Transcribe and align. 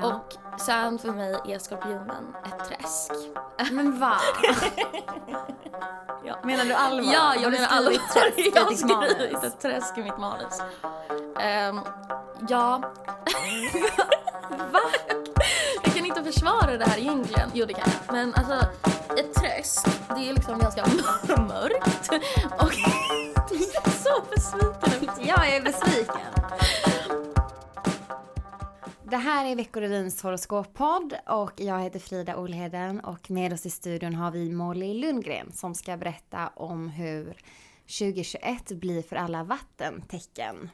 Ja. 0.00 0.06
Och 0.06 0.60
sen 0.60 0.98
för 0.98 1.12
mig 1.12 1.36
är 1.48 1.58
skorpionen 1.58 2.36
ett 2.44 2.68
träsk. 2.68 3.12
Men 3.72 3.98
va? 3.98 4.16
Ja. 6.24 6.38
Menar 6.44 6.64
du 6.64 6.72
allvar? 6.72 7.12
Ja, 7.12 7.34
jag 7.42 7.52
menar 7.52 7.66
allvar. 7.68 7.92
Jag 8.54 8.64
har 8.64 8.72
skrivit 8.72 9.44
ett 9.44 9.60
träsk 9.60 9.98
i 9.98 10.02
mitt 10.02 10.18
manus. 10.18 10.60
Ehm, 11.40 11.80
ja. 12.48 12.82
Va? 14.72 14.80
Jag 15.84 15.94
kan 15.94 16.06
inte 16.06 16.24
försvara 16.24 16.76
det 16.76 16.84
här 16.84 16.98
egentligen. 16.98 17.50
Jo, 17.54 17.66
det 17.66 17.74
kan 17.74 17.84
jag. 18.06 18.14
Men 18.14 18.34
alltså, 18.34 18.66
ett 19.16 19.34
träsk, 19.34 19.86
det 20.08 20.28
är 20.28 20.34
liksom 20.34 20.58
ganska 20.58 20.84
mörkt. 21.26 22.12
Och 22.58 22.72
du 23.48 23.54
är 23.56 23.90
så 23.90 24.22
besviken 24.30 25.02
ut. 25.02 25.26
Jag 25.26 25.48
är 25.48 25.62
besviken. 25.62 26.16
Det 29.12 29.18
här 29.18 29.44
är 29.44 29.56
Veckorevyns 29.56 30.22
horoskoppodd 30.22 31.14
och 31.26 31.52
jag 31.56 31.80
heter 31.80 31.98
Frida 31.98 32.36
Olheden 32.36 33.00
och 33.00 33.30
med 33.30 33.52
oss 33.52 33.66
i 33.66 33.70
studion 33.70 34.14
har 34.14 34.30
vi 34.30 34.50
Molly 34.50 34.94
Lundgren 34.94 35.52
som 35.52 35.74
ska 35.74 35.96
berätta 35.96 36.48
om 36.48 36.88
hur 36.88 37.36
2021 37.98 38.72
blir 38.72 39.02
för 39.02 39.16
alla 39.16 39.44
vattentecken. 39.44 40.70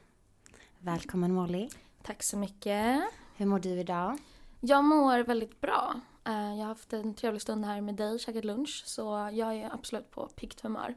Välkommen 0.79 1.35
Molly. 1.35 1.69
Tack 2.03 2.23
så 2.23 2.37
mycket. 2.39 3.01
Hur 3.37 3.47
mår 3.47 3.59
du 3.59 3.71
idag? 3.71 4.19
Jag 4.61 4.85
mår 4.85 5.19
väldigt 5.19 5.61
bra. 5.61 6.01
Eh, 6.25 6.33
Jag 6.33 6.59
har 6.59 6.65
haft 6.65 6.93
en 6.93 7.15
trevlig 7.15 7.43
stund 7.43 7.65
här 7.65 7.81
med 7.81 7.95
dig, 7.95 8.19
käkat 8.19 8.45
lunch, 8.45 8.83
så 8.87 9.31
jag 9.33 9.55
är 9.55 9.75
absolut 9.75 10.11
på 10.11 10.29
piggt 10.29 10.61
humör. 10.61 10.95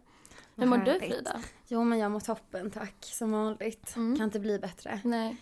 Hur 0.55 0.65
mår 0.65 0.77
du 0.77 0.91
härligt. 0.91 1.09
Frida? 1.13 1.41
Jo 1.67 1.83
men 1.83 1.99
jag 1.99 2.11
mår 2.11 2.19
toppen 2.19 2.71
tack, 2.71 2.95
som 3.01 3.31
vanligt. 3.31 3.95
Mm. 3.95 4.17
Kan 4.17 4.23
inte 4.25 4.39
bli 4.39 4.59
bättre. 4.59 5.01
Nej. 5.03 5.37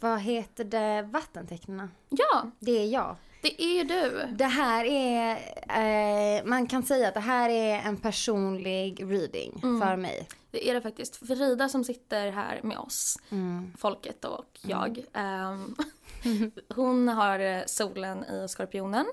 Vad 0.00 0.20
heter 0.20 0.64
det 0.64 1.02
vattentecknen? 1.02 1.90
Ja, 2.08 2.50
Det 2.58 2.70
är 2.82 2.86
jag. 2.86 3.16
det 3.42 3.62
är 3.62 3.84
du. 3.84 4.26
Det 4.36 4.44
här 4.44 4.84
är, 4.84 6.38
eh, 6.38 6.44
man 6.44 6.66
kan 6.66 6.82
säga 6.82 7.08
att 7.08 7.14
det 7.14 7.20
här 7.20 7.50
är 7.50 7.78
en 7.80 7.96
personlig 7.96 9.02
reading 9.12 9.60
Mm. 9.62 9.80
för 9.80 9.96
mig. 9.96 10.28
Det 10.50 10.68
är 10.70 10.74
det 10.74 10.80
faktiskt. 10.80 11.16
Frida 11.26 11.68
som 11.68 11.84
sitter 11.84 12.30
här 12.32 12.60
med 12.62 12.78
oss, 12.78 13.16
Mm. 13.30 13.72
folket 13.78 14.24
och 14.24 14.58
jag. 14.62 15.04
ehm, 15.12 15.76
hon 16.74 17.08
har 17.08 17.38
eh, 17.38 17.62
solen 17.66 18.24
i 18.24 18.46
skorpionen, 18.48 19.06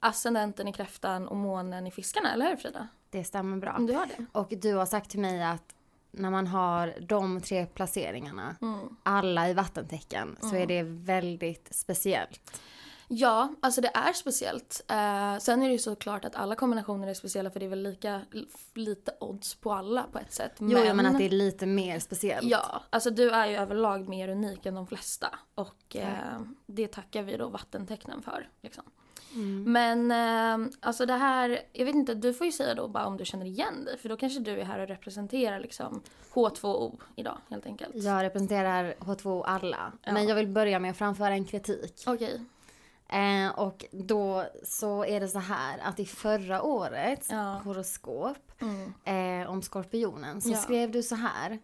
ascendenten 0.00 0.68
i 0.68 0.72
kräftan 0.72 1.28
och 1.28 1.36
månen 1.36 1.86
i 1.86 1.90
fiskarna, 1.90 2.32
eller 2.32 2.48
hur 2.48 2.56
Frida? 2.56 2.88
Det 3.10 3.24
stämmer 3.24 3.56
bra. 3.56 3.76
Du 3.80 3.92
har 3.92 4.06
det? 4.06 4.26
Och 4.32 4.48
du 4.50 4.74
har 4.74 4.86
sagt 4.86 5.10
till 5.10 5.20
mig 5.20 5.42
att 5.44 5.73
när 6.16 6.30
man 6.30 6.46
har 6.46 6.94
de 7.00 7.40
tre 7.40 7.66
placeringarna, 7.66 8.56
Mm. 8.62 8.96
alla 9.02 9.48
i 9.48 9.54
vattentecken, 9.54 10.36
så 10.40 10.56
är 10.56 10.66
det 10.66 10.82
väldigt 10.82 11.68
speciellt. 11.70 12.60
Ja, 13.08 13.54
alltså 13.60 13.80
det 13.80 13.90
är 13.94 14.12
speciellt. 14.12 14.84
Eh, 14.88 15.38
sen 15.38 15.62
är 15.62 15.66
det 15.66 15.72
ju 15.72 15.78
såklart 15.78 16.24
att 16.24 16.34
alla 16.36 16.54
kombinationer 16.54 17.08
är 17.08 17.14
speciella 17.14 17.50
för 17.50 17.60
det 17.60 17.66
är 17.66 17.70
väl 17.70 17.82
lika 17.82 18.20
lite 18.74 19.12
odds 19.20 19.54
på 19.54 19.72
alla 19.72 20.02
på 20.12 20.18
ett 20.18 20.32
sätt. 20.32 20.52
Jo, 20.58 20.78
jag 20.78 20.96
menar 20.96 21.10
att 21.10 21.18
det 21.18 21.24
är 21.24 21.30
lite 21.30 21.66
mer 21.66 21.98
speciellt. 21.98 22.46
Ja, 22.46 22.82
alltså 22.90 23.10
du 23.10 23.30
är 23.30 23.46
ju 23.46 23.56
överlag 23.56 24.08
mer 24.08 24.28
unik 24.28 24.66
än 24.66 24.74
de 24.74 24.86
flesta. 24.86 25.38
Och 25.54 25.96
eh, 25.96 26.40
det 26.66 26.88
tackar 26.88 27.22
vi 27.22 27.36
då 27.36 27.48
vattentecknen 27.48 28.22
för. 28.22 28.48
Liksom. 28.62 28.84
Mm. 29.34 29.72
Men 29.72 30.10
eh, 30.64 30.68
alltså 30.80 31.06
det 31.06 31.12
här, 31.16 31.60
jag 31.72 31.84
vet 31.86 31.94
inte, 31.94 32.14
du 32.14 32.34
får 32.34 32.46
ju 32.46 32.52
säga 32.52 32.74
då 32.74 32.88
bara 32.88 33.06
om 33.06 33.16
du 33.16 33.24
känner 33.24 33.46
igen 33.46 33.84
dig. 33.84 33.98
För 33.98 34.08
då 34.08 34.16
kanske 34.16 34.40
du 34.40 34.60
är 34.60 34.64
här 34.64 34.78
och 34.80 34.88
representerar 34.88 35.60
liksom 35.60 36.02
H2O 36.32 37.00
idag 37.16 37.38
helt 37.50 37.66
enkelt. 37.66 37.94
Jag 37.94 38.22
representerar 38.22 38.94
H2 38.98 39.44
alla. 39.46 39.92
Ja. 40.02 40.12
Men 40.12 40.28
jag 40.28 40.34
vill 40.36 40.48
börja 40.48 40.78
med 40.78 40.90
att 40.90 40.96
framföra 40.96 41.34
en 41.34 41.44
kritik. 41.44 42.02
Okej. 42.06 42.40
Eh, 43.08 43.58
och 43.58 43.84
då 43.92 44.44
så 44.64 45.04
är 45.04 45.20
det 45.20 45.28
så 45.28 45.38
här 45.38 45.78
att 45.82 46.00
i 46.00 46.06
förra 46.06 46.62
årets 46.62 47.28
Ja. 47.30 47.60
horoskop 47.64 48.36
Mm. 48.60 49.42
eh, 49.42 49.50
om 49.50 49.62
skorpionen 49.62 50.40
så 50.40 50.50
Ja. 50.50 50.56
skrev 50.56 50.90
du 50.90 51.02
så 51.02 51.14
här 51.14 51.58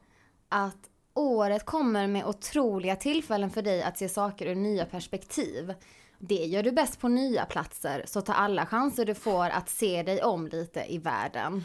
att 0.49 0.77
året 1.15 1.65
kommer 1.65 2.07
med 2.07 2.27
otroliga 2.27 2.97
tillfällen 2.97 3.51
för 3.51 3.63
dig 3.63 3.83
att 3.83 3.99
se 3.99 4.09
saker 4.09 4.47
ur 4.47 4.55
nya 4.55 4.87
perspektiv. 4.87 5.75
Det 6.23 6.35
gör 6.47 6.63
du 6.63 6.73
bäst 6.73 7.01
på 7.01 7.09
nya 7.09 7.45
platser, 7.45 8.03
så 8.07 8.21
ta 8.21 8.33
alla 8.33 8.67
chanser 8.67 9.05
du 9.05 9.15
får 9.15 9.49
att 9.49 9.69
se 9.69 10.03
dig 10.03 10.23
om 10.23 10.47
lite 10.47 10.85
i 10.89 10.99
världen. 10.99 11.65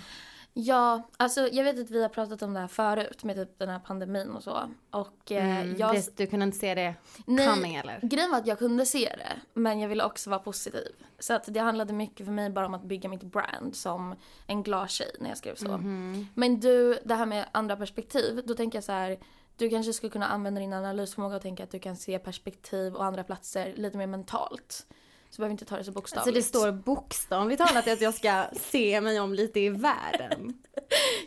Ja, 0.58 1.10
alltså 1.18 1.48
jag 1.52 1.64
vet 1.64 1.80
att 1.80 1.92
vi 1.92 2.02
har 2.02 2.10
pratat 2.10 2.42
om 2.42 2.54
det 2.54 2.60
här 2.60 2.68
förut 2.68 3.24
med 3.24 3.36
typ 3.36 3.60
den 3.60 3.70
här 3.70 3.80
pandemin 3.80 4.30
och 4.30 4.44
så. 4.44 4.70
Och 4.92 5.32
eh, 5.32 5.60
Mm, 5.62 5.76
jag... 5.78 5.96
det, 5.96 6.18
du 6.18 6.28
kunde 6.28 6.46
inte 6.46 6.58
se 6.58 6.76
det 6.76 6.96
Nej, 7.26 7.48
coming 7.48 7.76
eller? 7.76 8.00
Grejen 8.02 8.32
var 8.32 8.38
att 8.38 8.48
jag 8.48 8.60
kunde 8.60 8.86
se 8.86 9.16
det, 9.18 9.40
men 9.54 9.80
jag 9.80 9.90
ville 9.90 10.04
också 10.04 10.30
vara 10.30 10.40
positiv. 10.40 10.88
Så 11.20 11.34
att 11.34 11.44
det 11.48 11.60
handlade 11.60 11.94
mycket 11.94 12.26
för 12.26 12.34
mig 12.34 12.50
bara 12.50 12.66
om 12.66 12.74
att 12.74 12.84
bygga 12.84 13.10
mitt 13.10 13.24
brand 13.24 13.76
som 13.76 14.16
en 14.48 14.64
glad 14.64 14.90
tjej 14.90 15.12
när 15.20 15.30
jag 15.30 15.38
skrev 15.38 15.56
så. 15.56 15.78
Mhm. 15.78 16.28
Men 16.34 16.60
du, 16.60 17.00
det 17.04 17.16
här 17.16 17.26
med 17.26 17.46
andra 17.52 17.76
perspektiv, 17.76 18.42
då 18.46 18.54
tänker 18.54 18.78
jag 18.78 18.84
så 18.84 18.92
här. 18.92 19.18
Du 19.58 19.70
kanske 19.70 19.94
skulle 19.94 20.10
kunna 20.12 20.28
använda 20.28 20.62
din 20.62 20.74
analysförmåga 20.74 21.36
och 21.36 21.42
tänka 21.42 21.64
att 21.64 21.72
du 21.72 21.80
kan 21.80 21.96
se 21.96 22.20
perspektiv 22.20 22.96
och 22.96 23.06
andra 23.06 23.24
platser 23.24 23.74
lite 23.76 23.98
mer 23.98 24.08
mentalt. 24.08 24.86
Så 25.30 25.42
behöver 25.42 25.52
inte 25.52 25.66
ta 25.66 25.78
det 25.78 25.84
så 25.84 25.92
bokstavligt. 25.92 26.28
Alltså, 26.38 26.58
det 26.58 26.60
står 26.60 26.72
bokstavligt 26.72 27.62
talat 27.68 27.88
att 27.88 28.02
jag 28.02 28.14
ska 28.14 28.46
se 28.54 29.02
mig 29.02 29.20
om 29.20 29.34
lite 29.34 29.60
i 29.60 29.70
världen. 29.70 30.54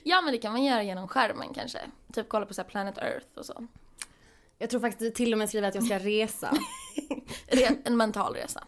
Ja 0.03 0.21
men 0.21 0.33
det 0.33 0.39
kan 0.39 0.53
man 0.53 0.65
göra 0.65 0.83
genom 0.83 1.09
skärmen 1.09 1.55
kanske. 1.55 1.79
Typ 2.13 2.29
kolla 2.29 2.47
på 2.47 2.55
så 2.55 2.65
Planet 2.65 2.99
Earth 2.99 3.27
och 3.39 3.47
så. 3.47 3.67
Jag 4.59 4.71
tror 4.71 4.81
faktiskt 4.81 5.17
till 5.17 5.33
och 5.33 5.39
med 5.39 5.49
skriver 5.49 5.69
att 5.69 5.75
jag 5.75 5.85
ska 5.85 5.99
resa. 5.99 6.53
Re- 7.49 7.77
en 7.85 7.97
mental 7.97 8.35
resa. 8.35 8.65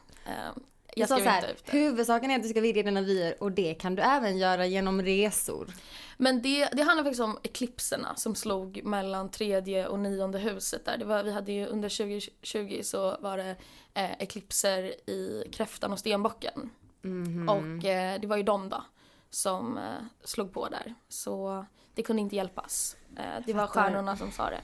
Jag 0.97 1.09
sa 1.09 1.15
skrev 1.15 1.25
så 1.25 1.37
inte 1.37 1.47
här, 1.47 1.53
ut 1.53 1.65
det. 1.67 1.73
huvudsaken 1.73 2.31
är 2.31 2.37
att 2.37 2.43
du 2.43 2.49
ska 2.49 2.61
vidga 2.61 2.83
dina 2.83 3.01
vyer 3.01 3.43
och 3.43 3.53
det 3.53 3.75
kan 3.75 3.95
du 3.95 4.03
även 4.03 4.39
göra 4.39 4.67
genom 4.67 5.03
resor. 5.03 5.75
Men 6.17 6.43
det, 6.43 6.69
det 6.73 6.83
handlar 6.83 7.05
faktiskt 7.05 7.23
om 7.23 7.39
eklipserna 7.43 8.17
som 8.17 8.35
slog 8.35 8.81
mellan 8.85 9.31
tredje 9.31 9.87
och 9.87 9.99
nionde 9.99 10.39
huset 10.39 10.85
där. 10.85 10.97
Det 10.99 11.05
var, 11.05 11.23
vi 11.23 11.33
hade 11.33 11.53
ju 11.53 11.67
under 11.67 11.89
2020 11.89 12.81
så 12.83 13.17
var 13.21 13.37
det 13.37 13.57
eh, 13.95 14.13
eklipser 14.19 15.11
i 15.11 15.45
kräftan 15.53 15.93
och 15.93 15.99
stenbocken. 15.99 16.71
Mhm. 17.03 17.49
Och 17.49 17.85
eh, 17.85 18.21
det 18.21 18.27
var 18.27 18.37
ju 18.37 18.43
de 18.43 18.69
då 18.69 18.85
som 19.31 19.79
eh, 19.79 19.83
slog 20.25 20.53
på 20.53 20.69
där. 20.69 20.95
Så 21.09 21.65
det 21.95 22.03
kunde 22.03 22.23
inte 22.23 22.37
hjälpas. 22.37 22.97
Eh, 23.17 23.45
det 23.47 23.53
var 23.53 23.67
stjärnorna 23.67 24.17
som 24.17 24.33
sa 24.33 24.51
det. 24.51 24.61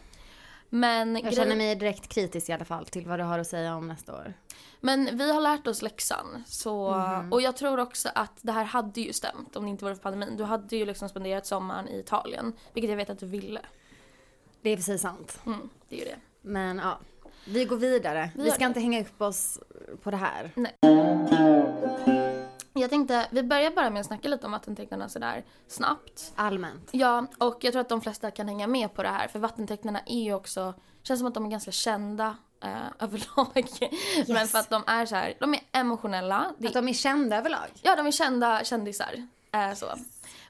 Men, 0.68 1.16
Jag 1.16 1.34
känner 1.34 1.56
mig 1.56 1.74
direkt 1.76 2.08
kritisk 2.08 2.48
i 2.48 2.52
alla 2.52 2.64
fall 2.64 2.86
till 2.86 3.06
vad 3.06 3.18
du 3.18 3.22
har 3.24 3.38
att 3.38 3.46
säga 3.46 3.74
om 3.76 3.88
nästa 3.88 4.14
år. 4.14 4.34
men 4.80 5.18
vi 5.18 5.32
har 5.32 5.40
lärt 5.40 5.66
oss 5.66 5.82
läxan. 5.82 6.42
Så, 6.46 6.90
Mhm. 6.90 7.32
Och 7.32 7.40
jag 7.42 7.56
tror 7.56 7.80
också 7.80 8.08
att 8.14 8.38
det 8.42 8.52
här 8.52 8.64
hade 8.64 9.00
ju 9.00 9.12
stämt 9.12 9.56
om 9.56 9.64
det 9.64 9.70
inte 9.70 9.84
vore 9.84 9.94
för 9.94 10.02
pandemin. 10.02 10.36
Du 10.36 10.44
hade 10.44 10.76
ju 10.76 10.84
liksom 10.86 11.08
spenderat 11.08 11.46
sommaren 11.46 11.88
i 11.88 11.98
Italien. 11.98 12.52
Vilket 12.72 12.90
jag 12.90 12.96
vet 12.96 13.10
att 13.10 13.18
du 13.18 13.26
ville. 13.26 13.60
Det 14.62 14.70
är 14.70 14.76
precis 14.76 15.02
sant. 15.02 15.40
Mm, 15.46 15.68
det 15.88 16.00
är 16.02 16.04
det. 16.04 16.16
Men 16.42 16.78
ja, 16.78 16.98
vi 17.46 17.64
går 17.64 17.76
vidare. 17.76 18.30
Vi 18.34 18.42
Vi 18.42 18.50
ska 18.50 18.58
det. 18.58 18.64
inte 18.64 18.80
hänga 18.80 19.00
upp 19.00 19.20
oss 19.22 19.58
på 20.02 20.10
det 20.10 20.16
här. 20.16 20.50
Jag 22.86 22.90
tänkte, 22.90 23.28
vi 23.30 23.42
börjar 23.42 23.70
bara 23.70 23.90
med 23.90 24.00
att 24.00 24.06
snacka 24.06 24.28
lite 24.28 24.46
om 24.46 24.52
vattentecknarna 24.52 25.08
sådär 25.08 25.44
snabbt. 25.68 26.32
Allmänt. 26.36 26.88
Ja, 26.92 27.26
och 27.38 27.64
jag 27.64 27.72
tror 27.72 27.80
att 27.80 27.88
de 27.88 28.00
flesta 28.00 28.30
kan 28.30 28.48
hänga 28.48 28.66
med 28.66 28.94
på 28.94 29.02
det 29.02 29.08
här 29.08 29.28
för 29.28 29.38
vattentecknarna 29.38 30.00
är 30.06 30.22
ju 30.22 30.34
också, 30.34 30.74
känns 31.02 31.20
som 31.20 31.26
att 31.28 31.34
de 31.34 31.46
är 31.46 31.50
ganska 31.50 31.70
kända 31.70 32.36
eh, 32.64 32.86
överlag. 32.98 33.64
Men 34.28 34.46
för 34.46 34.58
att 34.58 34.70
de 34.70 34.84
är 34.86 35.06
så 35.06 35.14
här, 35.14 35.34
de 35.40 35.54
är 35.54 35.60
emotionella. 35.72 36.54
Det, 36.58 36.66
Att 36.68 36.74
de 36.74 36.88
är 36.88 36.92
kända 36.92 37.36
överlag. 37.36 37.68
ja, 37.82 37.96
de 37.96 38.06
är 38.06 38.10
kända 38.10 38.64
kändisar. 38.64 39.28
Eh, 39.52 39.74
så. 39.74 39.86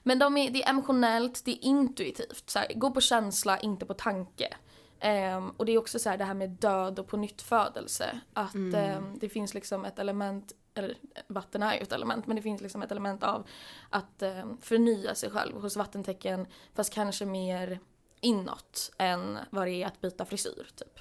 Men 0.03 0.19
de 0.19 0.37
är, 0.37 0.51
det 0.51 0.63
är 0.63 0.69
emotionellt, 0.69 1.45
det 1.45 1.51
är 1.51 1.65
intuitivt. 1.65 2.49
Så 2.49 2.59
här, 2.59 2.73
gå 2.75 2.91
på 2.91 3.01
känsla, 3.01 3.59
inte 3.59 3.85
på 3.85 3.93
tanke. 3.93 4.53
Ehm, 4.99 5.49
och 5.49 5.65
det 5.65 5.71
är 5.71 5.77
också 5.77 5.99
så 5.99 6.09
här 6.09 6.17
det 6.17 6.25
här 6.25 6.33
med 6.33 6.49
död 6.49 6.99
och 6.99 7.07
på 7.07 7.17
nyttfödelse. 7.17 8.19
Att 8.33 8.55
ehm, 8.55 9.19
det 9.19 9.29
finns 9.29 9.53
liksom 9.53 9.85
ett 9.85 9.99
element, 9.99 10.51
eller 10.77 10.97
vatten 11.27 11.63
är 11.63 11.73
ju 11.73 11.79
ett 11.79 11.91
element, 11.91 12.27
men 12.27 12.35
det 12.35 12.41
finns 12.41 12.61
liksom 12.61 12.81
ett 12.81 12.91
element 12.91 13.23
av 13.23 13.47
att 13.89 14.21
ehm, 14.21 14.57
förnya 14.61 15.15
sig 15.15 15.29
själv 15.29 15.61
hos 15.61 15.75
vattentecken. 15.75 16.47
Fast 16.75 16.93
kanske 16.93 17.25
mer 17.25 17.79
inåt 18.21 18.91
än 18.97 19.37
vad 19.49 19.67
det 19.67 19.71
är 19.71 19.87
att 19.87 20.01
byta 20.01 20.25
frisyr 20.25 20.69
typ. 20.75 20.99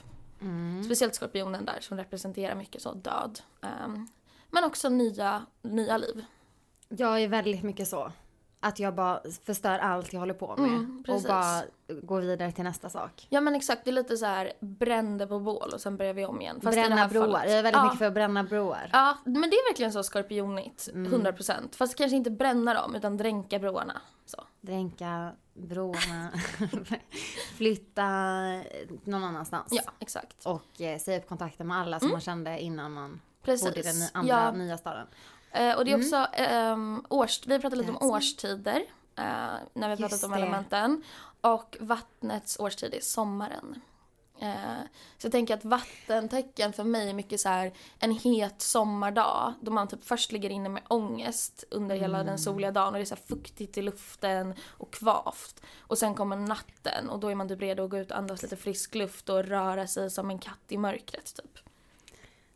Speciellt 0.85 1.15
skorpionen 1.15 1.65
där 1.65 1.79
som 1.81 1.97
representerar 1.97 2.55
mycket 2.55 2.83
så 2.83 2.93
död. 2.93 3.41
Ehm, 3.61 4.09
men 4.51 4.65
också 4.65 4.89
nya, 4.89 5.47
nya 5.63 5.99
liv. 5.99 6.25
Jag 6.89 7.23
är 7.23 7.29
väldigt 7.29 7.63
mycket 7.63 7.89
så. 7.89 8.13
Att 8.67 8.79
jag 8.79 8.95
bara 8.95 9.21
förstör 9.47 9.79
allt 9.79 10.13
jag 10.13 10.21
håller 10.21 10.35
på 10.35 10.57
med. 10.57 10.69
Mm, 10.71 11.05
och 11.09 11.23
bara 11.23 11.63
går 12.03 12.21
vidare 12.21 12.53
till 12.53 12.65
nästa 12.65 12.89
sak. 12.89 13.27
Ja 13.31 13.41
men 13.41 13.55
exakt, 13.55 13.85
det 13.85 13.91
är 13.91 13.93
lite 13.93 14.17
så 14.17 14.27
här 14.27 14.53
brände 14.61 15.27
på 15.27 15.41
bål 15.41 15.71
och 15.75 15.81
sen 15.81 15.97
börjar 15.97 16.13
vi 16.15 16.25
om 16.25 16.41
igen. 16.41 16.61
Fast 16.63 16.77
bränna 16.79 17.09
broar. 17.09 17.27
fallet- 17.27 17.51
Jag 17.51 17.59
är 17.59 17.63
väldigt 17.63 17.79
ja. 17.79 17.85
mycket 17.85 17.99
för 17.99 18.05
att 18.07 18.15
bränna 18.15 18.43
broar. 18.45 18.91
Ja, 18.93 19.19
men 19.25 19.43
det 19.51 19.57
är 19.57 19.71
verkligen 19.71 19.93
så 19.93 20.03
skorpionigt. 20.03 20.89
Mm. 20.95 21.13
100%. 21.13 21.77
Fast 21.77 21.97
kanske 21.97 22.17
inte 22.17 22.31
bränna 22.31 22.75
dem 22.75 22.95
utan 22.95 23.17
dränka 23.17 23.59
broarna. 23.59 24.01
Så. 24.27 24.45
Dränka 24.61 25.33
broarna. 25.55 26.31
flytta 27.57 28.07
någon 29.05 29.25
annanstans. 29.25 29.69
Ja, 29.71 29.93
exakt. 29.99 30.47
Och 30.47 30.81
eh, 30.81 30.99
säga 30.99 31.19
upp 31.19 31.29
kontakten 31.29 31.67
med 31.67 31.77
alla 31.77 32.01
som 32.01 32.09
man 32.11 32.21
kände 32.21 32.61
innan 32.61 32.93
man 32.93 33.05
Mm. 33.05 33.21
Precis. 33.43 33.67
bodde 33.69 33.81
i 33.81 33.83
den 33.83 34.09
andra 34.13 34.35
Ja. 34.35 34.53
nya 34.53 34.79
staden. 34.79 35.07
Eh, 35.51 35.77
och 35.77 35.85
det 35.85 35.93
är 35.93 35.97
också 35.97 36.17
ehm, 36.33 37.05
års... 37.09 37.47
Vi 37.47 37.53
har 37.53 37.61
pratat 37.61 37.79
lite 37.79 37.91
om 37.93 38.11
årstider. 38.11 38.77
eh, 39.17 39.25
när 39.25 39.61
vi 39.75 39.85
har 39.87 39.97
pratat 39.97 40.13
Just 40.13 40.25
om 40.25 40.31
det. 40.31 40.37
elementen. 40.37 41.03
Och 41.41 41.77
vattnets 41.81 42.59
årstid 42.61 42.95
är 42.95 43.01
sommaren. 43.01 43.81
Eh, 44.41 44.55
så 45.19 45.27
jag 45.27 45.33
tänker 45.33 45.55
att 45.55 45.65
vattentecken 45.65 46.73
för 46.73 46.85
mig 46.85 47.09
är 47.11 47.15
mycket 47.15 47.41
så 47.41 47.49
här 47.49 47.73
en 47.99 48.11
het 48.13 48.63
sommardag 48.63 49.53
då 49.61 49.71
man 49.71 49.89
typ 49.89 50.05
först 50.05 50.33
ligger 50.33 50.51
inne 50.51 50.69
med 50.69 50.83
ångest 50.89 51.65
under 51.71 51.97
hela 51.97 52.17
Mm. 52.19 52.27
den 52.27 52.39
soliga 52.39 52.71
dagen 52.71 52.87
och 52.87 52.93
det 52.93 53.01
är 53.01 53.05
så 53.05 53.17
fuktigt 53.17 53.79
i 53.79 53.83
luften 53.83 54.55
och 54.69 54.93
kvavt. 54.93 55.63
Och 55.81 55.99
sen 55.99 56.15
kommer 56.15 56.37
natten 56.37 57.11
och 57.11 57.19
då 57.19 57.29
är 57.29 57.35
man 57.35 57.49
typ 57.49 57.61
redo 57.61 57.85
att 57.85 57.91
gå 57.91 57.99
ut 57.99 58.11
och 58.11 58.17
andas 58.19 58.43
lite 58.43 58.57
frisk 58.57 58.95
luft 58.95 59.29
och 59.29 59.45
röra 59.45 59.87
sig 59.87 60.11
som 60.11 60.31
en 60.31 60.39
katt 60.39 60.59
i 60.69 60.79
mörkret 60.79 61.35
typ. 61.37 61.59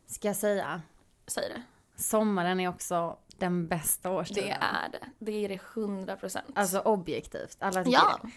Ska 0.07 0.27
jag 0.27 0.37
säga. 0.37 0.81
Säg 1.27 1.49
det. 1.49 1.61
Sommaren 2.01 2.59
är 2.59 2.69
också 2.69 3.17
den 3.37 3.67
bästa 3.67 4.11
årstiden. 4.11 4.43
Det 4.49 4.51
är 4.65 4.89
det. 4.91 5.07
Det 5.19 5.45
är 5.45 5.49
det 5.49 5.59
100 5.75 6.15
procent. 6.15 6.45
Alltså 6.55 6.79
objektivt. 6.79 7.57
Alla 7.59 7.83
tycker 7.83 7.91
Ja. 7.97 8.19
det. 8.23 8.29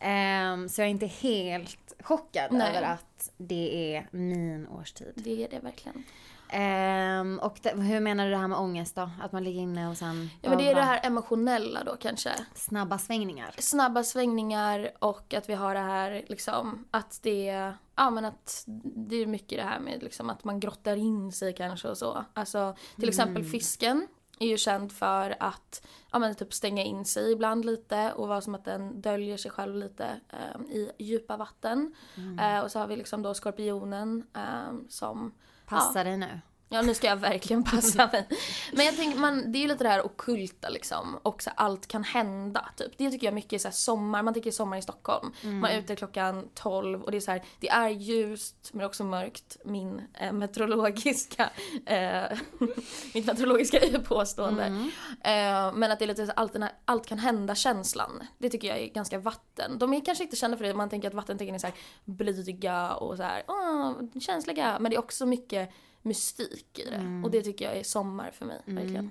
Ehm, 0.00 0.68
så 0.68 0.80
jag 0.80 0.86
är 0.86 0.90
inte 0.90 1.06
helt 1.06 1.94
chockad 2.00 2.52
Nej. 2.52 2.68
över 2.70 2.82
att 2.82 3.30
det 3.36 3.94
är 3.96 4.08
min 4.10 4.68
årstid. 4.68 5.12
Det 5.14 5.44
är 5.44 5.48
det 5.48 5.58
verkligen. 5.58 6.04
Ehm, 6.52 7.38
och 7.42 7.58
det, 7.62 7.70
hur 7.70 8.00
menar 8.00 8.24
du 8.24 8.30
det 8.30 8.36
här 8.36 8.48
med 8.48 8.58
ångest 8.58 8.94
då? 8.94 9.10
Att 9.22 9.32
man 9.32 9.44
ligger 9.44 9.60
inne 9.60 9.88
och 9.88 9.96
sen 9.96 10.30
Ja 10.42 10.48
men 10.48 10.58
det 10.58 10.70
är 10.70 10.74
det 10.74 10.82
här 10.82 11.00
emotionella 11.06 11.84
då 11.84 11.96
kanske. 11.96 12.30
snabba 12.54 12.98
svängningar. 12.98 13.54
Snabba 13.58 14.04
svängningar 14.04 14.90
och 14.98 15.34
att 15.34 15.48
vi 15.48 15.54
har 15.54 15.74
det 15.74 15.80
här 15.80 16.24
liksom 16.28 16.84
att 16.90 17.20
det, 17.22 17.72
ja 17.96 18.10
men 18.10 18.24
att 18.24 18.64
det 18.84 19.16
är 19.16 19.26
mycket 19.26 19.58
det 19.58 19.64
här 19.64 19.80
med 19.80 20.02
liksom 20.02 20.30
att 20.30 20.44
man 20.44 20.60
grottar 20.60 20.96
in 20.96 21.32
sig 21.32 21.54
kanske 21.54 21.88
och 21.88 21.98
så. 21.98 22.24
Alltså 22.34 22.76
till 22.96 23.08
exempel 23.08 23.44
fisken 23.44 24.06
är 24.40 24.46
ju 24.46 24.56
känd 24.56 24.92
för 24.92 25.36
att 25.40 25.86
ja, 26.12 26.18
men 26.18 26.34
typ 26.34 26.54
stänga 26.54 26.84
in 26.84 27.04
sig 27.04 27.32
ibland 27.32 27.64
lite 27.64 28.12
och 28.12 28.28
vara 28.28 28.40
som 28.40 28.54
att 28.54 28.64
den 28.64 29.00
döljer 29.00 29.36
sig 29.36 29.50
själv 29.50 29.74
lite 29.74 30.20
eh, 30.28 30.60
i 30.60 30.90
djupa 30.98 31.36
vatten. 31.36 31.94
Eh, 32.40 32.60
och 32.60 32.70
så 32.70 32.78
har 32.78 32.86
vi 32.86 32.96
liksom 32.96 33.22
då 33.22 33.34
skorpionen 33.34 34.26
eh, 34.36 34.72
som 34.88 35.32
Passa 35.66 36.04
dig 36.04 36.16
nu. 36.16 36.40
Ja 36.72 36.82
nu 36.82 36.94
ska 36.94 37.06
jag 37.06 37.16
verkligen 37.16 37.64
passa 37.64 38.06
mig. 38.12 38.28
Men 38.72 38.86
jag 38.86 38.96
tänker, 38.96 39.18
man, 39.18 39.52
det 39.52 39.58
är 39.58 39.60
ju 39.60 39.68
lite 39.68 39.84
det 39.84 39.90
här 39.90 40.06
ockulta 40.06 40.68
liksom. 40.68 41.18
Och 41.22 41.42
så 41.42 41.50
allt 41.54 41.86
kan 41.86 42.04
hända 42.04 42.68
typ. 42.76 42.92
Det 42.98 43.10
tycker 43.10 43.26
jag 43.26 43.34
mycket 43.34 43.52
är 43.52 43.70
så 43.70 43.76
sommar, 43.76 44.22
man 44.22 44.34
tänker 44.34 44.50
sommar 44.50 44.76
i 44.76 44.82
Stockholm. 44.82 45.32
Man 45.42 45.70
är 45.70 45.78
ute 45.78 45.96
klockan 45.96 46.48
12 46.54 47.02
och 47.02 47.10
det 47.10 47.16
är 47.16 47.20
så 47.20 47.30
här, 47.30 47.42
det 47.60 47.68
är 47.68 47.88
ljust 47.88 48.70
men 48.72 48.86
också 48.86 49.04
mörkt. 49.04 49.56
Min 49.64 50.02
eh, 50.14 50.32
meteorologiska, 50.32 51.50
eh, 51.86 52.38
mitt 53.14 53.26
meteorologiska 53.26 53.80
påstående. 54.04 54.64
Eh, 55.24 55.72
men 55.74 55.92
att 55.92 55.98
det 55.98 56.04
är 56.04 56.06
lite 56.06 56.26
så 56.26 56.32
allt, 56.32 56.52
den 56.52 56.62
här, 56.62 56.72
allt 56.84 57.06
kan 57.06 57.18
hända 57.18 57.54
känslan. 57.54 58.26
Det 58.38 58.50
tycker 58.50 58.68
jag 58.68 58.78
är 58.78 58.86
ganska 58.86 59.18
vatten. 59.18 59.78
De 59.78 59.94
är 59.94 60.04
kanske 60.04 60.24
inte 60.24 60.36
kända 60.36 60.56
för 60.56 60.64
det, 60.64 60.74
man 60.74 60.88
tänker 60.88 61.08
att 61.08 61.14
vattentecken 61.14 61.54
är 61.54 61.58
så 61.58 61.66
här 61.66 61.76
blyga 62.04 62.94
och 62.94 63.16
så 63.16 63.22
här, 63.22 63.42
åh, 63.48 63.92
känsliga. 64.20 64.78
Men 64.80 64.90
det 64.90 64.96
är 64.96 64.98
också 64.98 65.26
mycket 65.26 65.70
mystik 66.02 66.78
i 66.78 66.84
det. 66.90 67.22
Och 67.24 67.30
det 67.30 67.42
tycker 67.42 67.64
jag 67.64 67.76
är 67.76 67.82
sommar 67.82 68.30
för 68.30 68.46
mig, 68.46 68.60
verkligen. 68.66 69.10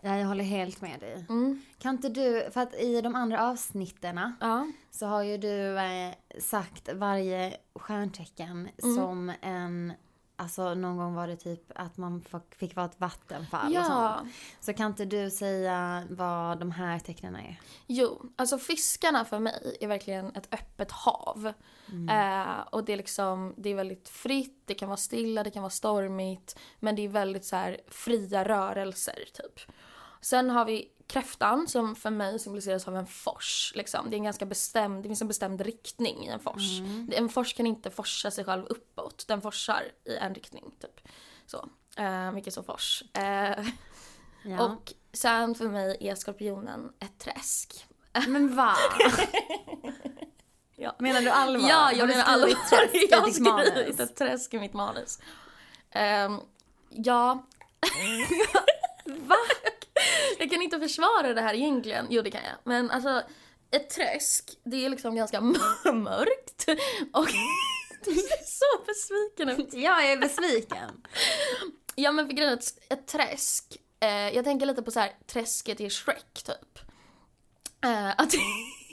Ja, 0.00 0.16
jag 0.18 0.26
håller 0.26 0.44
helt 0.44 0.80
med 0.80 1.00
dig. 1.00 1.26
Mm. 1.28 1.62
Kan 1.78 1.94
inte 1.94 2.08
du, 2.08 2.48
för 2.50 2.60
att 2.60 2.74
i 2.74 3.00
de 3.00 3.14
andra 3.14 3.48
avsnitterna 3.50 4.36
Ja. 4.40 4.66
så 4.90 5.06
har 5.06 5.22
ju 5.22 5.38
du 5.38 5.78
eh, 5.78 6.14
sagt 6.40 6.88
varje 6.94 7.56
stjärntecken 7.74 8.68
Mm. 8.82 8.96
som 8.96 9.32
en, 9.40 9.92
alltså 10.36 10.74
någon 10.74 10.96
gång 10.96 11.14
var 11.14 11.26
det 11.28 11.36
typ 11.36 11.72
att 11.74 11.96
man 11.96 12.24
fick, 12.56 12.76
vara 12.76 12.86
ett 12.86 13.00
vattenfall 13.00 13.66
och 13.66 13.72
Ja. 13.72 14.16
sånt. 14.18 14.32
Så 14.60 14.72
kan 14.74 14.86
inte 14.86 15.04
du 15.04 15.30
säga 15.30 16.04
vad 16.10 16.58
de 16.60 16.70
här 16.70 16.98
tecknen 16.98 17.36
är? 17.36 17.60
Jo, 17.86 18.22
alltså 18.36 18.58
fiskarna 18.58 19.24
för 19.24 19.38
mig 19.38 19.76
är 19.80 19.88
verkligen 19.88 20.36
ett 20.36 20.54
öppet 20.54 20.90
hav. 20.92 21.52
Eh, 22.10 22.60
och 22.70 22.84
det 22.84 22.92
är 22.92 22.96
liksom, 22.96 23.54
det 23.56 23.68
är 23.70 23.74
väldigt 23.74 24.08
fritt, 24.08 24.62
det 24.64 24.74
kan 24.74 24.88
vara 24.88 24.96
stilla, 24.96 25.42
det 25.42 25.50
kan 25.50 25.62
vara 25.62 25.70
stormigt. 25.70 26.58
Men 26.80 26.96
det 26.96 27.02
är 27.04 27.08
väldigt 27.08 27.44
så 27.44 27.56
här 27.56 27.80
fria 27.88 28.44
rörelser 28.44 29.24
typ. 29.34 29.60
Sen 30.20 30.50
har 30.50 30.64
vi 30.64 30.88
kräftan 31.06 31.68
som 31.68 31.96
för 31.96 32.10
mig 32.10 32.38
symboliseras 32.38 32.88
av 32.88 32.96
en 32.96 33.06
fors. 33.06 33.72
Liksom. 33.74 34.10
Det 34.10 34.16
är 34.16 34.18
en 34.18 34.24
ganska 34.24 34.46
bestämd, 34.46 35.02
det 35.02 35.08
finns 35.08 35.22
en 35.22 35.28
bestämd 35.28 35.60
riktning 35.60 36.24
i 36.26 36.28
en 36.28 36.40
fors. 36.40 36.80
Det- 37.08 37.16
En 37.16 37.28
fors 37.28 37.54
kan 37.54 37.66
inte 37.66 37.90
forsa 37.90 38.30
sig 38.30 38.44
själv 38.44 38.64
uppåt, 38.66 39.24
den 39.28 39.40
forsar 39.42 39.82
i 40.04 40.16
en 40.16 40.34
riktning 40.34 40.74
typ. 40.80 41.08
Så. 41.46 41.68
Eh, 41.96 42.32
mycket 42.32 42.54
så 42.54 42.62
fors. 42.62 43.02
Eh, 43.14 43.64
Ja. 44.46 44.62
och 44.64 44.92
sen 45.12 45.54
för 45.54 45.68
mig 45.68 45.96
är 46.00 46.14
skorpionen 46.14 46.92
ett 46.98 47.18
träsk. 47.18 47.86
Men 48.28 48.56
va? 48.56 48.74
Ja. 50.76 50.96
Menar 50.98 51.20
du 51.20 51.30
allvar? 51.30 51.68
Ja, 51.68 51.92
jag 51.92 52.08
menar 52.08 52.24
allvar. 52.24 52.48
Jag 53.10 53.18
har 53.20 53.30
skrivit 53.70 54.00
ett 54.00 54.16
träsk 54.16 54.54
i 54.54 54.58
mitt 54.58 54.72
manus. 54.72 55.18
Ehm, 55.90 56.40
ja. 56.90 57.46
Va? 59.04 59.36
Jag 60.38 60.50
kan 60.50 60.62
inte 60.62 60.80
försvara 60.80 61.34
det 61.34 61.40
här 61.40 61.54
egentligen. 61.54 62.06
Jo, 62.10 62.22
det 62.22 62.30
kan 62.30 62.44
jag. 62.44 62.56
Men 62.64 62.90
alltså, 62.90 63.22
ett 63.70 63.90
träsk, 63.90 64.58
det 64.64 64.84
är 64.84 64.90
liksom 64.90 65.16
ganska 65.16 65.40
mörkt. 65.84 66.68
Och 67.12 67.26
du 68.04 68.14
ser 68.14 68.44
så 68.44 68.84
besviken 68.86 69.48
ut. 69.48 69.74
Ja, 69.74 70.02
jag 70.02 70.12
är 70.12 70.16
besviken. 70.16 71.06
Ja, 71.94 72.12
men 72.12 72.26
för 72.26 72.34
grejen 72.34 72.52
är 72.52 72.56
att 72.56 72.78
ett 72.88 73.06
träsk, 73.06 73.76
eh, 74.00 74.08
jag 74.08 74.44
tänker 74.44 74.66
lite 74.66 74.82
på 74.82 74.90
så 74.90 75.00
här 75.00 75.12
träsket 75.26 75.80
i 75.80 75.90
Shrek 75.90 76.42
typ. 76.44 76.78
Eh, 77.84 78.10
att 78.10 78.34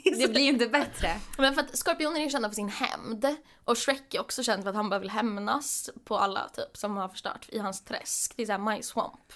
Det 0.04 0.28
blir 0.28 0.42
ju 0.42 0.48
inte 0.48 0.66
bättre. 0.66 1.20
Men 1.38 1.54
för 1.54 1.62
att 1.62 1.78
skorpioner 1.78 2.20
är 2.20 2.28
kända 2.28 2.48
för 2.48 2.54
sin 2.54 2.68
hämnd. 2.68 3.36
Och 3.64 3.78
Shrek 3.78 4.14
är 4.14 4.20
också 4.20 4.42
känd 4.42 4.62
för 4.62 4.70
att 4.70 4.76
han 4.76 4.88
bara 4.88 5.00
vill 5.00 5.10
hämnas 5.10 5.90
på 6.04 6.18
alla 6.18 6.48
typ 6.48 6.76
som 6.76 6.96
har 6.96 7.08
förstört 7.08 7.48
i 7.48 7.58
hans 7.58 7.84
träsk. 7.84 8.32
Det 8.36 8.42
är 8.42 8.46
såhär 8.46 8.74
My 8.74 8.82
Swamp. 8.82 9.32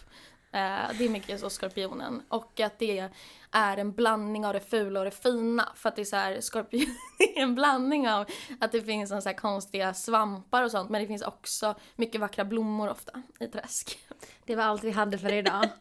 Eh, 0.57 0.91
det 0.99 1.05
är 1.05 1.09
mycket 1.09 1.41
så 1.41 1.51
skorpionen. 1.51 2.23
Och 2.29 2.61
att 2.61 2.79
det 2.79 3.11
är 3.53 3.77
en 3.77 3.93
blandning 3.93 4.47
av 4.47 4.53
det 4.53 4.61
fula 4.61 5.01
och 5.01 5.05
det 5.05 5.11
fina. 5.11 5.73
För 5.77 5.89
att 5.89 5.97
det 5.97 6.03
är 6.03 6.05
såhär, 6.05 6.41
skorpion 6.41 6.97
är 7.19 7.43
en 7.43 7.55
blandning 7.55 8.09
av 8.09 8.27
att 8.61 8.73
det 8.73 8.83
finns 8.83 9.11
en 9.13 9.23
så 9.23 9.29
här 9.29 9.37
konstiga 9.37 9.95
svampar 9.95 10.63
och 10.63 10.71
sånt. 10.71 10.91
Men 10.91 11.01
det 11.01 11.07
finns 11.07 11.23
också 11.23 11.75
mycket 11.97 12.21
vackra 12.21 12.45
blommor 12.45 12.91
ofta 12.91 13.23
i 13.41 13.47
träsk. 13.47 13.99
Det 14.45 14.57
var 14.57 14.65
allt 14.65 14.85
vi 14.85 14.91
hade 14.91 15.19
för 15.19 15.33
idag. 15.33 15.69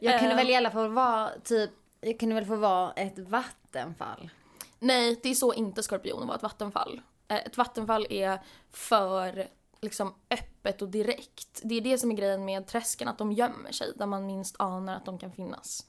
Jag 0.00 0.18
kunde 0.18 0.32
Eh. 0.34 0.36
väl 0.36 0.50
i 0.50 0.54
alla 0.56 0.70
fall 0.70 0.88
vara 0.92 1.30
typ, 1.44 1.70
jag 2.00 2.20
kunde 2.20 2.34
väl 2.34 2.46
få 2.46 2.56
vara 2.56 2.92
ett 2.92 3.18
vattenfall. 3.18 4.30
Nej, 4.78 5.20
det 5.22 5.28
är 5.28 5.34
så 5.34 5.54
inte 5.54 5.82
skorpionen 5.82 6.28
var 6.28 6.34
ett 6.34 6.42
vattenfall. 6.42 7.00
Eh, 7.28 7.36
Ett 7.36 7.56
vattenfall 7.56 8.06
är 8.10 8.38
för 8.70 9.46
liksom 9.80 10.14
öppet 10.30 10.82
och 10.82 10.88
direkt. 10.88 11.60
Det 11.62 11.74
är 11.74 11.80
det 11.80 11.98
som 11.98 12.10
är 12.10 12.14
grejen 12.14 12.44
med 12.44 12.66
träsken, 12.66 13.08
att 13.08 13.18
de 13.18 13.32
gömmer 13.32 13.72
sig 13.72 13.92
där 13.96 14.06
man 14.06 14.26
minst 14.26 14.56
anar 14.58 14.96
att 14.96 15.04
de 15.06 15.18
kan 15.18 15.32
finnas. 15.32 15.86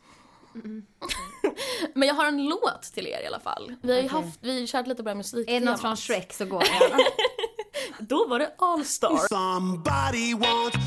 Men 1.94 2.08
jag 2.08 2.16
har 2.16 2.26
en 2.26 2.46
låt 2.46 2.84
till 2.94 3.08
er 3.08 3.22
i 3.24 3.28
alla 3.28 3.40
fall. 3.40 3.76
Vi 3.82 3.92
har 3.94 4.00
ju 4.02 4.06
Okej. 4.08 4.22
haft, 4.22 4.40
vi 4.42 4.60
har 4.60 4.68
kört 4.68 4.88
lite 4.88 5.04
på 5.04 5.10
det 5.10 5.16
musik. 5.16 5.50
Är 5.50 5.60
det 5.60 5.66
något 5.66 5.82
från 5.82 5.98
Shrek 5.98 6.34
så 6.34 6.46
går 6.46 6.60
det 6.60 6.66
gärna. 6.66 7.04
Då 8.00 8.28
var 8.28 8.40
det 8.40 8.56
All 8.58 8.86
Star. 8.86 9.28
Somebody 9.30 10.34
once 10.34 10.80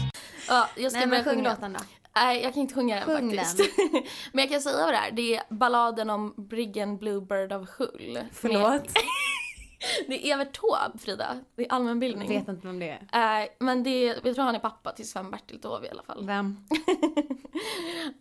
Ja, 0.49 0.69
jag 0.77 0.93
ska 0.93 0.99
Nej 0.99 1.09
men 1.09 1.25
sjung 1.25 1.35
sjunga. 1.35 1.51
låten 1.51 1.73
då. 1.73 1.81
Nej, 2.15 2.43
jag 2.43 2.55
kan 2.55 2.61
inte 2.61 2.75
sjunga 2.75 2.97
den 2.97 3.05
Sjung 3.05 3.37
faktiskt. 3.37 3.79
Men 4.33 4.43
jag 4.45 4.51
kan 4.51 4.61
säga 4.61 4.77
vad 4.85 4.95
det 4.95 4.99
är. 4.99 5.11
Det 5.13 5.37
är 5.37 5.43
balladen 5.51 6.11
om 6.11 6.35
Briggen 6.37 6.97
Bluebird 6.99 7.53
av 7.53 7.69
Hull. 7.79 8.19
Förlåt. 8.33 8.83
Det 10.07 10.27
är 10.27 10.35
Evert 10.35 10.61
Taube, 10.61 10.99
Frida. 10.99 11.39
Det 11.55 11.67
är 11.67 11.73
allmänbildning. 11.73 12.29
Vet 12.29 12.49
inte 12.49 12.67
vem 12.67 12.79
det 12.79 12.99
är. 13.11 13.43
Eh, 13.43 13.49
men 13.59 13.83
det, 13.83 14.05
jag 14.25 14.35
tror 14.35 14.45
han 14.45 14.55
är 14.55 14.59
pappa 14.59 14.93
till 14.93 15.09
Sven-Bertil 15.09 15.61
Taube 15.61 15.87
i 15.87 15.91
alla 15.91 16.03
fall. 16.03 16.27
Vem? 16.27 16.57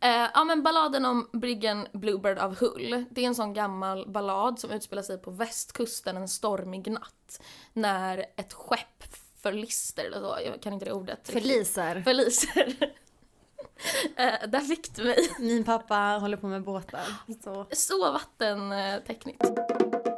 Eh, 0.02 0.30
ja 0.34 0.44
men 0.44 0.64
balladen 0.64 1.06
om 1.06 1.30
briggen 1.34 1.88
Bluebird 1.94 2.38
av 2.38 2.56
Hull. 2.60 3.06
Det 3.10 3.22
är 3.22 3.28
en 3.28 3.36
sån 3.36 3.54
gammal 3.54 4.10
ballad 4.10 4.60
som 4.60 4.72
utspelar 4.72 5.02
sig 5.04 5.18
på 5.18 5.32
västkusten 5.32 6.18
en 6.18 6.28
stormig 6.28 6.92
natt. 6.92 7.42
När 7.74 8.26
ett 8.36 8.54
skepp 8.54 9.04
förlister 9.42 10.06
eller 10.06 10.20
så, 10.20 10.38
jag 10.46 10.62
kan 10.62 10.74
inte 10.74 10.86
det 10.86 10.92
ordet. 10.92 11.30
Förliser. 11.30 12.02
Förliser. 12.02 12.76
Eh, 14.16 14.50
där 14.50 14.60
fick 14.60 14.96
du 14.96 15.04
mig. 15.04 15.18
Min 15.40 15.64
pappa 15.64 15.96
håller 15.96 16.38
på 16.38 16.48
med 16.48 16.64
båtar. 16.64 17.06
Så. 17.44 17.66
Så 17.72 18.12
vattentekniskt. 18.12 19.42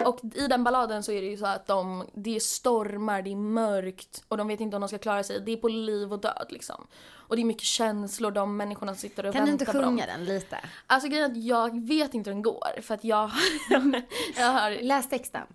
Och 0.06 0.20
i 0.36 0.48
den 0.48 0.63
balladen 0.63 1.03
så 1.03 1.12
är 1.12 1.22
det 1.22 1.27
ju 1.27 1.38
så 1.38 1.46
att 1.46 1.68
de, 1.68 2.06
det 2.13 2.36
är 2.36 2.39
stormar, 2.39 3.22
det 3.22 3.32
är 3.32 3.36
mörkt 3.36 4.24
och 4.27 4.38
de 4.38 4.48
vet 4.48 4.60
inte 4.60 4.75
om 4.77 4.82
de 4.82 4.88
ska 4.88 4.98
klara 4.98 5.24
sig. 5.24 5.41
Det 5.41 5.51
är 5.51 5.58
på 5.58 5.68
liv 5.68 6.13
och 6.13 6.20
död 6.22 6.46
liksom. 6.50 6.88
Och 7.12 7.36
det 7.36 7.41
är 7.41 7.46
mycket 7.46 7.63
känslor, 7.63 8.32
de 8.32 8.58
människorna 8.58 8.96
sitter 8.96 9.25
och 9.25 9.34
Kan 9.34 9.46
du 9.46 9.51
väntar 9.51 9.65
inte 9.65 9.72
på 9.72 9.82
dem. 9.82 9.84
sjunga 9.91 10.06
den 10.06 10.25
lite? 10.25 10.58
Alltså 10.88 11.10
grejen 11.10 11.25
är 11.25 11.32
att 11.32 11.44
jag 11.44 11.88
vet 11.88 12.13
inte 12.13 12.29
hur 12.29 12.36
den 12.36 12.41
går 12.41 12.82
för 12.82 12.94
att 12.94 13.03
jag, 13.03 13.32
jag 14.38 14.51
har... 14.51 14.84
Läs 14.84 15.10
texten. 15.10 15.48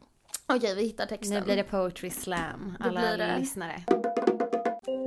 Okej, 0.47 0.75
vi 0.75 0.83
hittar 0.83 1.07
texten. 1.07 1.39
Nu 1.39 1.45
blir 1.45 1.57
det 1.57 1.65
poetry 1.65 2.11
slam, 2.11 2.77
alla 2.81 3.01
det. 3.17 3.37
lyssnare. 3.39 3.85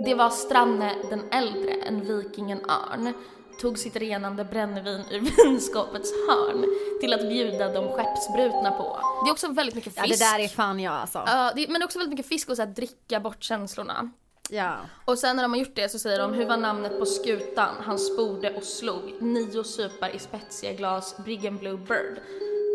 Det 0.06 0.16
var 0.16 0.30
Stranne 0.30 0.96
den 1.10 1.24
äldre, 1.32 1.72
en 1.74 2.18
vikingen 2.18 2.60
Örn, 2.70 3.14
tog 3.60 3.78
sitt 3.80 3.96
renande 3.96 4.44
brännvin 4.44 5.04
ur 5.12 5.20
vinskåpets 5.46 6.12
hörn 6.28 6.66
till 7.02 7.14
att 7.14 7.22
bjuda 7.22 7.74
de 7.74 7.92
skeppsbrutna 7.92 8.72
på. 8.72 9.00
Det 9.26 9.30
är 9.30 9.32
också 9.32 9.48
väldigt 9.48 9.76
mycket 9.76 9.94
fisk. 9.94 10.06
Ja, 10.06 10.10
det 10.10 10.38
där 10.38 10.44
är 10.44 10.48
fan 10.48 10.80
jag 10.80 10.94
alltså. 10.94 11.24
Ja, 11.26 11.52
det, 11.56 11.68
men 11.68 11.80
det 11.80 11.84
är 11.84 11.86
också 11.86 12.00
väldigt 12.00 12.18
mycket 12.18 12.30
fisk 12.30 12.50
och 12.50 12.56
så 12.56 12.62
här, 12.62 12.70
dricka 12.70 13.20
bort 13.20 13.44
känslorna. 13.44 14.12
Ja. 14.50 14.76
Och 15.06 15.20
sen 15.20 15.36
när 15.36 15.44
de 15.44 15.54
har 15.54 15.60
gjort 15.60 15.76
det 15.76 15.90
så 15.90 16.00
säger 16.00 16.20
de 16.20 16.34
hur 16.34 16.46
var 16.46 16.58
namnet 16.58 17.00
på 17.00 17.06
skutan 17.06 17.76
han 17.82 18.00
sporde 18.00 18.54
och 18.54 18.64
slog 18.64 19.22
nio 19.22 19.64
supar 19.64 20.16
i 20.16 20.20
spetsiga 20.20 20.74
glas 20.74 21.18
Briggen 21.18 21.58
Blue 21.58 21.78
Bird. 21.78 22.22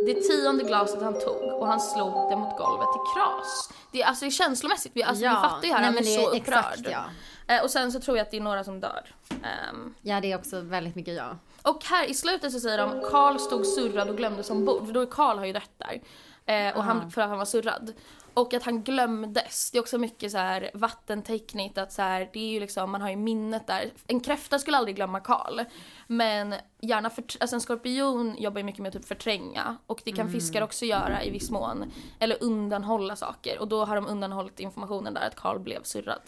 Det 0.07 0.15
tionde 0.15 0.65
glaset 0.65 1.03
han 1.03 1.21
tog 1.21 1.43
och 1.43 1.67
han 1.67 1.81
slog 1.81 2.31
det 2.31 2.37
mot 2.37 2.59
golvet 2.59 2.89
till 2.93 3.03
kras. 3.15 3.71
Det 3.93 4.03
är 4.03 4.07
alltså 4.07 4.31
känslomässigt, 4.31 4.93
vi, 4.95 5.03
alltså, 5.03 5.25
vi 5.25 5.31
fattar 5.31 5.63
ju 5.69 5.73
här, 5.73 5.79
nej, 5.81 5.85
han 5.85 5.95
men 5.95 6.03
blir 6.03 6.19
det 6.19 6.25
så 6.25 6.33
är 6.33 6.41
upprörd. 6.41 6.65
exakt 6.65 6.91
ja. 6.91 7.05
Eh, 7.53 7.63
och 7.63 7.71
sen 7.71 7.93
så 7.93 8.01
tror 8.01 8.17
jag 8.17 8.25
att 8.25 8.31
det 8.31 8.37
är 8.37 8.41
några 8.41 8.65
som 8.65 8.81
dör. 8.81 9.03
Ehm, 9.31 9.95
Ja, 10.03 10.21
det 10.21 10.33
är 10.33 10.39
också 10.39 10.61
väldigt 10.61 10.95
mycket 10.95 11.15
ja. 11.15 11.37
och 11.63 11.85
här 11.85 12.11
i 12.11 12.15
slutet 12.15 12.53
så 12.53 12.61
säger 12.61 12.79
de 12.79 13.03
Karl 13.11 13.39
stod 13.39 13.67
surrad 13.67 14.09
och 14.09 14.17
glömdes 14.17 14.51
ombord. 14.51 14.87
För 14.87 14.93
då 14.93 15.01
är 15.01 15.07
Karl 15.07 15.39
har 15.39 15.45
ju 15.45 15.53
dött 15.53 15.71
där. 15.77 16.01
Eh, 16.47 16.77
och 16.77 16.85
han, 16.85 17.11
för 17.11 17.23
att 17.23 17.29
han 17.29 17.39
var 17.39 17.45
surrad. 17.45 17.93
Och 18.35 18.55
att 18.55 18.63
han 18.63 18.83
glömdes. 18.83 19.71
Det 19.71 19.79
är 19.79 19.81
också 19.81 19.99
mycket 19.99 20.33
så 20.33 20.39
här 20.39 20.71
vattentekniskt 20.75 21.79
att 21.79 21.93
så 21.93 22.03
här, 22.03 22.31
det 22.33 22.39
är 22.39 22.49
ju 22.49 22.61
liksom, 22.61 22.91
man 22.91 23.01
har 23.01 23.11
ju 23.11 23.17
minnet 23.17 23.67
där. 23.67 23.91
En 24.07 24.21
kräfta 24.21 24.59
skulle 24.59 24.77
aldrig 24.77 24.97
glömma 24.97 25.21
Karl. 25.21 25.61
Men 26.07 26.55
gärna 26.81 27.11
för, 27.11 27.25
alltså 27.41 27.57
en 27.57 27.61
skorpion 27.61 28.37
jobbar 28.39 28.59
ju 28.59 28.65
mycket 28.65 28.81
med 28.83 28.89
att 28.89 28.95
typ 28.95 29.09
förtränga. 29.09 29.77
Och 29.87 30.03
det 30.05 30.13
kan 30.13 30.33
fiskar 30.33 30.63
också 30.63 30.85
göra 30.85 31.25
i 31.25 31.31
viss 31.31 31.51
mån. 31.51 31.93
Eller 32.19 32.43
undanhålla 32.43 33.17
saker. 33.17 33.59
Och 33.59 33.69
då 33.69 33.85
har 33.85 33.95
de 33.97 34.07
undanhållit 34.07 34.61
informationen 34.61 35.15
där 35.15 35.27
att 35.27 35.37
Karl 35.37 35.59
blev 35.59 35.83
surrad. 35.83 36.23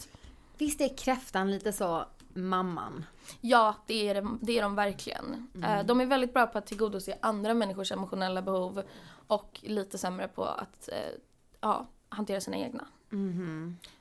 Visst 0.57 0.81
är 0.81 0.97
kräftan 0.97 1.51
lite 1.51 1.73
så 1.73 2.05
mamman? 2.33 3.05
Ja, 3.41 3.75
det 3.87 4.09
är, 4.09 4.15
de- 4.15 4.39
det 4.41 4.57
är 4.57 4.61
de 4.61 4.75
verkligen. 4.75 5.47
Eh, 5.63 5.83
De 5.85 6.01
är 6.01 6.05
väldigt 6.05 6.33
bra 6.33 6.47
på 6.47 6.57
att 6.57 6.65
tillgodose 6.65 7.17
andra 7.21 7.53
människors 7.53 7.91
emotionella 7.91 8.41
behov 8.41 8.83
och 9.27 9.59
lite 9.63 9.97
sämre 9.97 10.27
på 10.27 10.45
att 10.45 10.89
eh, 10.91 11.19
ja, 11.61 11.87
hantera 12.09 12.41
sina 12.41 12.57
egna. 12.57 12.85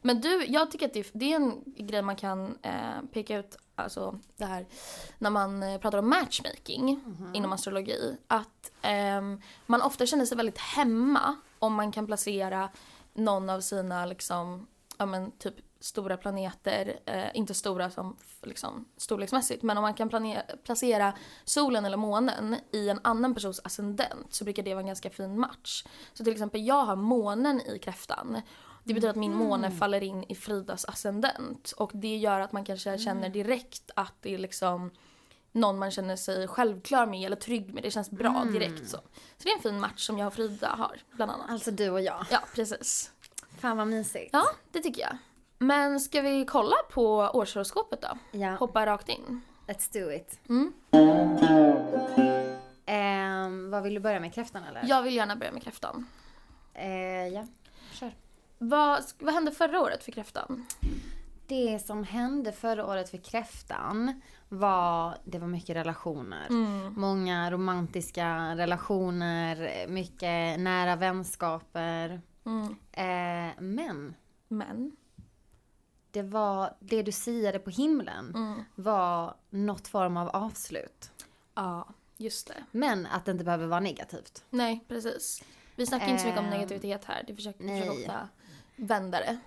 Men 0.03 0.21
du, 0.21 0.45
jag 0.49 0.71
tycker 0.71 0.87
att 0.87 0.93
det 0.93 1.01
är, 1.01 1.07
det 1.13 1.33
är 1.33 1.37
en 1.37 1.63
grej 1.87 2.03
man 2.03 2.17
kan 2.17 2.59
eh, 2.63 3.03
peka 3.13 3.39
ut, 3.39 3.57
alltså 3.75 4.19
det 4.37 4.45
här 4.45 4.67
när 5.19 5.31
man 5.31 5.63
eh, 5.63 5.79
pratar 5.81 5.99
om 5.99 6.09
matchmaking 6.11 7.01
inom 7.35 7.53
astrologi. 7.53 8.17
Att 8.27 8.73
ehm, 8.83 9.41
man 9.67 9.83
ofta 9.83 10.07
känner 10.07 10.25
sig 10.27 10.37
väldigt 10.37 10.59
hemma 10.59 11.37
om 11.59 11.75
man 11.75 11.93
kan 11.93 12.07
placera 12.07 12.69
någon 13.15 13.51
av 13.51 13.61
sina 13.61 14.07
liksom, 14.07 14.67
ja 14.99 15.07
men 15.07 15.31
typ 15.31 15.55
stora 15.81 16.17
planeter, 16.17 17.01
eh, 17.05 17.37
inte 17.37 17.55
stora 17.55 17.91
som 17.91 18.17
liksom 18.43 18.89
storleksmässigt, 18.97 19.63
men 19.63 19.79
om 19.79 19.83
man 19.83 19.95
kan 19.95 20.09
planera, 20.09 20.43
placera 20.65 21.13
solen 21.45 21.85
eller 21.85 21.97
månen 21.97 22.57
i 22.73 22.89
en 22.89 23.01
annan 23.03 23.35
persons 23.35 23.61
ascendent 23.65 24.35
så 24.35 24.45
brukar 24.45 24.63
det 24.63 24.75
vara 24.75 24.81
en 24.81 24.87
ganska 24.87 25.11
fin 25.11 25.41
match. 25.41 25.85
Så 26.13 26.25
till 26.25 26.33
exempel 26.33 26.67
jag 26.67 26.85
har 26.85 26.97
månen 26.97 27.61
i 27.61 27.79
kräftan. 27.79 28.41
Det 28.85 28.95
betyder 28.95 29.11
att 29.11 29.17
min 29.17 29.35
måne 29.35 29.71
faller 29.71 30.03
in 30.03 30.25
i 30.29 30.35
Fridas 30.35 30.85
ascendent 30.85 31.73
och 31.77 31.91
det 31.95 32.17
gör 32.17 32.41
att 32.41 32.53
man 32.53 32.65
kanske 32.65 32.99
känner 32.99 33.29
direkt 33.29 33.91
att 33.97 34.15
det 34.21 34.35
är 34.35 34.39
liksom 34.39 34.91
någon 35.53 35.79
man 35.79 35.91
känner 35.91 36.17
sig 36.17 36.49
självklar 36.49 37.07
med 37.07 37.27
eller 37.27 37.37
trygg 37.37 37.75
med. 37.75 37.83
Det 37.83 37.91
känns 37.91 38.11
bra 38.11 38.45
direkt 38.53 38.89
så. 38.91 38.97
Så 38.97 39.43
det 39.45 39.51
är 39.51 39.57
en 39.57 39.63
fin 39.63 39.81
match 39.81 40.07
som 40.07 40.19
jag 40.19 40.27
och 40.27 40.35
Frida 40.35 40.69
har 40.69 40.97
bland 41.13 41.31
annat. 41.31 41.51
Alltså 41.51 41.71
du 41.71 41.91
och 41.91 42.01
jag. 42.01 42.27
Ja, 42.31 42.41
precis. 42.55 43.11
Fan 43.65 43.77
vad 43.77 43.87
mysigt. 43.87 44.31
Ja, 44.33 44.45
det 44.73 44.81
tycker 44.81 45.03
jag. 45.03 45.17
Men 45.59 46.01
ska 46.01 46.21
vi 46.21 46.45
kolla 46.45 46.77
på 46.91 47.31
årshoroskopet 47.35 48.03
då? 48.03 48.39
Ja. 48.39 48.55
Hoppa 48.55 48.87
rakt 48.87 49.09
in. 49.09 49.41
Let's 49.67 49.93
do 49.93 50.13
it. 50.13 50.39
Mm. 50.49 50.73
Ehm, 52.87 53.71
vad 53.71 53.83
vill 53.83 53.95
du 53.95 54.01
börja 54.01 54.21
med? 54.21 54.35
Kräftan 54.35 54.65
eller? 54.65 54.85
Jag 54.87 55.03
vill 55.03 55.15
gärna 55.15 55.37
börja 55.37 55.53
med 55.53 55.63
kräftan. 55.63 56.07
Eh, 56.75 57.29
ja, 57.29 57.47
kör. 57.93 58.15
Vad, 58.59 59.05
vad 59.19 59.35
hände 59.35 59.53
förra 59.53 59.81
året 59.81 60.05
för 60.05 60.13
kräftan? 60.13 60.67
Det 61.47 61.79
som 61.87 62.05
hände 62.05 62.53
förra 62.53 62.87
året 62.87 63.11
för 63.11 63.19
kräftan 63.19 64.21
var, 64.49 65.15
det 65.25 65.39
var 65.39 65.49
mycket 65.49 65.77
relationer. 65.77 66.47
Många 66.91 67.51
romantiska 67.51 68.57
relationer, 68.57 69.87
mycket 69.89 70.61
nära 70.61 70.97
vänskaper. 70.97 72.21
Eh, 72.93 73.61
men 73.63 74.15
Men. 74.49 74.97
det 76.11 76.23
var, 76.23 76.77
det 76.81 77.03
du 77.03 77.13
siade 77.13 77.59
på 77.59 77.71
himlen 77.71 78.35
var 78.75 79.35
något 79.51 79.89
form 79.89 80.17
av 80.17 80.29
avslut. 80.29 81.11
Ja, 81.55 81.89
just 82.17 82.47
det. 82.47 82.65
Men 82.71 83.07
att 83.07 83.25
det 83.25 83.31
inte 83.33 83.45
behöver 83.45 83.67
vara 83.67 83.81
negativt. 83.81 84.45
Nej, 84.51 84.85
precis. 84.89 85.43
Vi 85.77 85.87
snackar 85.87 86.09
inte 86.09 86.21
så 86.23 86.27
mycket 86.27 86.41
om 86.41 86.45
Ehm, 86.47 86.51
negativitet 86.51 87.05
här. 87.05 87.25
Det 87.27 87.35
försöker, 87.35 87.65
nej. 87.65 87.81
försöker 87.81 88.01
ofta 88.01 88.29
vända 88.77 89.19
det. 89.19 89.39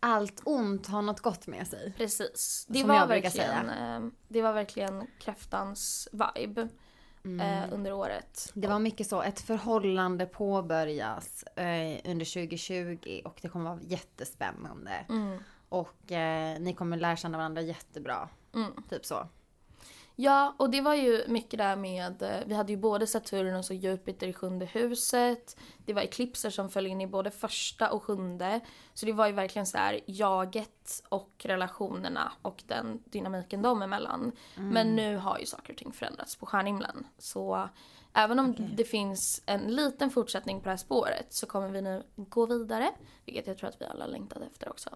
Allt 0.00 0.40
ont 0.44 0.86
har 0.86 1.02
något 1.02 1.20
gott 1.20 1.46
med 1.46 1.66
sig. 1.68 1.92
Precis. 1.96 2.66
Det 2.68 2.78
Som 2.80 2.88
var 2.88 3.06
verkligen, 3.06 3.70
eh, 3.70 4.00
det 4.28 4.42
var 4.42 4.52
verkligen 4.52 5.06
kräftans 5.20 6.08
vibe 6.12 6.68
eh, 7.40 7.72
under 7.72 7.92
året. 7.92 8.50
Det 8.54 8.68
var 8.68 8.78
mycket 8.78 9.06
så, 9.06 9.22
ett 9.22 9.40
förhållande 9.40 10.26
påbörjas 10.26 11.42
eh, 11.42 12.00
under 12.10 12.34
2020 12.46 13.20
och 13.24 13.38
det 13.42 13.48
kommer 13.48 13.70
vara 13.70 13.80
jättespännande. 13.82 15.06
Och 15.68 16.12
eh, 16.12 16.60
ni 16.60 16.74
kommer 16.74 16.96
lära 16.96 17.16
känna 17.16 17.38
varandra 17.38 17.62
jättebra. 17.62 18.28
Typ 18.90 19.06
så. 19.06 19.28
Ja, 20.22 20.54
och 20.56 20.70
det 20.70 20.80
var 20.80 20.94
ju 20.94 21.24
mycket 21.28 21.58
där 21.58 21.76
med, 21.76 22.22
eh, 22.22 22.40
vi 22.46 22.54
hade 22.54 22.72
ju 22.72 22.78
både 22.78 23.06
Saturnus 23.06 23.70
och 23.70 23.76
Jupiter 23.76 24.26
i 24.26 24.32
sjunde 24.32 24.66
huset. 24.66 25.56
Det 25.86 25.92
var 25.92 26.02
eklipser 26.02 26.50
som 26.50 26.70
föll 26.70 26.86
in 26.86 27.00
i 27.00 27.06
både 27.06 27.30
första 27.30 27.90
och 27.90 28.02
sjunde. 28.02 28.60
Så 28.94 29.06
det 29.06 29.12
var 29.12 29.26
ju 29.26 29.32
verkligen 29.32 29.66
så 29.66 29.78
här 29.78 30.00
jaget 30.06 31.02
och 31.08 31.30
relationerna 31.44 32.32
och 32.42 32.62
den 32.66 33.02
dynamiken 33.04 33.62
dem 33.62 33.82
emellan. 33.82 34.32
Men 34.54 34.96
nu 34.96 35.16
har 35.16 35.38
ju 35.38 35.46
saker 35.46 35.72
och 35.72 35.78
ting 35.78 35.92
förändrats 35.92 36.36
på 36.36 36.46
stjärnhimlen. 36.46 37.06
Så 37.18 37.68
även 38.12 38.38
om 38.38 38.54
det 38.76 38.84
finns 38.84 39.42
en 39.46 39.60
liten 39.60 40.10
fortsättning 40.10 40.60
på 40.60 40.64
det 40.64 40.70
här 40.70 40.76
spåret 40.76 41.26
så 41.28 41.46
kommer 41.46 41.68
vi 41.68 41.82
nu 41.82 42.02
gå 42.16 42.46
vidare. 42.46 42.90
Vilket 43.24 43.46
jag 43.46 43.58
tror 43.58 43.68
att 43.68 43.80
vi 43.80 43.84
alla 43.84 44.06
längtade 44.06 44.46
efter 44.46 44.68
också. 44.68 44.90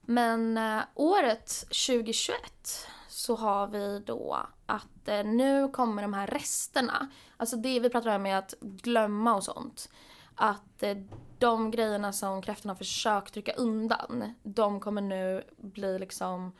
Men 0.00 0.58
eh, 0.58 0.82
året 0.94 1.48
2021 1.48 2.88
så 3.08 3.36
har 3.36 3.66
vi 3.66 4.02
då 4.06 4.46
att 4.66 5.08
eh, 5.08 5.24
nu 5.24 5.68
kommer 5.68 6.02
de 6.02 6.14
här 6.14 6.26
resterna. 6.26 7.08
Alltså 7.36 7.56
det 7.56 7.80
vi 7.80 7.90
pratar 7.90 8.16
om 8.16 8.22
med 8.22 8.38
att 8.38 8.54
glömma 8.60 9.34
och 9.34 9.44
sånt. 9.44 9.90
Att 10.34 10.82
eh, 10.82 10.96
de 11.38 11.70
grejerna 11.70 12.12
som 12.12 12.42
kräftorna 12.42 12.72
har 12.72 12.78
försökt 12.78 13.34
trycka 13.34 13.52
undan, 13.52 14.34
de 14.42 14.80
kommer 14.80 15.02
nu 15.02 15.44
bli 15.56 15.98
liksom 15.98 16.52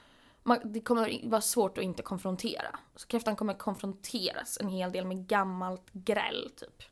man, 0.42 0.58
det 0.64 0.80
kommer 0.80 1.28
vara 1.28 1.40
svårt 1.40 1.78
att 1.78 1.84
inte 1.84 2.02
konfrontera. 2.02 2.78
Så 2.96 3.06
kräftan 3.06 3.36
kommer 3.36 3.54
konfronteras 3.54 4.58
en 4.60 4.68
hel 4.68 4.92
del 4.92 5.06
med 5.06 5.26
gammalt 5.26 5.92
gräll 5.92 6.50
typ. 6.56 6.82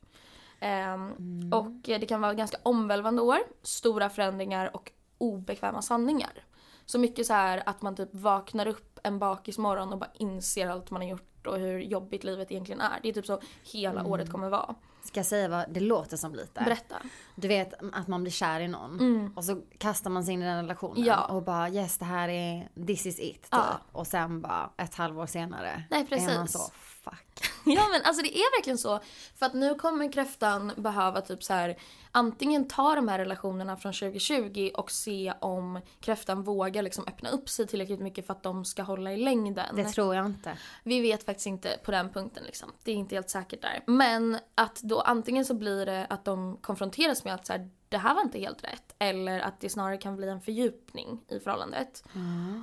Ehm, 0.60 1.52
Och 1.52 1.88
eh, 1.88 2.00
det 2.00 2.06
kan 2.06 2.20
vara 2.20 2.34
ganska 2.34 2.58
omvälvande 2.62 3.22
år, 3.22 3.38
stora 3.62 4.10
förändringar 4.10 4.76
och 4.76 4.92
obekväma 5.18 5.82
sanningar. 5.82 6.44
Så 6.86 6.98
mycket 6.98 7.26
så 7.26 7.32
här 7.32 7.62
att 7.66 7.82
man 7.82 7.96
typ 7.96 8.08
vaknar 8.12 8.66
upp 8.66 8.95
en 9.06 9.18
bakismorgon 9.18 9.92
och 9.92 9.98
bara 9.98 10.10
inser 10.14 10.68
allt 10.68 10.90
man 10.90 11.02
har 11.02 11.08
gjort 11.08 11.46
och 11.46 11.58
hur 11.58 11.80
jobbigt 11.80 12.24
livet 12.24 12.50
egentligen 12.50 12.80
är. 12.80 13.00
Det 13.02 13.08
är 13.08 13.12
typ 13.12 13.26
så 13.26 13.40
hela 13.62 14.04
året 14.04 14.32
kommer 14.32 14.48
vara. 14.48 14.74
Ska 15.04 15.18
jag 15.18 15.26
säga 15.26 15.48
vad 15.48 15.64
det 15.72 15.80
låter 15.80 16.16
som 16.16 16.34
lite? 16.34 16.62
Berätta. 16.64 16.96
Du 17.34 17.48
vet 17.48 17.74
att 17.92 18.08
man 18.08 18.22
blir 18.22 18.32
kär 18.32 18.60
i 18.60 18.68
någon 18.68 19.32
och 19.36 19.44
så 19.44 19.60
kastar 19.78 20.10
man 20.10 20.24
sig 20.24 20.34
in 20.34 20.42
i 20.42 20.44
den 20.46 20.62
relationen 20.62 21.04
Ja. 21.04 21.24
och 21.24 21.42
bara 21.42 21.68
yes 21.68 21.98
det 21.98 22.04
här 22.04 22.28
är 22.28 22.68
this 22.86 23.06
is 23.06 23.20
it 23.20 23.42
typ. 23.42 23.48
Ja. 23.50 23.80
Och 23.92 24.06
sen 24.06 24.40
bara 24.40 24.70
ett 24.76 24.94
halvår 24.94 25.26
senare 25.26 25.82
Nej, 25.90 26.06
är 26.10 26.20
man 26.36 26.46
precis. 26.46 26.52
så 26.52 26.72
fuck. 26.74 27.25
Ja 27.64 27.88
men 27.92 28.02
alltså 28.04 28.22
det 28.22 28.38
är 28.38 28.58
verkligen 28.58 28.78
så. 28.78 29.00
För 29.34 29.46
att 29.46 29.54
nu 29.54 29.74
kommer 29.74 30.12
kräftan 30.12 30.72
behöva 30.76 31.20
typ 31.20 31.42
så 31.44 31.52
här 31.52 31.76
antingen 32.12 32.68
ta 32.68 32.94
de 32.94 33.08
här 33.08 33.18
relationerna 33.18 33.76
från 33.76 33.92
2020 33.92 34.70
och 34.74 34.90
se 34.90 35.32
om 35.40 35.80
kräftan 36.00 36.42
vågar 36.42 36.82
liksom 36.82 37.04
öppna 37.08 37.30
upp 37.30 37.48
sig 37.48 37.66
tillräckligt 37.66 38.00
mycket 38.00 38.26
för 38.26 38.32
att 38.32 38.42
de 38.42 38.64
ska 38.64 38.82
hålla 38.82 39.12
i 39.12 39.16
längden. 39.16 39.76
Det 39.76 39.84
tror 39.84 40.14
jag 40.14 40.26
inte. 40.26 40.58
Vi 40.82 41.00
vet 41.00 41.24
faktiskt 41.24 41.46
inte 41.46 41.78
på 41.84 41.90
den 41.90 42.10
punkten 42.10 42.44
liksom. 42.44 42.72
Det 42.84 42.90
är 42.90 42.96
inte 42.96 43.14
helt 43.14 43.30
säkert 43.30 43.62
där. 43.62 43.82
Men 43.86 44.38
att 44.54 44.80
då 44.82 45.00
antingen 45.00 45.44
så 45.44 45.54
blir 45.54 45.86
det 45.86 46.06
att 46.10 46.24
de 46.24 46.56
konfronteras 46.60 47.24
med 47.24 47.34
att 47.34 47.46
så 47.46 47.52
här, 47.52 47.70
det 47.88 47.98
här 47.98 48.14
var 48.14 48.22
inte 48.22 48.38
helt 48.38 48.64
rätt. 48.64 48.94
Eller 48.98 49.40
att 49.40 49.60
det 49.60 49.68
snarare 49.68 49.96
kan 49.96 50.16
bli 50.16 50.28
en 50.28 50.40
fördjupning 50.40 51.20
i 51.28 51.40
förhållandet. 51.40 52.04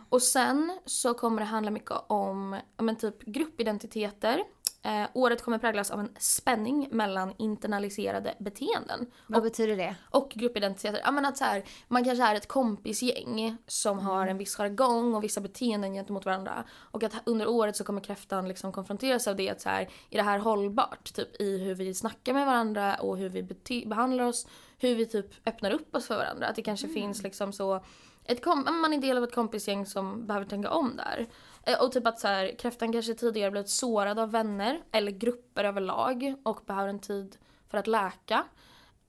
Och 0.10 0.22
sen 0.22 0.80
så 0.86 1.14
kommer 1.14 1.40
det 1.40 1.46
handla 1.46 1.72
mycket 1.72 1.98
om 2.08 2.60
men 2.78 2.96
typ 2.96 3.22
gruppidentiteter. 3.22 4.44
Eh, 4.86 5.08
året 5.14 5.42
kommer 5.42 5.58
präglas 5.58 5.92
av 5.92 6.00
en 6.00 6.10
spänning 6.20 6.88
mellan 6.92 7.34
internaliserade 7.38 8.34
beteenden 8.40 9.12
Vad 9.28 9.44
betyder 9.44 9.78
det? 9.78 9.96
och 10.10 10.30
gruppidentiteter. 10.36 11.02
Ja, 11.04 11.12
men 11.12 11.26
att 11.26 11.38
så 11.38 11.44
här, 11.44 11.64
man 11.88 12.04
kanske 12.04 12.24
är 12.24 12.36
ett 12.36 12.48
kompisgäng 12.48 13.58
som 13.68 14.00
har 14.00 14.28
en 14.28 14.38
viss 14.38 14.56
jargong 14.56 15.16
och 15.16 15.24
vissa 15.24 15.42
beteenden 15.42 15.94
gentemot 15.94 16.26
varandra. 16.26 16.64
Och 16.74 17.04
att 17.04 17.14
under 17.26 17.48
året 17.50 17.76
så 17.76 17.84
kommer 17.84 18.02
kräftan 18.02 18.48
liksom 18.48 18.72
konfronteras 18.72 19.28
av 19.28 19.36
det 19.36 19.50
att 19.50 19.62
så 19.62 19.70
här, 19.70 19.82
är 20.10 20.18
det 20.18 20.24
här 20.24 20.40
hållbart? 20.40 21.14
Typ 21.14 21.42
i 21.42 21.58
hur 21.58 21.76
vi 21.76 21.94
snackar 21.94 22.34
med 22.34 22.46
varandra 22.46 22.96
och 22.96 23.18
hur 23.18 23.30
vi 23.30 23.44
behandlar 23.86 24.24
oss. 24.26 24.48
Hur 24.78 24.96
vi 24.96 25.06
typ 25.06 25.48
öppnar 25.48 25.72
upp 25.72 25.96
oss 25.96 26.08
för 26.08 26.18
varandra. 26.18 26.48
Att 26.48 26.56
det 26.56 26.62
kanske 26.62 26.88
finns 26.88 27.24
liksom 27.24 27.54
så 27.54 27.84
ett 28.26 28.46
man 28.46 28.94
är 28.94 28.98
del 28.98 29.18
av 29.18 29.24
ett 29.24 29.36
kompisgäng 29.36 29.86
som 29.86 30.28
behöver 30.28 30.46
tänka 30.46 30.70
om 30.70 30.96
där. 30.96 31.28
Eh, 31.66 31.82
Och 31.82 31.92
typ 31.92 32.08
att 32.08 32.20
så 32.20 32.28
här, 32.28 32.56
kräftan 32.60 32.92
kanske 32.94 33.14
tidigare 33.14 33.52
blivit 33.52 33.70
sårad 33.70 34.20
av 34.20 34.32
vänner 34.32 34.82
eller 34.92 35.12
grupper 35.12 35.64
överlag 35.64 36.36
och 36.44 36.62
behöver 36.66 36.90
en 36.90 37.00
tid 37.00 37.38
för 37.70 37.78
att 37.78 37.88
läka. 37.88 38.44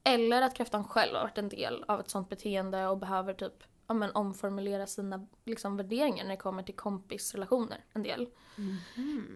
Eller 0.04 0.42
att 0.42 0.54
kräftan 0.54 0.84
själv 0.84 1.14
har 1.14 1.23
varit 1.23 1.38
en 1.38 1.49
del 1.49 1.84
av 1.88 2.00
ett 2.00 2.11
sånt 2.11 2.28
beteende 2.28 2.87
och 2.87 2.99
behöver 2.99 3.34
typ 3.34 3.64
ja, 3.87 3.94
men, 3.94 4.11
omformulera 4.14 4.87
sina 4.87 5.26
liksom, 5.44 5.76
värderingar 5.76 6.25
när 6.25 6.30
det 6.30 6.37
kommer 6.37 6.62
till 6.62 6.75
kompisrelationer 6.76 7.84
en 7.92 8.02
del. 8.02 8.28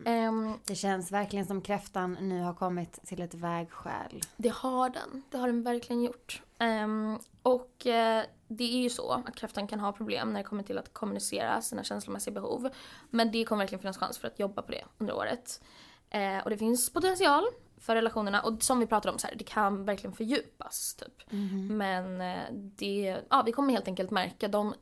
Ehm, 0.05 0.55
Det 0.67 0.75
känns 0.75 1.13
verkligen 1.13 1.47
som 1.47 1.63
kräftan 1.63 2.17
nu 2.21 2.41
har 2.43 2.55
kommit 2.55 2.93
till 3.07 3.23
ett 3.23 3.35
vägskäl. 3.35 4.21
det 4.37 4.49
har 4.55 4.91
den. 4.91 5.23
Det 5.31 5.39
har 5.39 5.47
den 5.47 5.63
verkligen 5.63 6.03
gjort. 6.03 6.43
Ehm, 6.59 7.19
och 7.43 7.87
eh, 7.87 8.25
det 8.49 8.65
är 8.65 8.83
ju 8.83 8.91
så 8.91 9.12
att 9.12 9.37
kräftan 9.37 9.67
kan 9.67 9.81
ha 9.81 9.93
problem 9.93 10.33
när 10.33 10.41
det 10.41 10.49
kommer 10.49 10.62
till 10.62 10.79
att 10.79 10.93
kommunicera 10.93 11.62
sina 11.62 11.85
känslomässiga 11.85 12.35
behov. 12.35 12.69
Men 13.11 13.33
det 13.33 13.45
kommer 13.45 13.62
verkligen 13.62 13.81
finnas 13.81 13.99
chans 13.99 14.19
för 14.19 14.29
att 14.29 14.38
jobba 14.38 14.62
på 14.62 14.73
det 14.73 14.85
under 14.99 15.17
året. 15.17 15.62
Eh, 16.11 16.38
och 16.38 16.50
det 16.50 16.59
finns 16.59 16.93
potential 16.93 17.45
för 17.81 17.95
relationerna 17.95 18.41
och 18.41 18.62
som 18.62 18.81
vi 18.81 18.87
pratade 18.87 19.12
om 19.12 19.19
så 19.19 19.27
här, 19.27 19.35
det 19.35 19.45
kan 19.45 19.85
verkligen 19.85 20.17
fördjupas 20.17 20.95
typ. 20.95 21.23
Men 21.71 22.21
eh, 22.21 22.53
det, 22.53 23.23
ja 23.31 23.43
vi 23.47 23.53
kommer 23.53 23.73
helt 23.73 23.88
enkelt 23.88 24.11
märka 24.11 24.49
de 24.49 24.75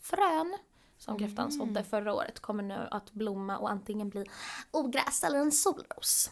frön 0.00 0.56
som 0.98 1.18
kräftan 1.18 1.52
sådde 1.52 1.84
förra 1.84 2.14
året 2.14 2.40
kommer 2.40 2.62
nu 2.62 2.88
att 2.90 3.12
blomma 3.12 3.58
och 3.58 3.70
antingen 3.70 4.08
bli 4.08 4.24
ogräs 4.70 5.24
eller 5.24 5.38
en 5.38 5.52
solros. 5.52 6.30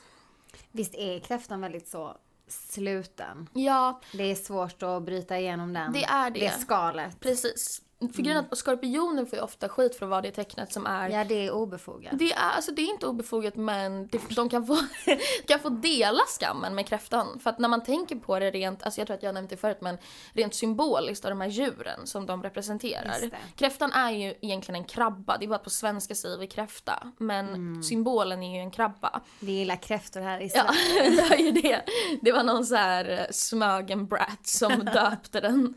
Visst 0.73 0.95
är 0.95 1.21
kräftan 1.21 1.61
väldigt 1.61 1.89
så 1.89 2.17
sluten? 2.49 3.49
Ja, 3.53 4.01
Det 4.13 4.31
är 4.31 4.35
svårt 4.35 4.83
att 4.83 5.03
bryta 5.03 5.39
igenom 5.39 5.73
den. 5.73 5.93
Det 5.93 6.05
är 6.05 6.31
det. 6.31 6.41
Det 6.41 6.51
skalet. 6.51 7.21
Precis. 7.21 7.83
För 8.13 8.23
grejen 8.23 8.39
är 8.45 8.47
att 8.53 8.59
skorpioner 8.59 9.25
får 9.25 9.37
ju 9.39 9.43
ofta 9.45 9.69
skit 9.69 9.97
för 9.99 10.07
att 10.07 10.11
vara 10.11 10.21
det 10.21 10.31
tecknet 10.31 10.73
som 10.73 10.87
är 10.87 11.09
Ja, 11.09 11.25
det 11.25 11.47
är 11.47 11.51
obefogat. 11.51 12.19
det 12.19 12.33
är, 12.33 12.39
alltså 12.51 12.73
det 12.73 12.83
är 12.83 12.91
inte 12.91 13.07
obefogat 13.07 13.57
men 13.57 14.07
det, 14.07 14.21
de 14.37 14.49
kan 14.49 14.67
få, 14.67 14.77
kan 15.47 15.61
få 15.61 15.69
dela 15.69 16.21
skammen 16.27 16.75
med 16.75 16.87
kräftan. 16.87 17.39
För 17.43 17.51
att 17.51 17.59
när 17.59 17.69
man 17.69 17.83
tänker 17.85 18.17
på 18.17 18.39
det 18.39 18.51
rent, 18.51 18.83
alltså 18.83 19.01
jag 19.01 19.07
tror 19.07 19.17
att 19.17 19.23
jag 19.23 19.35
nämnt 19.35 19.51
det 19.51 19.57
förut 19.57 19.79
men 19.81 19.99
rent 20.33 20.55
symboliskt 20.55 21.25
av 21.25 21.31
de 21.31 21.41
här 21.41 21.49
djuren 21.49 22.07
som 22.07 22.27
de 22.27 22.43
representerar. 22.43 23.31
Kräftan 23.57 23.93
är 23.93 24.11
ju 24.11 24.35
egentligen 24.41 24.81
en 24.81 24.85
krabba, 24.89 25.37
det 25.39 25.45
är 25.45 25.49
bara 25.49 25.55
att 25.57 25.65
på 25.65 25.71
svenska 25.71 26.15
säger 26.15 26.39
vi 26.39 26.47
kräfta. 26.47 27.13
Men 27.19 27.49
Mm. 27.49 27.83
symbolen 27.83 28.43
är 28.43 28.55
ju 28.55 28.61
en 28.61 28.71
krabba. 28.71 29.21
Vi 29.41 29.53
gillar 29.53 29.77
kräftor 29.83 30.21
här 30.21 30.41
i 30.41 30.51
Ja, 30.55 30.73
Sverige. 30.73 31.11
det 31.17 31.29
var 31.29 31.37
ju 31.37 31.51
det. 31.51 31.83
Det 32.23 32.33
var 32.33 32.43
någon 32.43 32.67
så 32.67 32.75
här 32.75 33.11
eh, 33.11 33.27
smögen 33.31 34.07
brat 34.07 34.47
som 34.47 34.73
döpte 34.95 35.41
den. 35.41 35.75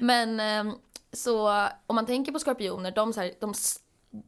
Men 0.00 0.40
ehm, 0.40 0.72
så 1.12 1.68
om 1.86 1.94
man 1.94 2.06
tänker 2.06 2.32
på 2.32 2.38
skorpioner, 2.38 2.90
de 2.90 3.12
så 3.12 3.20
här, 3.20 3.32
de, 3.40 3.54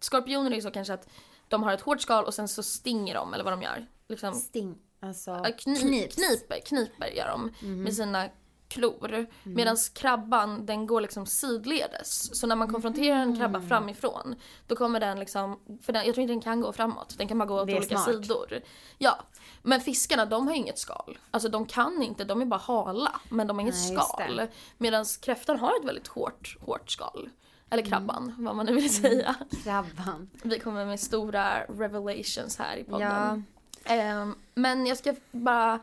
skorpioner 0.00 0.50
är 0.50 0.54
ju 0.54 0.62
så 0.62 0.70
kanske 0.70 0.94
att 0.94 1.08
de 1.48 1.62
har 1.62 1.72
ett 1.72 1.80
hårt 1.80 2.00
skal 2.00 2.24
och 2.24 2.34
sen 2.34 2.48
så 2.48 2.62
stinger 2.62 3.14
de 3.14 3.34
eller 3.34 3.44
vad 3.44 3.52
de 3.52 3.62
gör. 3.62 3.86
Liksom, 4.08 4.34
Sting. 4.34 4.78
Alltså, 5.00 5.44
knips. 5.58 6.14
kniper, 6.14 6.60
kniper 6.66 7.06
gör 7.06 7.28
de 7.28 7.52
med 7.82 7.94
sina 7.94 8.28
klor. 8.74 9.26
Medan 9.42 9.76
krabban 9.94 10.66
den 10.66 10.86
går 10.86 11.00
liksom 11.00 11.26
sidledes. 11.26 12.40
Så 12.40 12.46
när 12.46 12.56
man 12.56 12.72
konfronterar 12.72 13.16
en 13.16 13.36
krabba 13.36 13.60
framifrån 13.60 14.34
då 14.66 14.76
kommer 14.76 15.00
den 15.00 15.18
liksom, 15.18 15.60
för 15.82 15.92
den, 15.92 16.06
jag 16.06 16.14
tror 16.14 16.22
inte 16.22 16.32
den 16.32 16.40
kan 16.40 16.60
gå 16.60 16.72
framåt, 16.72 17.14
den 17.18 17.28
kan 17.28 17.38
bara 17.38 17.46
gå 17.46 17.54
åt 17.54 17.62
olika 17.62 17.98
smart. 17.98 18.04
sidor. 18.04 18.60
Ja, 18.98 19.18
men 19.62 19.80
fiskarna 19.80 20.26
de 20.26 20.46
har 20.48 20.54
inget 20.54 20.78
skal. 20.78 21.18
Alltså 21.30 21.48
de 21.48 21.66
kan 21.66 22.02
inte, 22.02 22.24
de 22.24 22.42
är 22.42 22.46
bara 22.46 22.60
hala 22.60 23.20
men 23.28 23.46
de 23.46 23.56
har 23.56 23.62
inget 23.62 23.74
Nej, 23.74 23.98
skal. 23.98 24.46
Medan 24.78 25.04
kräftan 25.20 25.58
har 25.58 25.80
ett 25.80 25.88
väldigt 25.88 26.08
hårt, 26.08 26.56
hårt 26.60 26.90
skal. 26.90 27.28
Eller 27.70 27.82
krabban, 27.82 28.34
vad 28.38 28.56
man 28.56 28.66
nu 28.66 28.74
vill 28.74 28.94
säga. 28.94 29.34
Krabban. 29.64 30.30
Vi 30.42 30.58
kommer 30.58 30.86
med 30.86 31.00
stora 31.00 31.64
revelations 31.64 32.58
här 32.58 32.76
i 32.76 32.84
podden. 32.84 33.44
Ja. 33.84 33.94
Ehm, 33.94 34.34
men 34.54 34.86
jag 34.86 34.98
ska 34.98 35.14
bara... 35.30 35.80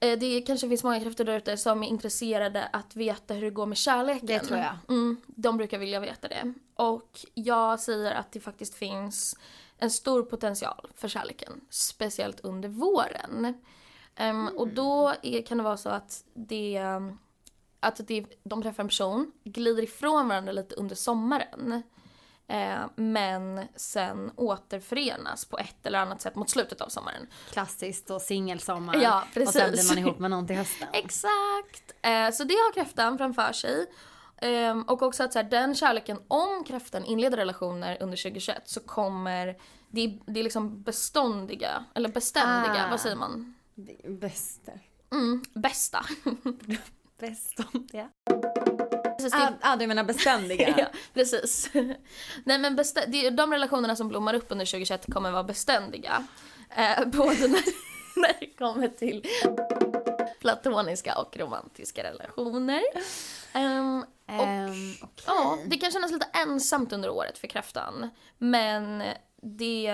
eh, 0.00 0.18
det 0.18 0.40
kanske 0.40 0.68
finns 0.68 0.84
många 0.84 1.00
krafter 1.00 1.24
där 1.24 1.36
ute 1.36 1.56
som 1.56 1.82
är 1.82 1.88
intresserade 1.88 2.66
att 2.72 2.96
veta 2.96 3.34
hur 3.34 3.42
det 3.42 3.50
går 3.50 3.66
med 3.66 3.78
kärleken. 3.78 4.26
Det 4.26 4.38
tror 4.40 4.58
jag. 4.58 4.76
Mm, 4.88 5.16
de 5.26 5.56
brukar 5.56 5.78
vilja 5.78 6.00
veta 6.00 6.28
det. 6.28 6.54
Och 6.74 7.20
jag 7.34 7.80
säger 7.80 8.12
att 8.12 8.32
det 8.32 8.40
faktiskt 8.40 8.74
finns 8.74 9.36
en 9.78 9.90
stor 9.90 10.22
potential 10.22 10.88
för 10.94 11.08
kärleken. 11.08 11.60
Speciellt 11.70 12.40
under 12.40 12.68
våren. 12.68 13.54
Ehm, 14.16 14.48
Och 14.48 14.68
då 14.68 15.14
är, 15.22 15.42
kan 15.42 15.58
det 15.58 15.64
vara 15.64 15.76
så 15.76 15.88
att 15.88 16.24
det... 16.34 16.80
Att 17.82 18.00
det, 18.06 18.26
de 18.42 18.62
träffar 18.62 18.82
en 18.82 18.88
person, 18.88 19.32
glider 19.44 19.82
ifrån 19.82 20.28
varandra 20.28 20.52
lite 20.52 20.74
under 20.74 20.96
sommaren. 20.96 21.82
Eh, 22.50 22.80
men 22.96 23.66
sen 23.76 24.30
återförenas 24.36 25.44
på 25.44 25.58
ett 25.58 25.86
eller 25.86 25.98
annat 25.98 26.20
sätt 26.20 26.34
mot 26.34 26.50
slutet 26.50 26.80
av 26.80 26.88
sommaren. 26.88 27.26
Klassiskt 27.52 28.10
och 28.10 28.22
singelsommar. 28.22 28.96
Ja, 29.02 29.20
Och 29.22 29.34
sen 29.34 29.44
precis. 29.44 29.72
blir 29.72 29.88
man 29.96 29.98
ihop 29.98 30.18
med 30.18 30.30
någon 30.30 30.46
till 30.46 30.56
hösten. 30.56 30.88
Exakt! 30.92 31.92
Eh, 32.02 32.30
så 32.30 32.44
det 32.44 32.54
har 32.54 32.72
kräftan 32.74 33.18
framför 33.18 33.52
sig. 33.52 33.86
Ehm, 34.42 34.82
och 34.82 35.02
också 35.02 35.22
att 35.24 35.32
så 35.32 35.38
här, 35.38 35.50
den 35.50 35.74
kärleken, 35.74 36.18
om 36.28 36.64
kräftan 36.64 37.04
inleder 37.04 37.36
relationer 37.36 37.96
under 38.00 38.16
2021 38.16 38.62
så 38.64 38.80
kommer 38.80 39.46
det, 39.88 40.18
det 40.26 40.40
är 40.40 40.44
liksom 40.44 40.82
beståndiga, 40.82 41.84
eller 41.94 42.08
beständiga, 42.08 42.84
Ah. 42.86 42.90
vad 42.90 43.00
säger 43.00 43.16
man? 43.16 43.54
Bästa. 44.20 44.72
Mm, 45.12 45.42
bästa. 45.54 46.04
Bästa. 47.20 47.64
Ja. 49.32 49.38
Precis, 49.38 49.60
det, 49.60 49.66
Ah, 49.68 49.72
ah, 49.72 49.76
du 49.76 49.86
menar 49.86 50.04
beständiga? 50.04 50.68
ja, 50.78 50.86
precis. 51.14 51.70
Nej 52.44 52.58
men 52.58 52.78
bestä- 52.78 53.04
det, 53.08 53.30
de 53.30 53.52
relationerna 53.52 53.96
som 53.96 54.08
blommar 54.08 54.34
upp 54.34 54.46
under 54.52 54.66
2021 54.66 55.06
kommer 55.12 55.30
vara 55.30 55.44
beständiga. 55.44 56.26
Eh, 56.76 57.04
både 57.06 57.48
när, 57.48 57.62
när 58.20 58.40
det 58.40 58.46
kommer 58.58 58.88
till 58.88 59.24
platoniska 60.40 61.18
och 61.18 61.36
romantiska 61.36 62.02
relationer. 62.04 62.82
Ehm, 63.52 64.04
och 64.26 64.34
Ehm, 64.34 64.92
okej. 65.02 65.24
Ja, 65.26 65.58
det 65.66 65.76
kan 65.76 65.90
kännas 65.90 66.10
lite 66.12 66.26
ensamt 66.32 66.92
under 66.92 67.10
året 67.10 67.38
för 67.38 67.46
kräftan. 67.48 68.10
Men 68.38 68.98
det, 69.42 69.90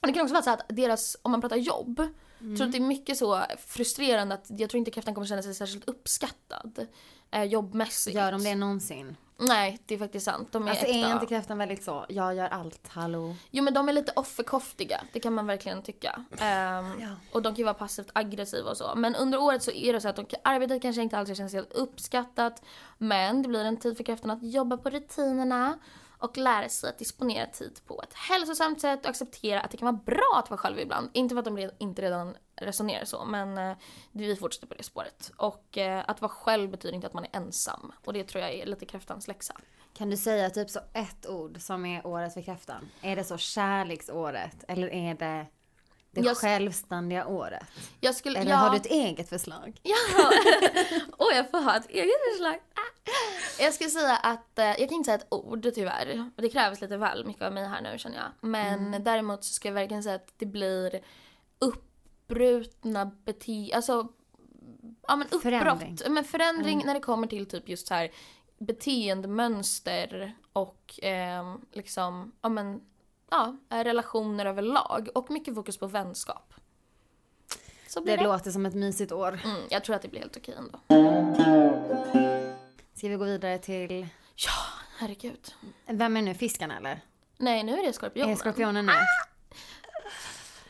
det 0.00 0.12
kan 0.12 0.22
också 0.22 0.32
vara 0.34 0.42
så 0.42 0.50
att 0.50 0.64
deras, 0.68 1.16
om 1.22 1.30
man 1.30 1.40
pratar 1.40 1.56
jobb, 1.56 2.02
Mm. 2.40 2.56
tror 2.56 2.66
att 2.66 2.72
det 2.72 2.78
är 2.78 2.82
mycket 2.82 3.18
så 3.18 3.42
frustrerande 3.66 4.34
att 4.34 4.46
jag 4.48 4.70
tror 4.70 4.78
inte 4.78 4.90
kräftan 4.90 5.14
kommer 5.14 5.26
känna 5.26 5.42
sig 5.42 5.54
särskilt 5.54 5.88
uppskattad 5.88 6.86
eh, 7.30 7.44
jobbmässigt. 7.44 8.16
Gör 8.16 8.32
de 8.32 8.42
det 8.44 8.54
någonsin? 8.54 9.16
Nej, 9.40 9.78
det 9.86 9.94
är 9.94 9.98
faktiskt 9.98 10.24
sant. 10.24 10.48
De 10.52 10.66
är 10.66 10.70
Alltså 10.70 10.86
äkta. 10.86 11.08
är 11.08 11.12
inte 11.12 11.26
kräftan 11.26 11.58
väldigt 11.58 11.84
så, 11.84 12.06
jag 12.08 12.34
gör 12.34 12.48
allt, 12.48 12.88
hallå? 12.88 13.36
Jo 13.50 13.64
men 13.64 13.74
de 13.74 13.88
är 13.88 13.92
lite 13.92 14.12
offerkoftiga, 14.16 15.00
det 15.12 15.20
kan 15.20 15.32
man 15.34 15.46
verkligen 15.46 15.82
tycka. 15.82 16.24
Ehm, 16.38 17.00
Ja. 17.00 17.08
Och 17.32 17.42
de 17.42 17.48
kan 17.48 17.56
ju 17.56 17.64
vara 17.64 17.74
passivt 17.74 18.10
aggressiva 18.12 18.70
och 18.70 18.76
så. 18.76 18.92
Men 18.96 19.14
under 19.14 19.40
året 19.42 19.62
så 19.62 19.70
är 19.70 19.92
det 19.92 20.00
så 20.00 20.08
att 20.08 20.16
de, 20.16 20.26
arbetet 20.44 20.82
kanske 20.82 21.02
inte 21.02 21.18
alltid 21.18 21.36
känns 21.36 21.52
helt 21.52 21.72
uppskattat. 21.72 22.62
Men 22.98 23.42
det 23.42 23.48
blir 23.48 23.64
en 23.64 23.76
tid 23.76 23.96
för 23.96 24.04
kräftorna 24.04 24.32
att 24.34 24.42
jobba 24.52 24.76
på 24.76 24.90
rutinerna 24.90 25.78
och 26.18 26.36
lära 26.36 26.68
sig 26.68 26.90
att 26.90 26.98
disponera 26.98 27.46
tid 27.46 27.80
på 27.86 28.02
ett 28.02 28.14
hälsosamt 28.14 28.80
sätt 28.80 29.04
och 29.04 29.10
acceptera 29.10 29.60
att 29.60 29.70
det 29.70 29.76
kan 29.76 29.86
vara 29.86 30.02
bra 30.04 30.42
att 30.44 30.50
vara 30.50 30.58
själv 30.58 30.78
ibland. 30.78 31.10
Inte 31.12 31.34
för 31.34 31.38
att 31.38 31.44
de 31.44 31.70
inte 31.78 32.02
redan 32.02 32.36
resonerar 32.56 33.04
så, 33.04 33.24
men 33.24 33.58
eh, 33.58 33.76
vi 34.12 34.36
fortsätter 34.36 34.66
på 34.66 34.74
det 34.74 34.82
spåret. 34.82 35.32
Och 35.36 35.78
eh, 35.78 36.04
att 36.06 36.20
vara 36.20 36.32
själv 36.32 36.70
betyder 36.70 36.94
inte 36.94 37.06
att 37.06 37.14
man 37.14 37.24
är 37.24 37.36
ensam. 37.36 37.92
Och 38.04 38.12
det 38.12 38.24
tror 38.24 38.44
jag 38.44 38.54
är 38.54 38.66
lite 38.66 38.86
kräftans 38.86 39.28
läxa. 39.28 39.54
Kan 39.94 40.10
du 40.10 40.16
säga 40.16 40.50
typ 40.50 40.70
så 40.70 40.80
ett 40.92 41.26
ord 41.26 41.60
som 41.60 41.86
är 41.86 42.06
året 42.06 42.34
för 42.34 42.42
kräftan? 42.42 42.88
Är 43.02 43.16
det 43.16 43.24
så 43.24 43.36
kärleksåret 43.36 44.64
eller 44.68 44.88
är 44.88 45.14
det 45.14 45.46
det 46.10 46.20
Jag- 46.20 46.36
självständiga 46.36 47.26
året. 47.26 47.62
Jag 48.00 48.14
skulle, 48.14 48.38
Eller 48.38 48.50
ja, 48.50 48.56
har 48.56 48.70
du 48.70 48.76
ett 48.76 48.86
eget 48.86 49.28
förslag? 49.28 49.80
Ja! 49.82 49.96
Åh, 51.18 51.34
jag 51.36 51.50
får 51.50 51.60
ha 51.60 51.76
ett 51.76 51.88
eget 51.90 52.16
förslag. 52.32 52.58
Jag 53.60 53.74
skulle 53.74 53.90
säga 53.90 54.16
att, 54.16 54.58
eh, 54.58 54.64
jag 54.64 54.76
kan 54.78 54.92
inte 54.92 55.04
säga 55.06 55.14
ett 55.18 55.26
ord 55.30 55.68
tyvärr. 55.74 56.30
Och 56.36 56.42
det 56.42 56.48
krävs 56.48 56.80
lite 56.80 56.96
väl 56.96 57.26
mycket 57.26 57.42
av 57.42 57.52
mig 57.52 57.66
här 57.66 57.80
nu 57.80 57.98
känner 57.98 58.16
jag. 58.16 58.48
Men 58.50 58.86
Mm. 58.86 59.04
däremot 59.04 59.44
så 59.44 59.52
ska 59.54 59.68
jag 59.68 59.74
verkligen 59.74 60.02
säga 60.02 60.14
att 60.14 60.32
det 60.36 60.46
blir 60.46 61.00
uppbrutna 61.58 63.06
bete... 63.24 63.70
Alltså, 63.74 64.08
ja 65.08 65.16
men 65.16 65.26
uppbrott. 65.26 65.42
Förändring. 65.42 65.96
Men 66.08 66.24
förändring 66.24 66.74
Mm. 66.74 66.86
när 66.86 66.94
det 66.94 67.00
kommer 67.00 67.26
till 67.26 67.46
typ 67.46 67.68
just 67.68 67.86
så 67.86 67.94
här 67.94 68.10
beteendemönster 68.58 70.36
och 70.52 71.04
eh, 71.04 71.56
liksom, 71.72 72.32
ja 72.42 72.48
men, 72.48 72.80
ja, 73.30 73.56
relationer 73.68 74.46
överlag. 74.46 75.08
Och 75.14 75.30
mycket 75.30 75.54
fokus 75.54 75.76
på 75.78 75.86
vänskap. 75.86 76.54
Så 77.88 78.00
blir 78.00 78.16
Det 78.16 78.22
det. 78.22 78.28
låter 78.28 78.50
som 78.50 78.66
ett 78.66 78.74
mysigt 78.74 79.12
år. 79.12 79.40
Mm, 79.44 79.60
jag 79.70 79.84
tror 79.84 79.96
att 79.96 80.02
det 80.02 80.08
blir 80.08 80.20
helt 80.20 80.36
okej 80.36 80.54
ändå. 80.58 80.78
Ska 82.94 83.08
vi 83.08 83.14
gå 83.16 83.24
vidare 83.24 83.58
till, 83.58 84.06
Ja, 84.36 84.52
herregud. 84.98 85.54
vem 85.86 86.16
är 86.16 86.22
nu 86.22 86.34
fiskarna 86.34 86.76
eller? 86.76 87.00
Nej, 87.38 87.62
nu 87.62 87.72
är 87.78 87.86
det 87.86 87.92
skorpionen. 87.92 88.30
Är 88.30 88.36
skorpionen 88.36 88.86
nu? 88.86 88.92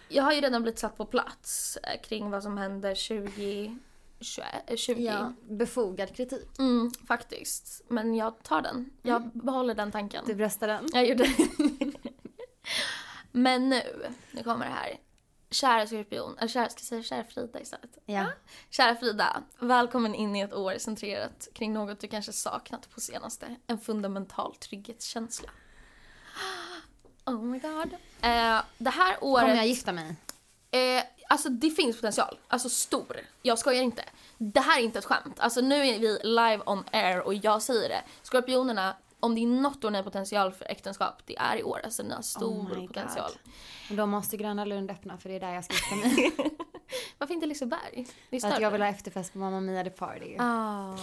Jag 0.08 0.22
har 0.22 0.32
ju 0.32 0.40
redan 0.40 0.62
blivit 0.62 0.78
satt 0.78 0.96
på 0.96 1.04
plats 1.06 1.76
eh, 1.82 2.00
kring 2.00 2.30
vad 2.30 2.42
som 2.42 2.58
händer 2.58 2.94
20... 2.94 3.78
20, 4.20 4.42
eh, 4.66 4.76
20. 4.76 5.02
Ja, 5.02 5.32
befogad 5.50 6.16
kritik. 6.16 6.58
Mm, 6.58 6.90
faktiskt. 7.08 7.82
Men 7.88 8.14
jag 8.14 8.42
tar 8.42 8.62
den. 8.62 8.90
Jag 9.02 9.30
behåller 9.32 9.74
den 9.74 9.92
tanken. 9.92 10.24
Du 10.26 10.34
bröstar 10.34 10.68
den? 10.68 10.86
Jag 10.92 11.06
gjorde 11.06 11.24
Men 13.38 13.68
nu, 13.68 13.82
nu 14.30 14.42
kommer 14.42 14.66
det 14.66 14.72
här. 14.72 14.98
Kära 15.50 15.86
skorpion, 15.86 16.38
eller 16.38 16.48
kära, 16.48 16.68
ska 16.68 16.80
jag 16.80 16.86
säga 16.86 17.02
kära 17.02 17.24
Frida 17.24 17.60
istället? 17.60 17.98
Ja. 18.06 18.26
Kära 18.70 18.96
Frida, 18.96 19.42
välkommen 19.58 20.14
in 20.14 20.36
i 20.36 20.40
ett 20.40 20.52
år 20.52 20.78
centrerat 20.78 21.48
kring 21.54 21.72
något 21.72 22.00
du 22.00 22.08
kanske 22.08 22.32
saknat 22.32 22.90
på 22.90 23.00
senaste. 23.00 23.56
En 23.66 23.78
fundamental 23.78 24.54
trygghetskänsla. 24.54 25.50
Oh 27.26 27.42
my 27.42 27.58
god. 27.58 27.92
Eh, 28.20 28.60
det 28.78 28.90
här 28.90 29.16
året... 29.20 29.42
Kommer 29.42 29.56
jag 29.56 29.66
gifta 29.66 29.92
mig? 29.92 30.16
Eh, 30.70 31.02
alltså 31.28 31.48
det 31.48 31.70
finns 31.70 31.96
potential. 31.96 32.38
Alltså 32.48 32.68
stor. 32.68 33.20
Jag 33.42 33.58
skojar 33.58 33.82
inte. 33.82 34.04
Det 34.38 34.60
här 34.60 34.78
är 34.78 34.84
inte 34.84 34.98
ett 34.98 35.04
skämt. 35.04 35.40
Alltså 35.40 35.60
nu 35.60 35.86
är 35.86 35.98
vi 35.98 36.18
live 36.22 36.60
on 36.66 36.84
air 36.92 37.20
och 37.20 37.34
jag 37.34 37.62
säger 37.62 37.88
det. 37.88 38.02
Skorpionerna, 38.22 38.96
om 39.20 39.34
det 39.34 39.40
är 39.40 39.46
något 39.46 39.84
år 39.84 39.90
ni 39.90 39.98
har 39.98 40.02
potential 40.04 40.52
för 40.52 40.64
äktenskap, 40.64 41.22
det 41.26 41.36
är 41.38 41.56
i 41.56 41.62
år. 41.62 41.80
Alltså 41.84 42.02
ni 42.02 42.14
har 42.14 42.22
stor 42.22 42.72
Oh 42.78 42.86
potential. 42.86 43.30
God. 43.88 43.96
Då 43.98 44.06
måste 44.06 44.36
Gröna 44.36 44.64
Lund 44.64 44.90
öppna 44.90 45.18
för 45.18 45.28
det 45.28 45.34
är 45.34 45.40
där 45.40 45.54
jag 45.54 45.64
ska 45.64 45.74
gifta 45.94 45.96
mig. 45.96 46.32
Varför 47.18 47.34
inte 47.34 47.46
Liseberg? 47.46 48.06
Det 48.30 48.36
är 48.44 48.52
att 48.52 48.60
jag 48.60 48.70
vill 48.70 48.80
ha 48.80 48.88
efterfest 48.88 49.32
på 49.32 49.38
Mamma 49.38 49.60
Mia 49.60 49.84
The 49.84 49.90
Party. 49.90 50.36
Ah. 50.38 50.96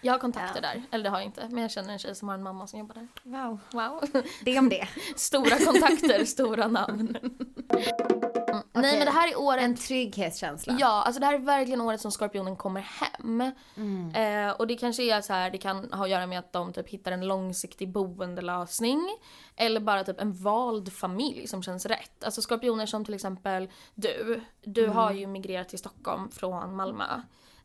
Jag 0.00 0.12
har 0.12 0.18
kontakter 0.18 0.62
Ja. 0.62 0.68
där. 0.68 0.82
Eller 0.90 1.04
det 1.04 1.10
har 1.10 1.18
jag 1.18 1.26
inte. 1.26 1.48
Men 1.50 1.62
jag 1.62 1.70
känner 1.70 1.92
en 1.92 1.98
tjej 1.98 2.14
som 2.14 2.28
har 2.28 2.34
en 2.34 2.42
mamma 2.42 2.66
som 2.66 2.78
jobbar 2.78 2.94
där. 2.94 3.08
Wow. 3.22 3.58
Wow. 3.70 4.22
Det 4.44 4.58
om 4.58 4.68
det. 4.68 4.88
Stora 5.16 5.58
kontakter, 5.64 6.24
stora 6.24 6.68
namn. 6.68 7.16
Mm. 8.56 8.66
Nej 8.72 8.82
Okej. 8.90 8.98
men 8.98 9.06
det 9.06 9.12
här 9.20 9.28
är 9.32 9.38
året 9.40 9.62
En 9.64 9.76
trygghetskänsla. 9.76 10.76
Ja, 10.80 11.02
alltså 11.02 11.20
det 11.20 11.26
här 11.26 11.34
är 11.34 11.38
verkligen 11.38 11.80
året 11.80 12.00
som 12.00 12.10
Skorpionen 12.12 12.56
kommer 12.56 12.80
hem. 12.80 13.52
Mm. 13.76 14.14
Eh, 14.48 14.54
och 14.56 14.66
det 14.66 14.76
kanske 14.76 15.02
är 15.02 15.20
så 15.20 15.32
här, 15.32 15.50
det 15.50 15.58
kan 15.58 15.92
ha 15.92 16.04
att 16.04 16.10
göra 16.10 16.26
med 16.26 16.38
att 16.38 16.52
de 16.52 16.72
typ 16.72 16.88
hittar 16.88 17.12
en 17.12 17.26
långsiktig 17.26 17.92
boendelösning. 17.92 19.00
Eller 19.56 19.80
bara 19.80 20.04
typ 20.04 20.20
en 20.20 20.32
vald 20.32 20.92
familj 20.92 21.46
som 21.46 21.62
känns 21.62 21.86
rätt. 21.86 22.24
Alltså 22.24 22.42
skorpioner 22.42 22.86
som 22.86 23.04
till 23.04 23.14
exempel 23.14 23.68
du. 23.94 24.40
Du 24.62 24.84
Mm. 24.84 24.96
har 24.96 25.12
ju 25.12 25.26
migrerat 25.26 25.68
till 25.68 25.78
Stockholm 25.78 26.30
från 26.30 26.76
Malmö. 26.76 27.04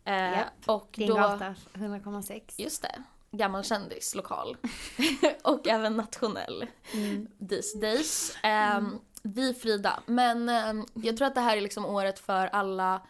Eh, 0.06 0.14
Japp. 0.32 0.48
och 0.66 0.90
Din 0.98 1.08
då, 1.08 1.16
gata 1.16 1.56
100,6. 1.74 2.42
Just 2.58 2.82
det. 2.82 3.04
Gammal 3.32 3.64
kändis, 3.64 4.16
lokal. 4.16 4.58
och 5.44 5.68
även 5.68 5.98
nationell. 5.98 6.66
Mm. 6.94 7.28
These 7.50 7.78
days. 7.80 8.38
Um, 8.78 9.00
vi 9.22 9.54
Frida. 9.54 10.00
Men 10.06 10.50
ehm, 10.50 10.86
jag 10.94 11.18
tror 11.18 11.28
att 11.28 11.36
det 11.36 11.42
här 11.42 11.58
är 11.58 11.62
liksom 11.62 11.86
året 11.86 12.20
för 12.20 12.48
alla. 12.48 13.02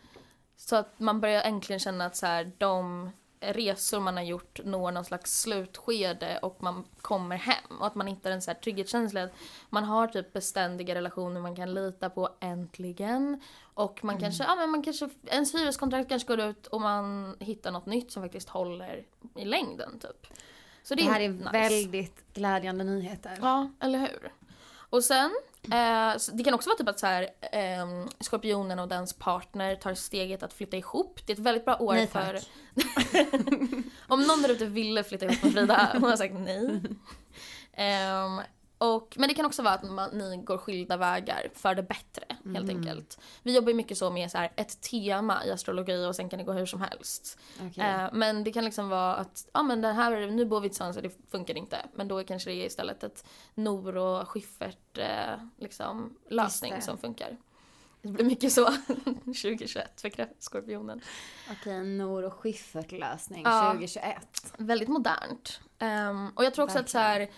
Så 0.58 0.76
att 0.76 1.00
man 1.00 1.22
börjar 1.22 1.42
äntligen 1.42 1.80
känna 1.80 2.06
att 2.06 2.16
så 2.16 2.26
här, 2.26 2.52
de 2.58 3.10
resor 3.42 4.00
man 4.00 4.18
har 4.18 4.24
gjort 4.24 4.60
når 4.66 4.92
någon 4.92 5.06
slags 5.06 5.42
slutskede 5.42 6.40
och 6.42 6.64
man 6.64 6.84
kommer 7.02 7.36
hem. 7.36 7.80
Och 7.80 7.88
att 7.88 7.96
man 7.96 8.08
hittar 8.08 8.32
en 8.32 8.42
så 8.42 8.52
här 8.52 8.60
trygghetskänsla. 8.60 9.24
att 9.24 9.34
Man 9.70 9.84
har 9.84 10.08
typ 10.08 10.34
beständiga 10.34 10.96
relationer 10.96 11.42
man 11.42 11.56
kan 11.56 11.74
lita 11.74 12.10
på 12.10 12.30
äntligen. 12.40 13.42
Och 13.74 14.04
man 14.04 14.20
kanske, 14.20 14.44
ja 14.44 14.56
men 14.56 14.70
man 14.70 14.84
kanske, 14.84 15.10
ens 15.26 15.56
hyreskontrakt 15.56 16.10
kanske 16.10 16.28
går 16.28 16.40
ut 16.40 16.68
och 16.68 16.82
man 16.82 17.36
hittar 17.40 17.72
något 17.72 17.86
nytt 17.86 18.12
som 18.12 18.24
faktiskt 18.24 18.50
håller 18.50 19.04
i 19.36 19.46
längden 19.46 20.00
typ. 20.00 20.28
Så 20.84 20.96
det, 20.96 21.04
Det 21.04 21.10
här 21.10 21.20
är 21.20 21.30
nice. 21.30 21.50
väldigt 21.52 22.34
glädjande 22.34 22.84
nyheter. 22.84 23.38
Ja, 23.42 23.72
eller 23.80 24.00
hur? 24.00 24.34
Och 24.74 25.04
sen, 25.04 25.32
eh, 25.64 26.22
det 26.34 26.44
kan 26.44 26.54
också 26.54 26.70
vara 26.70 26.78
typ 26.78 26.90
att 26.90 27.00
så 27.00 27.08
här, 27.08 27.28
eh, 27.52 28.08
skorpionen 28.20 28.80
och 28.80 28.88
dens 28.88 29.14
partner 29.14 29.76
tar 29.76 29.94
steget 29.94 30.44
att 30.44 30.54
flytta 30.54 30.78
ihop. 30.78 31.20
Det 31.26 31.34
är 31.34 31.36
ett 31.36 31.40
väldigt 31.40 31.66
bra 31.66 31.78
år 31.80 31.94
Nej, 31.94 32.08
för... 32.08 32.40
Om 34.08 34.28
någon 34.28 34.42
där 34.42 34.50
ute 34.50 34.66
ville 34.66 35.04
flytta 35.04 35.26
ihop 35.26 35.44
med 35.44 35.54
Frida, 35.54 35.90
hon 35.94 36.04
har 36.04 36.18
sagt 36.18 36.34
nej. 36.34 36.82
Ehm, 37.74 38.42
och, 38.82 39.16
men 39.18 39.28
det 39.30 39.34
kan 39.36 39.46
också 39.46 39.62
vara 39.64 39.74
att 39.74 39.84
man, 39.84 40.10
ni 40.18 40.38
går 40.38 40.58
skilda 40.58 40.98
vägar 40.98 41.50
för 41.56 41.76
det 41.76 41.84
bättre, 41.84 42.24
helt 42.30 42.46
Mm. 42.70 42.78
enkelt. 42.78 43.20
Vi 43.44 43.56
jobbar 43.56 43.70
ju 43.70 43.76
mycket 43.76 43.98
så 43.98 44.10
med 44.10 44.32
så 44.32 44.38
här, 44.38 44.52
ett 44.56 44.82
tema 44.82 45.46
i 45.46 45.52
astrologi 45.52 46.06
och 46.06 46.16
sen 46.16 46.30
kan 46.30 46.40
det 46.40 46.46
gå 46.46 46.54
hur 46.54 46.66
som 46.66 46.82
helst. 46.82 47.40
Okej. 47.62 47.84
Eh, 47.84 48.10
men 48.14 48.44
det 48.44 48.52
kan 48.52 48.66
liksom 48.66 48.90
vara 48.90 49.16
att, 49.16 49.48
ja 49.54 49.64
men 49.64 49.82
den 49.82 49.96
här, 49.96 50.28
nu 50.32 50.46
bor 50.46 50.62
vi 50.62 50.70
tillsammans 50.70 50.98
och 50.98 51.04
det 51.04 51.12
funkar 51.32 51.58
inte. 51.58 51.78
Men 51.96 52.08
då 52.08 52.24
kanske 52.24 52.50
det 52.50 52.56
är 52.56 52.66
istället 52.66 53.04
ett 53.04 53.26
Nor 53.56 53.98
och 53.98 54.30
Schyffert 54.30 54.98
eh, 54.98 55.34
liksom, 55.58 56.18
lösning 56.30 56.82
som 56.82 56.98
funkar. 56.98 57.38
Det 58.02 58.08
blir 58.08 58.26
mycket 58.26 58.52
så 58.52 58.66
2021 59.26 60.02
för 60.02 60.12
Skorpionen. 60.40 61.02
Okej, 61.52 61.84
Nor 61.84 62.24
och 62.24 62.34
Schyffert-lösning 62.34 63.42
Ja. 63.46 63.72
2021. 63.72 64.54
Väldigt 64.58 64.90
modernt. 64.90 65.60
Ehm, 65.80 66.28
och 66.36 66.44
jag 66.46 66.54
tror 66.54 66.66
också 66.66 66.80
att 66.80 66.90
så 66.90 66.98
här, 66.98 67.30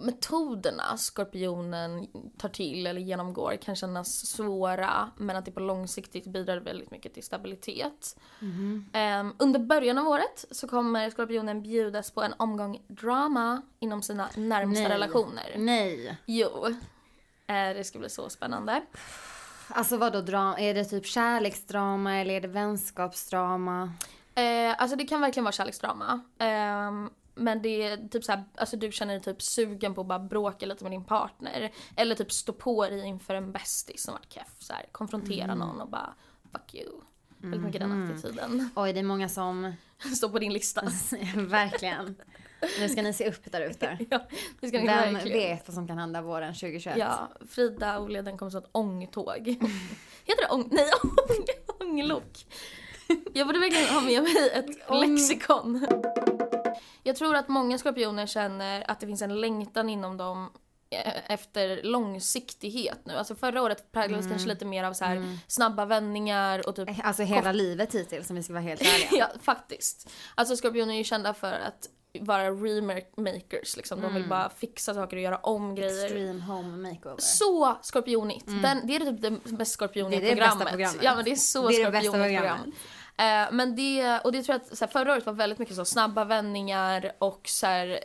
metoderna 0.00 0.96
Skorpionen 0.96 2.06
tar 2.38 2.48
till 2.48 2.86
eller 2.86 3.00
genomgår 3.00 3.56
kan 3.62 3.76
kännas 3.76 4.26
svåra 4.26 5.10
men 5.16 5.36
att 5.36 5.44
det 5.44 5.50
på 5.50 5.60
långsiktigt 5.60 6.24
bidrar 6.24 6.56
väldigt 6.56 6.90
mycket 6.90 7.14
till 7.14 7.22
stabilitet. 7.22 8.16
Ehm, 8.92 9.34
under 9.38 9.60
början 9.60 9.98
av 9.98 10.08
året 10.08 10.44
så 10.50 10.68
kommer 10.68 11.10
Skorpionen 11.10 11.62
bjudas 11.62 12.10
på 12.10 12.22
en 12.22 12.34
omgång 12.36 12.82
drama 12.88 13.62
inom 13.78 14.02
sina 14.02 14.28
närmsta 14.36 14.82
Nej. 14.82 14.88
relationer. 14.92 15.54
Nej. 15.56 16.18
Jo. 16.26 16.66
Eh, 17.46 17.74
det 17.74 17.84
ska 17.84 17.98
bli 17.98 18.10
så 18.10 18.28
spännande. 18.28 18.82
Alltså 19.68 19.96
vad 19.96 20.12
då 20.12 20.20
dra- 20.20 20.58
Är 20.58 20.74
det 20.74 20.84
typ 20.84 21.06
kärleksdrama 21.06 22.16
eller 22.20 22.34
är 22.34 22.40
det 22.40 22.48
vänskapsdrama? 22.48 23.92
Eh, 24.34 24.74
alltså 24.78 24.96
det 24.96 25.04
kan 25.06 25.20
verkligen 25.20 25.44
vara 25.44 25.52
kärleksdrama. 25.52 26.20
Ehm, 26.38 27.10
men 27.34 27.62
det 27.62 27.82
är 27.82 28.08
typ 28.08 28.24
såhär, 28.24 28.44
alltså 28.54 28.76
du 28.76 28.92
känner 28.92 29.14
dig 29.14 29.22
typ 29.22 29.42
sugen 29.42 29.94
på 29.94 30.00
att 30.00 30.06
bara 30.06 30.18
bråka 30.18 30.66
lite 30.66 30.84
med 30.84 30.92
din 30.92 31.04
partner. 31.04 31.70
Eller 31.96 32.14
typ 32.14 32.32
stå 32.32 32.52
på 32.52 32.86
dig 32.88 33.06
inför 33.06 33.34
en 33.34 33.52
bästis 33.52 34.02
som 34.04 34.14
varit 34.14 34.32
keff. 34.32 34.54
Så 34.58 34.72
här, 34.72 34.86
konfrontera 34.92 35.54
någon 35.54 35.80
och 35.80 35.88
bara 35.88 36.14
fuck 36.52 36.74
you. 36.74 36.90
Väldigt 37.38 37.60
mycket 37.60 37.80
den 37.80 38.10
attityden. 38.10 38.70
Oj, 38.76 38.92
det 38.92 38.98
är 38.98 39.04
många 39.04 39.28
som... 39.28 39.72
Stå 40.16 40.28
på 40.28 40.38
din 40.38 40.52
lista. 40.52 40.82
verkligen. 41.36 42.16
Nu 42.80 42.88
ska 42.88 43.02
ni 43.02 43.12
se 43.12 43.28
upp 43.28 43.52
där 43.52 43.60
ute. 43.60 43.98
ja, 44.10 44.20
det 44.60 44.68
ska 44.68 44.78
ni 44.80 44.86
Vem 44.86 45.14
verkligen. 45.14 45.38
vet 45.38 45.68
vad 45.68 45.74
som 45.74 45.86
kan 45.88 45.98
hända 45.98 46.22
våren 46.22 46.54
2021? 46.54 46.96
Ja, 46.98 47.28
Frida 47.50 47.98
och 47.98 48.10
Leden 48.10 48.38
kommer 48.38 48.50
som 48.50 48.58
ett 48.62 48.68
ångtåg. 48.72 49.48
Heter 50.24 50.42
det 50.42 50.48
ång... 50.50 50.68
Nej, 50.70 50.86
ång... 51.80 51.88
ånglok. 51.88 52.46
Jag 53.34 53.46
borde 53.46 53.58
verkligen 53.58 53.88
ha 53.94 54.00
med 54.00 54.22
mig 54.22 54.50
ett 54.54 54.66
Ång- 54.88 55.00
lexikon. 55.00 55.86
Jag 57.02 57.16
tror 57.16 57.36
att 57.36 57.48
många 57.48 57.78
skorpioner 57.78 58.26
känner 58.26 58.90
att 58.90 59.00
det 59.00 59.06
finns 59.06 59.22
en 59.22 59.40
längtan 59.40 59.88
inom 59.88 60.16
dem 60.16 60.50
eh, 60.90 61.32
efter 61.32 61.82
långsiktighet 61.82 62.98
nu. 63.04 63.14
Alltså 63.14 63.34
förra 63.34 63.62
året 63.62 63.92
präglades 63.92 64.26
Mm. 64.26 64.34
kanske 64.36 64.48
lite 64.48 64.64
mer 64.64 64.84
av 64.84 64.92
så 64.92 65.04
här 65.04 65.38
snabba 65.46 65.84
vändningar 65.84 66.68
och 66.68 66.76
typ 66.76 66.88
Alltså 67.04 67.22
hela 67.22 67.52
livet 67.52 67.94
hittills 67.94 68.30
om 68.30 68.36
vi 68.36 68.42
ska 68.42 68.52
vara 68.52 68.62
helt 68.62 68.80
ärliga. 68.94 69.08
Ja, 69.12 69.28
faktiskt. 69.42 70.10
Alltså 70.34 70.56
Skorpioner 70.56 70.94
är 70.94 70.98
ju 70.98 71.04
kända 71.04 71.34
för 71.34 71.52
att 71.52 71.88
vara 72.20 72.50
remakers 72.50 73.76
liksom. 73.76 74.00
De 74.00 74.14
vill 74.14 74.28
bara 74.28 74.50
fixa 74.50 74.94
saker 74.94 75.16
och 75.16 75.22
göra 75.22 75.36
om 75.36 75.74
grejer. 75.74 76.04
Extreme 76.04 76.40
home 76.40 76.88
makeover. 76.90 77.16
Så 77.20 77.76
skorpionigt. 77.82 78.46
Den, 78.46 78.86
det 78.86 78.96
är 78.96 79.00
typ 79.00 79.22
det 79.44 79.52
mest 79.58 79.72
skorpioniga 79.72 80.20
Det 80.20 80.26
är 80.30 80.36
det 80.36 80.40
bästa 80.40 80.50
programmet. 80.56 80.70
programmet. 80.72 81.02
Ja 81.02 81.14
men 81.14 81.24
det 81.24 81.30
är 81.30 81.36
så 81.36 81.68
Det 81.68 81.74
är 81.74 81.82
skorpionigt 81.90 82.12
program. 82.12 82.28
programmet. 82.28 82.74
Eh, 83.50 83.56
men 83.56 83.76
det, 83.76 84.20
och 84.24 84.32
det 84.32 84.42
tror 84.42 84.54
jag 84.54 84.72
att 84.72 84.80
här, 84.80 84.86
förra 84.86 85.12
året 85.12 85.26
var 85.26 85.32
väldigt 85.32 85.58
mycket 85.58 85.76
så 85.76 85.84
snabba 85.84 86.24
vändningar 86.24 87.12
och 87.18 87.40
så 87.44 87.66
här, 87.66 87.98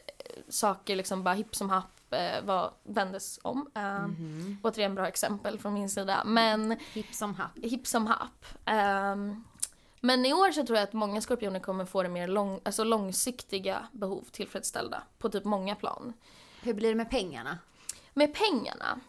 saker 0.50 0.96
liksom 0.96 1.24
bara 1.24 1.34
hipp 1.34 1.56
som 1.56 1.70
happ 1.70 2.14
eh, 2.14 2.46
var, 2.46 2.72
vändes 2.84 3.40
om. 3.44 3.70
Eh, 3.76 3.82
Mhm. 4.08 4.58
Återigen 4.64 4.96
bra 4.96 5.08
exempel 5.08 5.60
från 5.60 5.74
min 5.74 5.90
sida. 5.90 6.24
Men 6.26 6.78
Hipp 6.94 7.14
som 7.14 7.36
happ. 7.36 7.52
hipp 7.64 7.88
som 7.88 8.08
happ. 8.08 8.46
Ehm, 8.66 9.44
men 10.06 10.26
i 10.26 10.34
år 10.34 10.52
så 10.52 10.66
tror 10.66 10.78
jag 10.78 10.84
att 10.84 10.94
många 10.94 11.22
skorpioner 11.22 11.60
kommer 11.60 11.86
få 11.86 12.04
det 12.04 12.10
mer 12.10 12.28
lång, 12.28 12.60
alltså 12.64 12.84
långsiktiga 12.84 13.88
behov 13.92 14.24
tillfredsställda 14.32 15.04
på 15.18 15.30
typ 15.30 15.44
många 15.44 15.76
plan. 15.76 16.14
Hur 16.62 16.74
blir 16.74 16.90
det 16.90 16.96
med 16.96 17.10
pengarna? 17.10 17.58
Med 18.14 18.34
pengarna. 18.34 19.00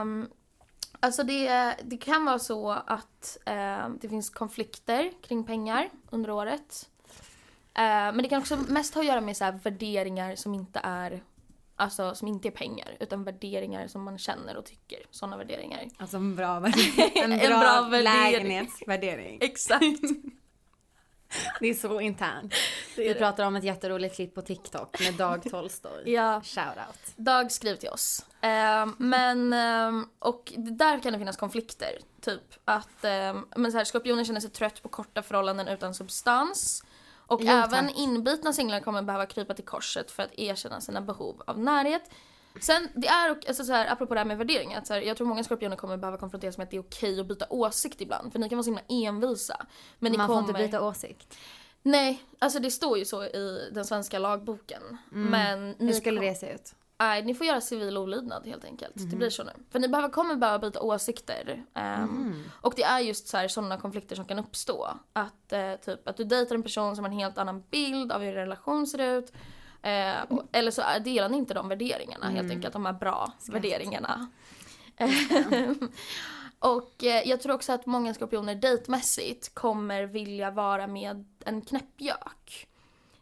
Um, 0.00 0.28
alltså 1.00 1.22
det, 1.22 1.74
det 1.84 1.96
kan 1.96 2.24
vara 2.24 2.38
så 2.38 2.70
att 2.70 3.38
ehm, 3.44 3.98
det 4.00 4.08
finns 4.08 4.30
konflikter 4.30 5.12
kring 5.22 5.44
pengar 5.44 5.90
under 6.10 6.30
året. 6.30 6.88
Ehm, 7.74 8.14
men 8.14 8.22
det 8.22 8.28
kan 8.28 8.40
också 8.40 8.56
mest 8.56 8.94
ha 8.94 9.00
att 9.00 9.08
göra 9.08 9.20
med 9.20 9.36
så 9.36 9.58
värderingar 9.62 10.36
som 10.36 10.54
inte 10.54 10.80
är 10.82 11.22
Alltså 11.80 12.14
som 12.14 12.28
inte 12.28 12.48
är 12.48 12.52
pengar 12.52 12.96
utan 13.00 13.24
värderingar 13.24 13.88
som 13.88 14.02
man 14.04 14.18
känner 14.18 14.56
och 14.56 14.64
tycker. 14.64 14.98
Sådana 15.10 15.36
värderingar. 15.36 15.88
Alltså 15.98 16.16
en 16.16 16.36
bra, 16.36 16.56
en 16.56 16.62
bra, 16.62 16.72
En 17.22 17.60
bra 17.60 17.88
värdering. 17.90 18.02
lägenhetsvärdering. 18.04 19.38
Exakt. 19.42 19.82
Det 21.60 21.66
är 21.68 21.74
så 21.74 22.00
internt. 22.00 22.54
Vi 22.96 23.14
pratar 23.14 23.44
om 23.44 23.56
ett 23.56 23.64
jätteroligt 23.64 24.14
klipp 24.16 24.34
på 24.34 24.42
TikTok 24.42 25.00
med 25.00 25.14
Dag 25.14 25.42
Tolstoy. 25.50 26.02
ja. 26.12 26.40
Shoutout. 26.44 27.16
Dag 27.16 27.52
skriv 27.52 27.76
till 27.76 27.88
oss. 27.88 28.26
Ehm, 28.40 28.94
men, 28.98 29.52
ehm, 29.52 30.06
och 30.18 30.52
där 30.56 31.00
kan 31.02 31.12
det 31.12 31.18
finnas 31.18 31.36
konflikter. 31.36 31.98
Typ 32.20 32.42
att 32.64 33.04
ehm, 33.04 33.46
men 33.56 33.72
så 33.72 33.78
här, 33.78 33.84
skorpionen 33.84 34.24
känner 34.24 34.40
sig 34.40 34.50
trött 34.50 34.82
på 34.82 34.88
korta 34.88 35.22
förhållanden 35.22 35.68
utan 35.68 35.94
substans. 35.94 36.84
Och 37.28 37.40
Jo, 37.42 37.48
även 37.50 37.86
tack. 37.86 37.96
inbitna 37.98 38.52
singlar 38.52 38.80
kommer 38.80 39.02
behöva 39.02 39.26
krypa 39.26 39.54
till 39.54 39.64
korset 39.64 40.10
för 40.10 40.22
att 40.22 40.38
erkänna 40.38 40.80
sina 40.80 41.00
behov 41.00 41.42
av 41.46 41.58
närhet. 41.58 42.10
Sen, 42.60 42.88
det 42.94 43.08
är, 43.08 43.30
och- 43.30 43.48
alltså 43.48 43.64
så 43.64 43.72
här, 43.72 43.92
apropå 43.92 44.14
det 44.14 44.20
här 44.20 44.24
med 44.24 44.38
värderingar, 44.38 44.78
att 44.78 44.86
så 44.86 44.94
här, 44.94 45.00
jag 45.00 45.16
tror 45.16 45.26
många 45.26 45.44
skorpioner 45.44 45.76
kommer 45.76 45.96
behöva 45.96 46.18
konfronteras 46.18 46.58
med 46.58 46.64
att 46.64 46.70
det 46.70 46.76
är 46.76 46.80
okej 46.80 47.20
att 47.20 47.26
byta 47.26 47.46
åsikt 47.50 48.00
ibland. 48.00 48.32
För 48.32 48.38
ni 48.38 48.48
kan 48.48 48.58
vara 48.58 48.64
så 48.64 48.70
himla 48.70 48.82
envisa. 49.08 49.66
Men 49.98 50.12
ni 50.12 50.18
Man 50.18 50.26
får 50.26 50.34
kommer... 50.34 50.48
inte 50.48 50.62
byta 50.62 50.82
åsikt. 50.88 51.36
Nej, 51.82 52.22
alltså 52.38 52.58
det 52.58 52.70
står 52.70 52.98
ju 52.98 53.04
så 53.04 53.24
i 53.24 53.70
den 53.72 53.84
svenska 53.84 54.18
lagboken. 54.18 54.82
Men 55.10 55.58
Mm. 55.58 55.74
Hur 55.78 55.86
ni 55.86 55.94
skulle 55.94 56.16
kom- 56.20 56.26
det 56.26 56.34
se 56.34 56.52
ut? 56.54 56.74
Nej, 57.00 57.24
ni 57.24 57.34
får 57.34 57.46
göra 57.46 57.60
civil 57.60 57.96
olydnad 57.98 58.46
helt 58.46 58.64
enkelt. 58.64 58.94
Det 58.96 59.04
Mhm. 59.04 59.18
blir 59.18 59.30
så 59.30 59.44
nu. 59.44 59.50
För 59.70 59.78
ni 59.78 59.88
behöver, 59.88 60.08
kommer 60.08 60.34
behöva 60.36 60.58
byta 60.58 60.80
åsikter. 60.80 61.64
Ehm, 61.74 62.02
Mhm. 62.04 62.44
Och 62.60 62.72
det 62.76 62.82
är 62.82 62.98
just 63.00 63.28
så 63.28 63.46
sådana 63.48 63.76
konflikter 63.78 64.16
som 64.16 64.24
kan 64.24 64.38
uppstå. 64.38 64.88
Att, 65.12 65.52
eh, 65.52 65.74
typ, 65.74 66.08
att 66.08 66.16
du 66.16 66.24
dejtar 66.24 66.54
en 66.54 66.62
person 66.62 66.96
som 66.96 67.04
har 67.04 67.12
en 67.12 67.18
helt 67.18 67.38
annan 67.38 67.62
bild 67.70 68.12
av 68.12 68.20
hur 68.20 68.28
er 68.28 68.34
relation 68.34 68.86
ser 68.86 69.18
ut. 69.18 69.32
Eh, 69.82 70.22
och, 70.28 70.42
eller 70.52 70.70
så 70.70 70.82
delar 71.04 71.28
ni 71.28 71.36
inte 71.38 71.54
de 71.54 71.68
värderingarna 71.68 72.24
Mm. 72.26 72.36
helt 72.36 72.50
enkelt. 72.50 72.72
De 72.72 72.86
här 72.86 72.92
bra 72.92 73.32
värderingarna. 73.52 74.28
och 76.58 77.04
eh, 77.04 77.28
jag 77.28 77.40
tror 77.40 77.54
också 77.54 77.72
att 77.72 77.86
många 77.86 78.14
skorpioner 78.14 78.54
dejtmässigt 78.54 79.54
kommer 79.54 80.02
vilja 80.02 80.50
vara 80.50 80.86
med 80.86 81.24
en 81.44 81.62
knäppjök. 81.62 82.67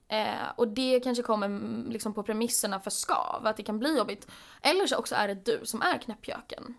Eh, 0.09 0.49
och 0.57 0.69
det 0.69 1.01
kanske 1.01 1.23
kommer 1.23 1.47
mm, 1.47 1.91
liksom 1.91 2.15
på 2.15 2.23
premisserna 2.23 2.81
för 2.81 2.91
skav, 2.91 3.47
att 3.47 3.57
det 3.57 3.63
kan 3.63 3.79
bli 3.79 3.99
jobbigt. 3.99 4.27
Eller 4.63 4.87
så 4.87 4.97
också 4.97 5.15
är 5.15 5.29
det 5.29 5.35
du 5.45 5.61
som 5.65 5.83
är 5.83 5.99
knäppjöken. 5.99 6.75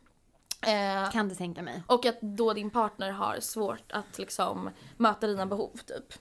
Eh, 0.61 1.11
Kan 1.11 1.29
du 1.29 1.35
tänka 1.35 1.61
mig. 1.61 1.83
och 1.87 2.05
att 2.05 2.21
då 2.21 2.53
din 2.53 2.69
partner 2.69 3.11
har 3.11 3.39
svårt 3.39 3.91
att 3.91 4.17
liksom 4.19 4.69
möta 4.97 5.27
dina 5.27 5.45
behov 5.45 5.71
typ. 5.85 6.13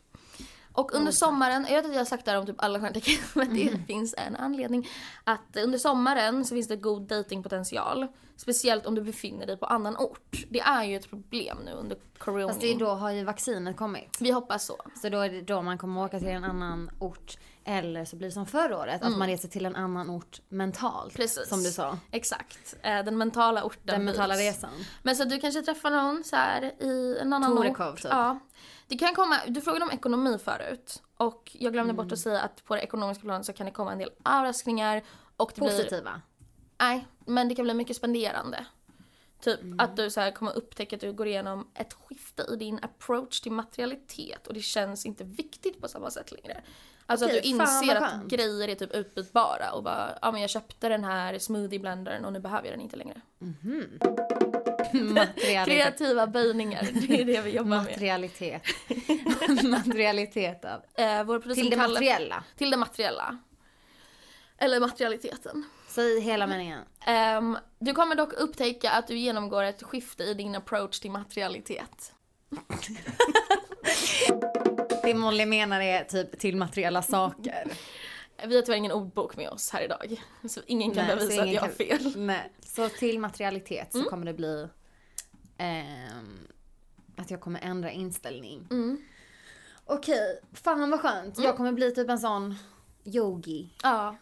Och 0.76 0.94
under 0.94 1.12
sommaren, 1.12 1.66
jag 1.68 1.76
vet 1.76 1.86
att 1.86 1.92
jag 1.92 2.00
har 2.00 2.04
sagt 2.04 2.24
det 2.24 2.30
här 2.30 2.38
om 2.38 2.46
typ 2.46 2.62
alla 2.62 2.80
stjärntecken 2.80 3.14
men 3.34 3.54
det 3.54 3.78
finns 3.86 4.14
en 4.18 4.36
anledning. 4.36 4.88
Att 5.24 5.56
under 5.64 5.78
sommaren 5.78 6.44
så 6.44 6.54
finns 6.54 6.68
det 6.68 6.76
god 6.76 7.02
datingpotential. 7.02 8.06
Speciellt 8.36 8.86
om 8.86 8.94
du 8.94 9.02
befinner 9.02 9.46
dig 9.46 9.56
på 9.56 9.66
annan 9.66 9.96
ort. 9.96 10.44
Det 10.50 10.60
är 10.60 10.84
ju 10.84 10.96
ett 10.96 11.10
problem 11.10 11.58
nu 11.64 11.72
under 11.72 11.98
corona. 12.18 12.48
Fast 12.48 12.60
det 12.60 12.72
är 12.72 12.78
då 12.78 12.88
har 12.88 13.10
ju 13.10 13.24
vaccinet 13.24 13.76
kommit. 13.76 14.16
Vi 14.20 14.30
hoppas 14.30 14.66
så. 14.66 14.76
Så 15.02 15.08
då 15.08 15.20
är 15.20 15.30
det 15.30 15.40
då 15.40 15.62
man 15.62 15.78
kommer 15.78 16.04
åka 16.04 16.18
till 16.18 16.28
en 16.28 16.44
annan 16.44 16.90
ort. 16.98 17.38
Eller 17.64 18.04
så 18.04 18.16
blir 18.16 18.28
det 18.28 18.32
som 18.32 18.46
förra 18.46 18.78
året, 18.78 19.02
att 19.02 19.16
man 19.16 19.28
reser 19.28 19.48
till 19.48 19.66
en 19.66 19.76
annan 19.76 20.10
ort 20.10 20.40
mentalt. 20.48 21.14
Mm. 21.14 21.26
Precis. 21.26 21.48
Som 21.48 21.62
du 21.62 21.70
sa. 21.70 21.98
Exakt. 22.10 22.74
Eh, 22.82 23.04
Den 23.04 23.18
mentala 23.18 23.64
orten 23.64 23.80
Den 23.84 24.04
mentala 24.04 24.34
resan. 24.34 24.70
Men 25.02 25.16
så 25.16 25.24
du 25.24 25.40
kanske 25.40 25.62
träffar 25.62 25.90
någon 25.90 26.24
så 26.24 26.36
här 26.36 26.62
i 26.82 27.18
en 27.20 27.32
annan 27.32 27.56
Torekov, 27.56 27.92
ort. 27.92 28.02
typ. 28.02 28.10
Ja. 28.10 28.38
Det 28.88 28.98
kan 28.98 29.14
komma, 29.14 29.36
du 29.48 29.60
frågade 29.60 29.84
om 29.84 29.90
ekonomi 29.90 30.38
förut. 30.38 31.02
Och 31.16 31.50
jag 31.60 31.72
glömde 31.72 31.92
Mm. 31.92 31.96
bort 32.04 32.12
att 32.12 32.18
säga 32.18 32.40
att 32.40 32.64
på 32.64 32.74
det 32.74 32.80
ekonomiska 32.82 33.22
planet 33.22 33.46
så 33.46 33.52
kan 33.52 33.66
det 33.66 33.72
komma 33.72 33.92
en 33.92 33.98
del 33.98 34.10
överraskningar. 34.24 35.02
Och 35.36 35.52
det 35.54 35.60
blir, 35.60 35.70
Positiva. 35.70 36.20
nej, 36.78 37.06
men 37.26 37.48
det 37.48 37.54
kan 37.54 37.64
bli 37.64 37.74
mycket 37.74 37.96
spenderande. 37.96 38.66
Typ 39.40 39.62
Mm. 39.62 39.80
att 39.80 39.96
du 39.96 40.10
så 40.10 40.20
här 40.20 40.30
kommer 40.30 40.56
upptäcka 40.56 40.96
att 40.96 41.00
du 41.00 41.12
går 41.12 41.26
igenom 41.26 41.68
ett 41.74 41.92
skifte 41.92 42.42
i 42.52 42.56
din 42.56 42.78
approach 42.82 43.40
till 43.40 43.52
materialitet 43.52 44.46
och 44.46 44.54
det 44.54 44.60
känns 44.60 45.06
inte 45.06 45.24
viktigt 45.24 45.80
på 45.80 45.88
samma 45.88 46.10
sätt 46.10 46.32
längre. 46.32 46.62
Alltså 47.06 47.26
Okej, 47.26 47.36
att 47.38 47.42
du 47.42 47.48
inser 47.48 47.94
att 47.96 48.24
grejer 48.26 48.68
är 48.68 48.74
typ 48.74 48.94
utbytbara 48.94 49.72
och 49.72 49.82
bara, 49.82 50.18
ja 50.22 50.32
men 50.32 50.40
jag 50.40 50.50
köpte 50.50 50.88
den 50.88 51.04
här 51.04 51.38
smoothie-blendern 51.38 52.24
och 52.24 52.32
nu 52.32 52.40
behöver 52.40 52.68
jag 52.68 52.72
den 52.74 52.80
inte 52.80 52.96
längre. 52.96 53.20
Materialitet. 53.38 54.45
Kreativa 55.64 56.26
böjningar, 56.26 56.88
det 57.08 57.20
är 57.20 57.24
det 57.24 57.40
vi 57.40 57.50
jobbar 57.50 57.68
med. 57.68 57.78
Materialitet. 57.84 58.62
Materialiteten. 59.64 60.80
Eh, 60.94 61.24
vår 61.24 61.54
Till 61.54 61.70
det 61.70 61.76
Kalle- 61.76 61.92
materiella. 61.92 62.44
Till 62.56 62.70
det 62.70 62.76
materiella. 62.76 63.38
Eller 64.58 64.80
materialiteten. 64.80 65.64
Säg 65.88 66.20
hela 66.20 66.46
meningen. 66.46 66.80
Ehm, 67.06 67.58
du 67.78 67.92
kommer 67.92 68.14
dock 68.16 68.32
upptäcka 68.32 68.90
att 68.90 69.06
du 69.06 69.18
genomgår 69.18 69.62
ett 69.62 69.82
skifte 69.82 70.24
i 70.24 70.34
din 70.34 70.54
approach 70.54 71.00
till 71.00 71.10
materialitet. 71.10 72.12
Det 75.02 75.14
Molly 75.14 75.46
menar 75.46 75.80
är 75.80 76.04
typ 76.04 76.38
till 76.38 76.56
materiella 76.56 77.02
saker. 77.02 77.66
Vi 78.46 78.56
har 78.56 78.62
tyvärr 78.62 78.78
ingen 78.78 78.92
ordbok 78.92 79.36
med 79.36 79.48
oss 79.48 79.70
här 79.70 79.80
idag. 79.82 80.22
Så 80.48 80.60
ingen 80.66 80.94
kan 80.94 81.06
bevisa 81.06 81.42
att 81.42 81.52
jag 81.52 81.60
har 81.60 81.68
fel. 81.68 82.06
Mm. 82.06 82.26
Nej. 82.26 82.52
Så 82.60 82.88
till 82.88 83.18
materialitet 83.18 83.92
så 83.92 84.02
kommer 84.02 84.26
det 84.26 84.34
bli 84.34 84.68
ehm, 85.58 86.48
att 87.16 87.30
jag 87.30 87.40
kommer 87.40 87.60
ändra 87.60 87.90
inställning. 87.90 88.66
Mm. 88.70 88.98
Okej, 89.84 90.40
fan 90.52 90.90
vad 90.90 91.00
skönt. 91.00 91.38
Jag 91.38 91.56
kommer 91.56 91.72
bli 91.72 91.94
typ 91.94 92.08
en 92.10 92.18
sån 92.18 92.54
yogi. 93.04 93.70
Ja, 93.82 94.16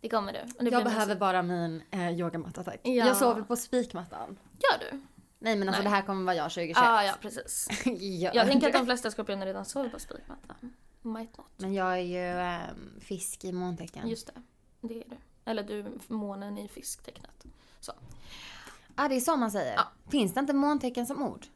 det 0.00 0.08
kommer 0.08 0.32
du. 0.32 0.64
Det 0.64 0.70
Jag 0.70 0.84
behöver 0.84 1.16
bara 1.16 1.42
min 1.42 1.82
eh, 1.90 2.10
yogamatta 2.10 2.64
tack. 2.64 2.80
Ja. 2.82 2.90
Jag 2.90 3.16
sover 3.16 3.42
på 3.42 3.56
spikmattan. 3.56 4.38
Gör 4.52 4.90
du? 4.90 5.00
Nej 5.38 5.56
men 5.56 5.68
alltså 5.68 5.82
Nej. 5.82 5.90
det 5.90 5.96
här 5.96 6.02
kommer 6.02 6.24
vara 6.24 6.36
jag 6.36 6.50
2021. 6.50 6.76
Ja, 6.76 7.04
ja 7.04 7.14
precis. 7.20 7.68
ja. 8.00 8.30
Jag 8.34 8.46
tänker 8.46 8.66
att 8.66 8.72
de 8.72 8.86
flesta 8.86 9.10
skorpioner 9.10 9.46
redan 9.46 9.64
sover 9.64 9.88
på 9.88 9.98
spikmattan. 9.98 10.74
Might 11.02 11.38
not. 11.38 11.46
Men 11.56 11.74
jag 11.74 11.92
är 11.92 11.98
ju 11.98 12.40
ehm, 12.40 13.00
fisk 13.00 13.44
i 13.44 13.52
måntecken. 13.52 14.08
Just 14.08 14.26
det, 14.26 14.42
det 14.80 14.94
är 14.94 15.04
du. 15.08 15.16
Eller 15.44 15.62
du, 15.62 15.98
månen 16.06 16.58
i 16.58 16.68
fisktecknet. 16.68 17.44
Så. 17.80 17.92
Ah, 18.96 19.08
det 19.08 19.14
är 19.16 19.20
så 19.20 19.36
man 19.36 19.50
säger. 19.50 19.74
Ja. 19.76 19.82
Finns 20.10 20.34
det 20.34 20.40
inte 20.40 20.52
måntecken 20.52 21.06
som 21.06 21.22
ord? 21.22 21.46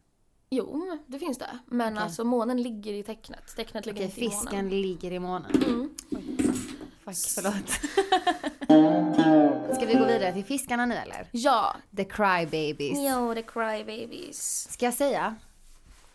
Jo, 0.51 0.99
det 1.07 1.19
finns 1.19 1.39
det. 1.39 1.59
Men 1.67 1.93
Okej. 1.93 2.05
alltså 2.05 2.25
månen 2.25 2.63
ligger 2.63 2.93
i 2.93 3.03
tecknet. 3.03 3.57
Tecknet 3.57 3.87
ligger 3.87 3.99
Okej, 3.99 4.05
inte 4.07 4.21
i 4.21 4.25
fisken 4.31 4.57
månen. 4.65 4.69
ligger 4.83 5.13
i 5.13 5.19
månen. 5.19 5.51
Mm. 5.67 5.91
Fuck, 7.05 7.17
förlåt. 7.35 7.71
Ska 9.77 9.87
vi 9.87 9.95
gå 9.95 10.05
vidare 10.05 10.33
till 10.33 10.45
fiskarna 10.45 10.87
nu 10.87 10.95
eller? 10.95 11.29
Ja. 11.33 11.77
The 11.97 12.05
crybabies. 12.05 12.99
Jo, 12.99 13.35
the 13.35 13.43
crybabies. 13.43 14.69
Ska 14.73 14.85
jag 14.85 14.95
säga? 14.95 15.35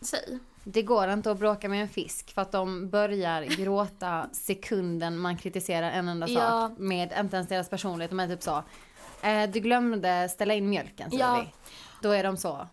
Säg. 0.00 0.38
Det 0.64 0.82
går 0.82 1.08
inte 1.08 1.30
att 1.30 1.38
bråka 1.38 1.68
med 1.68 1.82
en 1.82 1.88
fisk 1.88 2.34
för 2.34 2.42
att 2.42 2.52
de 2.52 2.90
börjar 2.90 3.42
gråta 3.42 4.28
sekunden 4.32 5.18
man 5.18 5.36
kritiserar 5.36 5.90
en 5.90 6.08
enda 6.08 6.28
Ja. 6.28 6.40
sak. 6.40 6.78
Med 6.78 7.12
inte 7.20 7.36
ens 7.36 7.48
deras 7.48 7.68
personlighet. 7.68 8.10
De 8.10 8.20
är 8.20 8.28
typ 8.28 8.42
så. 8.42 8.62
Eh, 9.22 9.50
du 9.50 9.60
glömde 9.60 10.28
ställa 10.28 10.54
in 10.54 10.68
mjölken 10.70 11.10
säger 11.10 11.24
Ja. 11.24 11.40
vi. 11.40 11.52
Då 12.02 12.10
är 12.10 12.24
de 12.24 12.36
så. 12.36 12.48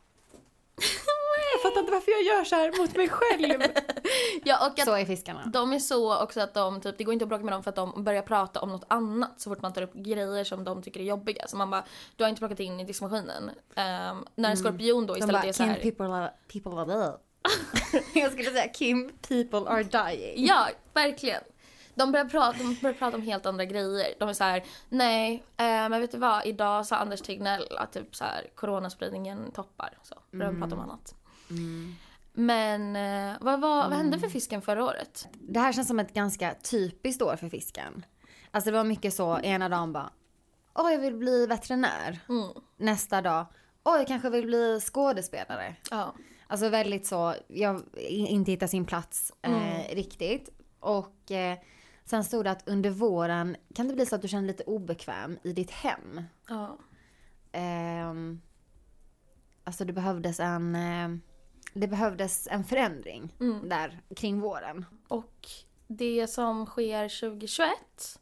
jag 1.54 1.62
fattar 1.62 1.80
inte 1.80 1.92
varför 1.92 2.12
jag 2.12 2.24
gör 2.24 2.44
så 2.44 2.56
här 2.56 2.82
mot 2.82 2.96
mig 2.96 3.10
själv. 3.10 3.62
Ja, 4.46 4.68
och 4.68 4.80
att 4.80 4.86
så 4.86 4.94
är 4.94 5.06
fiskarna. 5.06 5.46
de 5.54 5.74
är 5.74 5.80
så 5.80 6.24
också 6.24 6.42
att 6.42 6.54
de 6.54 6.82
typ, 6.82 6.98
det 6.98 7.04
går 7.04 7.14
inte 7.14 7.26
att 7.26 7.30
bråka 7.30 7.44
med 7.44 7.54
dem 7.54 7.64
för 7.64 7.70
att 7.70 7.76
de 7.76 8.04
börjar 8.04 8.22
prata 8.22 8.60
om 8.62 8.70
något 8.70 8.84
annat 8.88 9.42
så 9.42 9.50
fort 9.50 9.62
man 9.62 9.74
tar 9.74 9.82
upp 9.82 9.94
grejer 9.94 10.44
som 10.44 10.64
de 10.64 10.82
tycker 10.84 11.00
är 11.00 11.04
jobbiga. 11.04 11.48
Så 11.48 11.58
man 11.58 11.70
bara, 11.70 11.84
du 12.16 12.24
har 12.24 12.30
inte 12.30 12.40
plockat 12.40 12.60
in 12.60 12.80
i 12.80 12.84
diskmaskinen. 12.84 13.52
Ehm, 13.76 14.26
när 14.36 14.50
en 14.50 14.58
skorpion 14.58 15.06
då 15.08 15.14
De 15.14 15.20
istället 15.20 15.42
bara, 15.42 15.48
är 15.50 15.54
så 15.54 15.64
Kim 15.64 15.70
här. 15.74 15.80
people 15.82 16.06
are, 16.06 16.32
people 16.54 16.72
are 16.72 16.86
there. 16.86 17.14
jag 18.22 18.32
skulle 18.32 18.50
säga 18.50 18.68
Kim 18.68 19.12
people 19.28 19.70
are 19.70 19.84
dying. 19.84 20.46
Ja, 20.48 20.68
verkligen. 20.94 21.42
De 21.96 22.12
börjar, 22.12 22.26
prata, 22.26 22.58
de 22.58 22.78
börjar 22.82 22.94
prata 22.96 23.18
om 23.18 23.24
helt 23.24 23.46
andra 23.46 23.66
grejer. 23.66 24.14
De 24.20 24.30
är 24.30 24.34
så 24.34 24.44
här: 24.44 24.64
nej, 24.90 25.44
eh, 25.58 25.66
men 25.66 26.02
vet 26.02 26.12
du 26.12 26.18
vad, 26.18 26.46
idag 26.46 26.86
sa 26.86 26.96
Anders 26.96 27.22
Tegnell 27.22 27.78
att 27.78 27.92
typ 27.94 28.16
så 28.16 28.24
här, 28.24 28.48
coronaspridningen 28.56 29.52
toppar. 29.52 29.98
Så 30.04 30.16
börjar 30.32 30.52
de 30.52 30.60
prata 30.62 30.76
om 30.76 30.82
annat. 30.82 31.16
Men 32.34 32.96
eh, 32.96 33.38
vad, 33.42 33.62
vad, 33.62 33.90
vad 33.90 33.98
hände 33.98 34.20
för 34.20 34.28
fisken 34.30 34.62
förra 34.62 34.84
året? 34.86 35.28
Det 35.34 35.60
här 35.60 35.74
känns 35.74 35.88
som 35.88 36.00
ett 36.00 36.14
ganska 36.14 36.56
typiskt 36.72 37.22
år 37.22 37.36
för 37.36 37.50
fisken. 37.50 38.06
Alltså 38.52 38.72
det 38.72 38.78
var 38.78 38.84
mycket 38.84 39.14
så, 39.14 39.40
ena 39.40 39.70
dagen 39.70 39.94
bara 39.94 40.10
åh 40.76 40.92
jag 40.92 41.00
vill 41.00 41.16
bli 41.16 41.46
veterinär. 41.48 42.20
Mm. 42.30 42.50
Nästa 42.78 43.22
dag, 43.22 43.46
åh 43.84 43.98
jag 43.98 44.08
kanske 44.08 44.30
vill 44.30 44.46
bli 44.46 44.80
skådespelare. 44.82 45.76
Ja. 45.92 46.14
Alltså 46.48 46.70
väldigt 46.70 47.08
så, 47.08 47.36
jag 47.48 47.82
inte 48.08 48.52
hittar 48.52 48.68
sin 48.68 48.86
plats 48.86 49.34
eh, 49.42 49.52
Mm. 49.52 49.96
riktigt. 49.96 50.50
Och 50.80 51.32
eh, 51.32 51.58
sen 52.06 52.24
stod 52.24 52.46
det 52.46 52.52
att 52.52 52.68
under 52.68 52.90
våren 52.90 53.56
kan 53.76 53.88
det 53.88 53.94
bli 53.94 54.06
så 54.06 54.16
att 54.16 54.22
du 54.22 54.28
känner 54.28 54.42
dig 54.48 54.52
lite 54.52 54.64
obekväm 54.64 55.38
i 55.44 55.54
ditt 55.54 55.72
hem. 55.72 56.22
ja. 56.50 56.78
Ehm, 57.52 58.42
alltså 59.64 59.86
det 59.86 59.94
behövdes 59.94 60.40
en, 60.40 60.76
eh, 60.76 61.10
det 61.74 61.88
behövdes 61.88 62.48
en 62.52 62.64
förändring 62.64 63.36
Mm. 63.40 63.70
där 63.70 64.02
kring 64.16 64.40
våren. 64.40 64.86
Och 65.08 65.48
det 65.88 66.28
som 66.28 66.66
sker 66.66 67.10
2021 67.10 68.20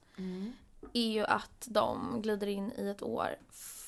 är 0.94 1.12
ju 1.12 1.26
att 1.26 1.68
de 1.70 2.22
glider 2.22 2.48
in 2.48 2.72
i 2.78 2.90
ett 2.90 3.02
år 3.02 3.30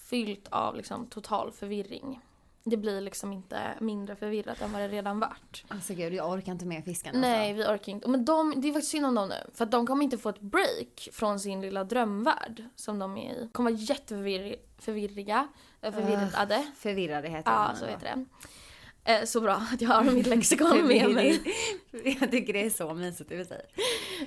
fyllt 0.10 0.48
av 0.48 0.76
liksom 0.76 1.08
total 1.08 1.52
förvirring. 1.52 2.22
Det 2.66 2.78
blir 2.78 3.02
liksom 3.02 3.34
inte 3.34 3.74
mindre 3.80 4.16
förvirrat 4.16 4.62
än 4.62 4.72
vad 4.72 4.82
det 4.82 4.88
redan 4.88 5.20
varit. 5.20 5.64
Alltså 5.68 5.94
gud, 5.94 6.14
jag 6.14 6.30
orkar 6.32 6.52
inte 6.52 6.66
med 6.66 6.86
fiskarna. 6.86 7.20
Nej, 7.20 7.54
vi 7.54 7.64
orkar 7.64 7.92
inte. 7.92 8.10
Men 8.10 8.26
de, 8.26 8.62
det 8.62 8.68
är 8.70 8.74
faktiskt 8.74 8.92
synd 8.92 9.06
om 9.06 9.16
dem 9.16 9.30
nu. 9.30 9.52
För 9.54 9.64
att 9.66 9.72
de 9.72 9.88
kommer 9.88 10.04
inte 10.04 10.18
få 10.18 10.30
ett 10.30 10.40
break 10.42 11.10
från 11.12 11.40
sin 11.40 11.62
lilla 11.62 11.84
drömvärld 11.84 12.64
som 12.76 13.00
de 13.00 13.18
är 13.18 13.34
i. 13.34 13.40
De 13.40 13.48
kommer 13.50 13.72
vara 13.72 13.80
jätteförvirriga. 13.82 15.48
eh, 15.82 15.92
Förvirrade. 15.94 16.56
Alltså. 16.56 16.72
Förvirrade 16.76 17.30
heter 17.30 17.52
Ja, 17.52 17.70
de 17.74 17.80
så 17.80 17.86
heter 17.86 18.06
det. 18.16 18.26
Eh, 19.06 19.24
så 19.26 19.42
bra 19.42 19.54
att 19.74 19.82
jag 19.82 19.90
har 19.90 20.04
mitt 20.04 20.28
lexikon 20.28 20.88
med 20.88 21.10
mig. 21.10 21.42
jag 22.20 22.32
tycker 22.32 22.54
det 22.54 22.66
är 22.66 22.70
så 22.70 22.94
mysigt 22.94 23.32
i 23.32 23.46
sig. 23.46 23.62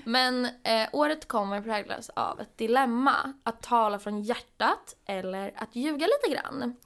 Men 0.05 0.45
eh, 0.45 0.89
året 0.93 1.29
kommer 1.29 1.63
präglas 1.63 2.11
av 2.11 2.41
ett 2.41 2.59
dilemma. 2.59 3.33
Att 3.43 3.63
tala 3.63 3.99
från 3.99 4.23
hjärtat 4.23 4.97
eller 5.07 5.53
att 5.57 5.77
ljuga 5.77 6.07
lite 6.07 6.35
grann. 6.37 6.77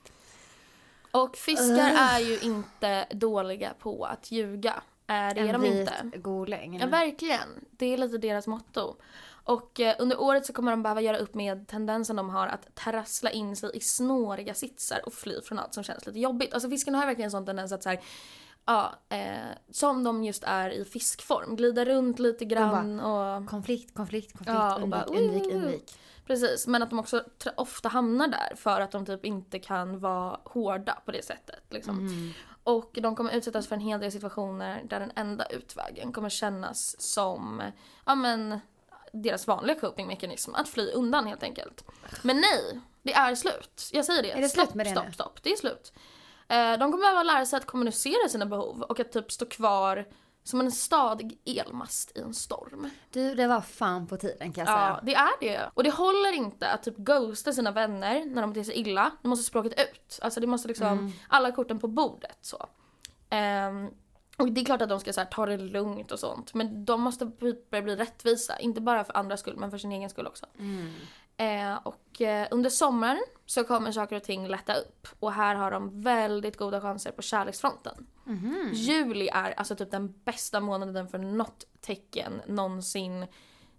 Och 1.12 1.36
fiskar 1.36 1.94
är 1.96 2.18
ju 2.18 2.38
inte 2.40 3.06
dåliga 3.10 3.74
på 3.78 4.04
att 4.04 4.30
ljuga. 4.30 4.82
Det 5.06 5.12
är 5.14 5.36
en 5.36 5.52
de 5.52 5.62
vit 5.62 5.90
inte. 6.02 6.18
goläng. 6.18 6.78
Ja, 6.80 6.86
verkligen. 6.86 7.48
Det 7.70 7.86
är 7.86 7.96
lite 7.98 8.18
deras 8.18 8.46
motto. 8.46 8.96
Och 9.44 9.80
eh, 9.80 9.96
under 9.98 10.20
året 10.20 10.46
så 10.46 10.52
kommer 10.52 10.70
de 10.70 10.82
behöva 10.82 11.00
göra 11.00 11.18
upp 11.18 11.34
med 11.34 11.68
tendensen 11.68 12.16
de 12.16 12.30
har 12.30 12.46
att 12.46 12.74
trassla 12.74 13.30
in 13.30 13.56
sig 13.56 13.70
i 13.74 13.80
snåriga 13.80 14.54
sitsar 14.54 15.00
och 15.06 15.12
fly 15.12 15.40
från 15.40 15.58
allt 15.58 15.74
som 15.74 15.84
känns 15.84 16.06
lite 16.06 16.18
jobbigt. 16.20 16.54
Alltså 16.54 16.70
fiskarna 16.70 16.98
har 16.98 17.06
verkligen 17.06 17.26
en 17.26 17.30
sån 17.30 17.46
tendens 17.46 17.72
att 17.72 17.82
så 17.82 17.88
här, 17.88 18.00
ja, 18.66 18.94
eh, 19.08 19.34
som 19.70 20.04
de 20.04 20.24
just 20.24 20.44
är 20.46 20.70
i 20.70 20.84
fiskform, 20.84 21.56
glida 21.56 21.84
runt 21.84 22.18
lite 22.18 22.44
grann 22.44 23.00
och 23.00 23.48
Konflikt, 23.48 23.94
konflikt, 23.94 24.32
konflikt, 24.32 24.54
Ja, 24.58 24.74
och 24.74 24.82
undvik, 24.82 24.90
bara, 24.90 25.04
undvik, 25.04 25.42
"Oj, 25.42 25.48
oj, 25.48 25.56
oj." 25.56 25.62
undvik. 25.62 25.94
Precis, 26.30 26.66
men 26.66 26.82
att 26.82 26.90
de 26.90 26.98
också 26.98 27.24
ofta 27.56 27.88
hamnar 27.88 28.28
där 28.28 28.56
för 28.56 28.80
att 28.80 28.90
de 28.90 29.06
typ 29.06 29.24
inte 29.24 29.58
kan 29.58 30.00
vara 30.00 30.40
hårda 30.44 30.98
på 31.04 31.12
det 31.12 31.24
sättet. 31.24 31.62
Liksom. 31.70 31.98
Mm. 31.98 32.32
Och 32.64 32.98
de 33.02 33.16
kommer 33.16 33.36
utsättas 33.36 33.68
för 33.68 33.74
en 33.74 33.80
hel 33.80 34.00
del 34.00 34.12
situationer 34.12 34.82
där 34.84 35.00
den 35.00 35.12
enda 35.16 35.46
utvägen 35.46 36.12
kommer 36.12 36.28
kännas 36.28 37.00
som 37.00 37.62
ja, 38.06 38.14
men, 38.14 38.60
deras 39.12 39.46
vanliga 39.46 39.80
copingmekanism, 39.80 40.54
att 40.54 40.68
fly 40.68 40.90
undan 40.92 41.26
helt 41.26 41.42
enkelt. 41.42 41.84
Men 42.22 42.36
nej, 42.36 42.80
det 43.02 43.12
är 43.12 43.34
slut. 43.34 43.90
Jag 43.92 44.04
säger 44.04 44.22
det. 44.22 44.30
Är 44.30 44.40
det 44.40 44.48
stopp, 44.48 44.64
slut 44.64 44.74
med 44.74 44.86
det 44.86 44.90
stopp, 44.90 45.06
nu? 45.06 45.12
stopp. 45.12 45.42
Det 45.42 45.52
är 45.52 45.56
slut. 45.56 45.92
Eh, 46.48 46.78
de 46.78 46.92
kommer 46.92 46.98
behöva 46.98 47.22
lära 47.22 47.46
sig 47.46 47.56
att 47.56 47.66
kommunicera 47.66 48.28
sina 48.28 48.46
behov 48.46 48.82
och 48.82 49.00
att 49.00 49.12
typ 49.12 49.32
stå 49.32 49.46
kvar 49.46 50.06
som 50.50 50.60
en 50.60 50.72
stadig 50.72 51.38
elmast 51.44 52.16
i 52.16 52.20
en 52.20 52.34
storm. 52.34 52.90
Du, 53.10 53.34
det 53.34 53.46
var 53.46 53.60
fan 53.60 54.06
på 54.06 54.16
tiden 54.16 54.52
kan 54.52 54.64
jag 54.64 54.68
säga. 54.74 54.88
Ja, 54.88 55.00
det 55.02 55.14
är 55.14 55.40
det. 55.40 55.70
Och 55.74 55.84
det 55.84 55.90
håller 55.90 56.32
inte 56.32 56.70
att 56.70 56.82
typ 56.82 56.96
ghosta 56.96 57.52
sina 57.52 57.70
vänner 57.70 58.24
när 58.24 58.42
de 58.42 58.50
beter 58.52 58.64
sig 58.64 58.74
illa. 58.74 59.10
Nu 59.22 59.28
måste 59.28 59.44
språket 59.44 59.72
ut. 59.72 60.18
Alltså 60.22 60.40
det 60.40 60.46
måste 60.46 60.68
liksom, 60.68 60.86
Mm. 60.86 61.12
alla 61.28 61.52
korten 61.52 61.78
på 61.78 61.88
bordet 61.88 62.38
så. 62.40 62.66
Ehm, 63.30 63.88
och 64.38 64.52
det 64.52 64.60
är 64.60 64.64
klart 64.64 64.82
att 64.82 64.88
de 64.88 65.00
ska 65.00 65.12
så 65.12 65.20
här, 65.20 65.26
ta 65.28 65.46
det 65.46 65.56
lugnt 65.56 66.12
och 66.12 66.18
sånt. 66.20 66.54
Men 66.54 66.84
de 66.84 67.00
måste 67.00 67.26
bli- 67.26 67.64
börja 67.70 67.82
bli 67.82 67.96
rättvisa. 67.96 68.58
Inte 68.58 68.80
bara 68.80 69.04
för 69.04 69.16
andras 69.16 69.40
skull 69.40 69.56
men 69.56 69.70
för 69.70 69.78
sin 69.78 69.92
egen 69.92 70.10
skull 70.10 70.26
också. 70.26 70.46
Mm. 70.58 70.92
Eh, 71.40 71.76
och 71.82 72.20
eh, 72.20 72.48
under 72.50 72.70
sommaren 72.70 73.22
så 73.46 73.64
kommer 73.64 73.92
saker 73.92 74.16
och 74.16 74.22
ting 74.22 74.48
lätta 74.48 74.74
upp. 74.74 75.08
Och 75.20 75.32
här 75.32 75.54
har 75.54 75.70
de 75.70 76.00
väldigt 76.02 76.56
goda 76.56 76.80
chanser 76.80 77.10
på 77.12 77.22
kärleksfronten. 77.22 78.06
Mhm. 78.24 78.70
Juli 78.72 79.28
är 79.32 79.50
alltså 79.56 79.76
typ 79.76 79.90
den 79.90 80.14
bästa 80.24 80.60
månaden 80.60 81.08
för 81.08 81.18
något 81.18 81.64
tecken 81.80 82.32
någonsin 82.46 83.26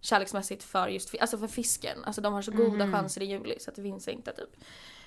kärleksmässigt 0.01 0.63
för 0.63 0.87
just 0.87 1.15
alltså 1.21 1.37
för 1.37 1.47
fisken. 1.47 2.03
Alltså 2.03 2.21
de 2.21 2.33
har 2.33 2.41
så 2.41 2.51
goda 2.51 2.85
Mhm. 2.85 2.91
chanser 2.93 3.21
i 3.21 3.25
juli 3.25 3.59
så 3.59 3.69
att 3.69 3.75
det 3.75 3.81
finns 3.83 4.07
inte 4.07 4.31
typ. 4.33 4.49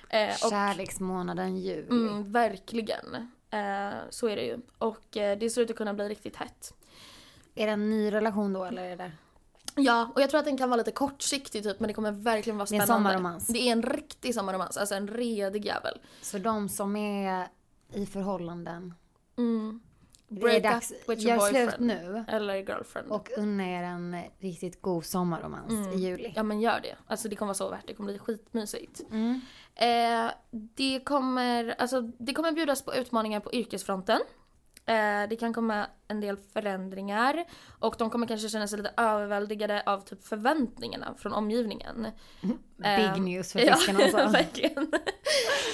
Eh, 0.09 0.29
och, 0.29 0.49
Kärleksmånaden 0.49 1.57
juli. 1.57 1.87
mm, 1.89 2.31
verkligen. 2.31 3.15
Eh, 3.49 3.93
så 4.09 4.27
är 4.27 4.35
det 4.35 4.43
ju. 4.45 4.57
Och 4.77 5.17
eh, 5.17 5.37
det 5.37 5.49
ser 5.49 5.61
ut 5.61 5.69
att 5.71 5.75
kunna 5.77 5.93
bli 5.93 6.09
riktigt 6.09 6.35
hett. 6.35 6.73
Är 7.55 7.65
det 7.67 7.71
en 7.73 7.89
ny 7.89 8.11
relation 8.13 8.53
då 8.53 8.63
eller 8.63 8.83
är 8.83 8.95
det? 8.97 9.11
Ja, 9.75 10.11
och 10.15 10.21
jag 10.21 10.29
tror 10.29 10.39
att 10.39 10.45
den 10.45 10.57
kan 10.57 10.69
vara 10.69 10.77
lite 10.77 10.91
kortsiktig 10.91 11.63
typ 11.63 11.79
men 11.79 11.87
det 11.87 11.93
kommer 11.93 12.11
verkligen 12.11 12.57
vara 12.57 12.67
Det 12.69 12.75
är 12.75 12.79
en 12.81 12.85
spännande. 12.87 13.09
sommarromans. 13.09 13.47
Det 13.47 13.59
är 13.67 13.71
en 13.71 13.83
riktig 13.83 14.35
sommarromans, 14.35 14.77
alltså 14.77 14.95
en 14.95 15.07
redig 15.07 15.65
jävel. 15.65 15.97
Så 16.21 16.37
de 16.37 16.69
som 16.69 16.95
är 16.95 17.47
i 17.93 18.05
förhållanden. 18.05 18.93
Mm. 19.37 19.79
Det 20.27 20.35
är 20.35 20.41
Break 20.41 20.63
dags, 20.63 20.91
up 20.91 21.09
with 21.09 21.21
your 21.25 21.37
gör 21.37 21.49
slut 21.49 21.77
boyfriend. 21.77 21.85
nu. 22.13 22.25
Eller 22.27 22.55
girlfriend. 22.55 23.11
Och 23.11 23.29
unna 23.37 23.63
er 23.67 23.83
en 23.83 24.17
riktigt 24.39 24.81
god 24.81 25.05
sommarromans 25.05 25.71
Mm. 25.71 25.91
i 25.93 25.95
juli. 25.95 26.33
Ja 26.35 26.43
men 26.43 26.59
gör 26.61 26.79
det. 26.83 26.95
Alltså 27.07 27.29
det 27.29 27.35
kommer 27.35 27.47
vara 27.47 27.53
så 27.53 27.69
värt 27.69 27.87
det. 27.87 27.93
kommer 27.93 28.09
bli 28.11 28.19
skitmysigt. 28.19 29.01
Mm. 29.11 29.41
Eh, 29.75 30.31
det, 30.51 30.99
kommer, 30.99 31.75
alltså, 31.77 32.01
det 32.01 32.33
kommer 32.33 32.51
bjudas 32.51 32.81
på 32.81 32.95
utmaningar 32.95 33.39
på 33.39 33.53
yrkesfronten. 33.53 34.19
Eh, 34.87 35.29
det 35.29 35.35
kan 35.39 35.53
komma 35.53 35.87
en 36.07 36.21
del 36.21 36.37
förändringar 36.53 37.45
och 37.79 37.95
de 37.99 38.09
kommer 38.09 38.27
kanske 38.27 38.49
känna 38.49 38.67
sig 38.67 38.77
lite 38.77 38.93
överväldigade 38.97 39.83
av 39.85 39.99
typ 39.99 40.27
förväntningarna 40.27 41.15
från 41.17 41.33
omgivningen. 41.33 42.07
Big 42.77 42.85
Eh, 42.85 43.17
news 43.17 43.51
för 43.51 43.59
fiskarna 43.59 43.99
alltså. 44.03 44.19
Ja, 44.19 44.27
verkligen. 44.27 44.91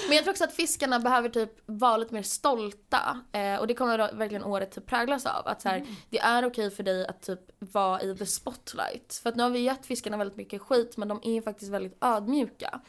Men 0.08 0.16
jag 0.16 0.24
tror 0.24 0.32
också 0.32 0.44
att 0.44 0.54
fiskarna 0.54 0.98
behöver 1.00 1.28
typ 1.28 1.52
vara 1.66 1.96
lite 1.96 2.14
mer 2.14 2.22
stolta. 2.22 3.20
Eh, 3.32 3.56
och 3.56 3.66
det 3.66 3.74
kommer 3.74 4.12
verkligen 4.12 4.44
året 4.44 4.72
typ 4.72 4.86
präglas 4.86 5.26
av. 5.26 5.48
Att 5.48 5.62
så 5.62 5.68
här, 5.68 5.86
det 6.10 6.18
är 6.18 6.44
okej 6.46 6.70
för 6.70 6.82
dig 6.82 7.06
att 7.06 7.22
typ 7.22 7.40
vara 7.58 8.02
i 8.02 8.16
the 8.16 8.26
spotlight. 8.26 9.20
För 9.22 9.28
att 9.30 9.36
nu 9.36 9.42
har 9.42 9.50
vi 9.50 9.58
gett 9.58 9.86
fiskarna 9.86 10.16
väldigt 10.16 10.36
mycket 10.36 10.62
skit 10.62 10.96
men 10.96 11.08
de 11.08 11.20
är 11.22 11.40
faktiskt 11.42 11.70
väldigt 11.70 11.98
ödmjuka. 12.00 12.80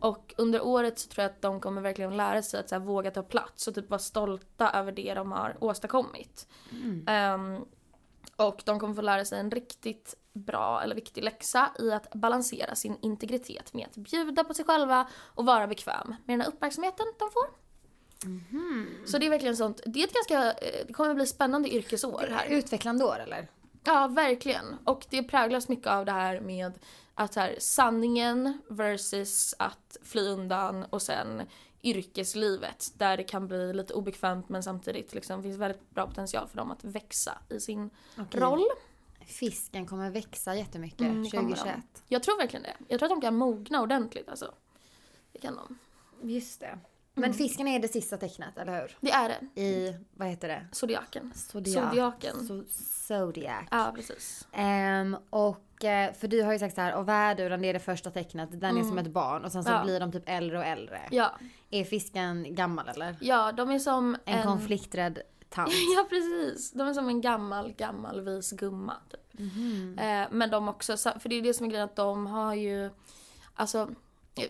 Och 0.00 0.34
under 0.38 0.64
året 0.64 0.98
så 0.98 1.08
tror 1.08 1.22
jag 1.22 1.30
att 1.30 1.42
de 1.42 1.60
kommer 1.60 1.80
verkligen 1.82 2.16
lära 2.16 2.42
sig 2.42 2.60
att 2.60 2.68
så 2.68 2.74
här, 2.74 2.82
våga 2.82 3.10
ta 3.10 3.22
plats 3.22 3.68
och 3.68 3.74
typ 3.74 3.90
vara 3.90 3.98
stolta 3.98 4.70
över 4.70 4.92
det 4.92 5.14
de 5.14 5.32
har 5.32 5.56
åstadkommit. 5.60 6.48
Ehm, 7.06 7.64
och 8.36 8.62
de 8.64 8.80
kommer 8.80 8.94
få 8.94 9.02
lära 9.02 9.24
sig 9.24 9.40
en 9.40 9.50
riktigt 9.50 10.14
bra 10.32 10.82
eller 10.82 10.94
viktig 10.94 11.24
läxa 11.24 11.70
i 11.78 11.92
att 11.92 12.12
balansera 12.14 12.74
sin 12.74 12.98
integritet 13.02 13.74
med 13.74 13.86
att 13.86 13.96
bjuda 13.96 14.44
på 14.44 14.54
sig 14.54 14.64
själva 14.64 15.08
och 15.16 15.46
vara 15.46 15.66
bekväm 15.66 16.08
med 16.08 16.38
den 16.38 16.40
här 16.40 16.48
uppmärksamheten 16.48 17.06
de 17.18 17.30
får. 17.30 17.46
Så 19.06 19.18
det 19.18 19.26
är 19.26 19.30
verkligen 19.30 19.56
sånt, 19.56 19.80
det 19.86 20.00
är 20.02 20.04
ett 20.04 20.14
ganska, 20.14 20.52
eh, 20.52 20.86
det 20.86 20.92
kommer 20.92 21.14
bli 21.14 21.26
spännande 21.26 21.74
yrkesår 21.74 22.28
här. 22.30 22.46
Utvecklande 22.48 23.04
år 23.04 23.18
eller? 23.18 23.48
Ja, 23.84 24.06
verkligen. 24.06 24.76
Och 24.84 25.06
det 25.10 25.22
präglas 25.22 25.68
mycket 25.68 25.86
av 25.86 26.04
det 26.04 26.12
här 26.12 26.40
med 26.40 26.72
att 27.18 27.32
så 27.34 27.40
här, 27.40 27.56
sanningen 27.58 28.62
versus 28.68 29.54
att 29.58 29.96
fly 30.02 30.28
undan 30.28 30.84
och 30.84 31.02
sen 31.02 31.42
yrkeslivet 31.82 32.92
där 32.96 33.16
det 33.16 33.24
kan 33.24 33.46
bli 33.48 33.72
lite 33.72 33.94
obekvämt 33.94 34.48
men 34.48 34.62
samtidigt 34.62 35.14
liksom 35.14 35.42
finns 35.42 35.56
väldigt 35.58 35.90
bra 35.90 36.06
potential 36.06 36.48
för 36.48 36.56
dem 36.56 36.70
att 36.70 36.84
växa 36.84 37.38
i 37.48 37.60
sin 37.60 37.90
Okej. 38.18 38.40
roll. 38.40 38.64
Fisken 39.26 39.86
kommer 39.86 40.10
växa 40.10 40.54
jättemycket 40.54 41.00
Mm, 41.00 41.22
det 41.22 41.30
kommer 41.30 41.42
2021. 41.56 41.76
Jag 42.08 42.22
tror 42.22 42.38
verkligen 42.38 42.62
det. 42.62 42.76
Jag 42.88 42.98
tror 43.00 43.06
att 43.06 43.16
de 43.16 43.20
kan 43.20 43.36
mogna 43.36 43.82
ordentligt 43.82 44.28
alltså. 44.28 44.54
Det 45.32 45.38
kan 45.38 45.56
de. 45.56 45.78
Just 46.32 46.60
det. 46.60 46.78
Men 47.14 47.24
Mm. 47.24 47.36
fisken 47.36 47.68
är 47.68 47.78
det 47.78 47.88
sista 47.88 48.16
tecknet, 48.16 48.58
eller 48.58 48.80
hur? 48.80 48.96
Det 49.00 49.10
är 49.10 49.28
det. 49.28 49.60
I, 49.60 49.96
vad 50.14 50.28
heter 50.28 50.48
det? 50.48 50.66
Zodiaken. 50.72 51.32
Zodiaken. 51.34 52.46
So, 52.46 52.64
Zodiac. 53.06 53.64
Ja, 53.70 53.92
precis. 53.96 54.46
Ehm, 54.52 55.16
och 55.30 55.65
för 56.20 56.28
du 56.28 56.42
har 56.42 56.52
ju 56.52 56.58
sagt 56.58 56.74
så 56.74 56.80
här, 56.80 56.94
och 56.94 57.08
värduren 57.08 57.62
det 57.62 57.68
är 57.68 57.72
det 57.72 57.78
första 57.78 58.10
tecknet, 58.10 58.60
den 58.60 58.78
är 58.78 58.82
som 58.82 58.98
ett 58.98 59.06
barn 59.06 59.44
och 59.44 59.52
sen 59.52 59.64
så 59.64 59.68
Mm. 59.70 59.78
Ja. 59.80 59.84
blir 59.84 60.00
de 60.00 60.12
typ 60.12 60.22
äldre 60.26 60.58
och 60.58 60.64
äldre. 60.64 61.00
Ja. 61.10 61.38
Är 61.70 61.84
fisken 61.84 62.54
gammal 62.54 62.88
eller? 62.88 63.16
ja, 63.20 63.52
de 63.52 63.70
är 63.70 63.78
som 63.78 64.16
En, 64.24 64.42
konflikträdd 64.46 65.18
tant. 65.48 65.70
Ja 65.96 66.06
precis, 66.08 66.72
de 66.72 66.88
är 66.88 66.92
som 66.94 67.08
en 67.08 67.20
gammal, 67.20 67.72
gammal 67.72 68.20
vis 68.20 68.50
gumma 68.52 68.94
typ. 69.10 69.38
Mhm. 69.40 69.98
Eh, 69.98 70.26
men 70.30 70.50
de 70.50 70.68
också, 70.68 70.96
för 70.96 71.28
det 71.28 71.34
är 71.34 71.42
det 71.42 71.54
som 71.54 71.66
är 71.66 71.70
grejen 71.70 71.84
att 71.84 71.96
de 71.96 72.26
har 72.26 72.54
ju, 72.54 72.90
alltså 73.54 73.88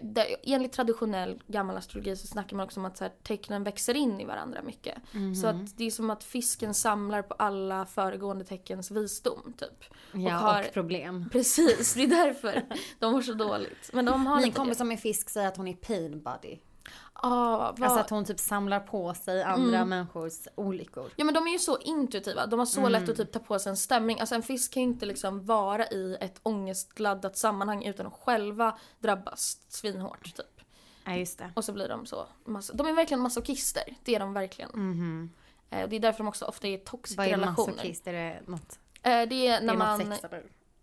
där, 0.01 0.27
enligt 0.43 0.73
traditionell 0.73 1.43
gammal 1.47 1.77
astrologi 1.77 2.17
så 2.17 2.27
snackar 2.27 2.57
man 2.57 2.65
också 2.65 2.81
om 2.81 2.87
att 2.87 2.97
så 2.97 3.05
här, 3.05 3.13
tecknen 3.23 3.65
växer 3.65 3.95
in 3.95 4.21
i 4.21 4.25
varandra 4.25 4.63
mycket. 4.63 4.99
Så 5.43 5.47
att 5.47 5.77
det 5.77 5.85
är 5.85 5.91
som 5.91 6.11
att 6.11 6.25
fisken 6.25 6.75
samlar 6.75 7.23
på 7.23 7.35
alla 7.35 7.87
föregående 7.87 8.45
teckens 8.45 8.91
visdom 8.91 9.55
typ. 9.59 9.85
Ja, 10.13 10.19
och, 10.19 10.31
har- 10.33 10.63
problem. 10.63 11.29
Precis, 11.33 11.95
det 11.95 12.03
är 12.03 12.07
därför 12.07 12.63
de 12.99 13.13
mår 13.13 13.23
så 13.23 13.33
dåligt. 13.33 13.91
Men 13.93 14.05
de 14.05 14.27
har 14.27 14.41
Min 14.41 14.53
kompis 14.53 14.75
det. 14.77 14.79
som 14.79 14.93
är 14.93 14.97
fisk 14.97 15.31
säger 15.31 15.49
att 15.49 15.57
hon 15.57 15.69
är 15.69 15.73
pain 15.75 16.23
body. 16.23 16.59
Ah, 17.23 17.73
vad... 17.73 17.83
Alltså 17.83 18.01
att 18.01 18.11
hon 18.11 18.25
typ 18.25 18.41
samlar 18.41 18.81
på 18.81 19.15
sig 19.15 19.43
andra 19.43 19.85
människors 19.85 20.49
olyckor. 20.55 21.11
Ja 21.17 21.25
men 21.25 21.35
de 21.35 21.47
är 21.47 21.53
ju 21.53 21.59
så 21.59 21.79
intuitiva, 21.79 22.47
de 22.47 22.59
har 22.59 22.67
så 22.67 22.89
lätt 22.89 23.09
att 23.09 23.17
typ 23.17 23.33
ta 23.33 23.39
på 23.39 23.59
sig 23.59 23.71
en 23.71 23.77
stämning. 23.77 24.21
Alltså 24.21 24.35
en 24.35 24.43
fisk 24.43 24.73
kan 24.75 24.83
ju 24.83 24.89
inte 24.89 25.07
liksom 25.07 25.45
vara 25.47 25.87
i 25.87 26.17
ett 26.21 26.41
ångestladdat 26.43 27.37
sammanhang 27.37 27.85
utan 27.85 28.07
att 28.07 28.13
själva 28.13 28.79
drabbas 28.99 29.59
svinhårt 29.69 30.35
typ. 30.37 30.61
Ja, 31.05 31.15
just 31.15 31.39
det. 31.39 31.51
Och 31.57 31.65
så 31.65 31.73
blir 31.73 31.89
de 31.89 32.07
så, 32.07 32.27
de 32.73 32.87
är 32.87 32.93
verkligen 32.93 33.21
masochister. 33.21 33.83
Det 34.05 34.15
är 34.15 34.21
de 34.21 34.33
verkligen. 34.33 34.71
Eh, 35.71 35.83
och 35.83 35.89
det 35.89 35.97
är 35.97 36.01
därför 36.01 36.19
de 36.19 36.29
också 36.29 36.45
ofta 36.45 36.69
är 36.69 36.73
i 36.73 36.79
toxic 36.79 37.17
Vad 37.19 37.27
är 37.27 37.31
relationer. 37.31 37.73
masochist? 37.75 38.07
Är 38.07 38.13
det 38.13 38.41
något, 38.47 38.79
Eh, 39.03 39.11
det 39.29 39.47
är 39.47 39.61
det 39.61 39.67
när 39.67 39.75
är 39.75 39.79
man... 39.79 40.01
något? 40.01 40.25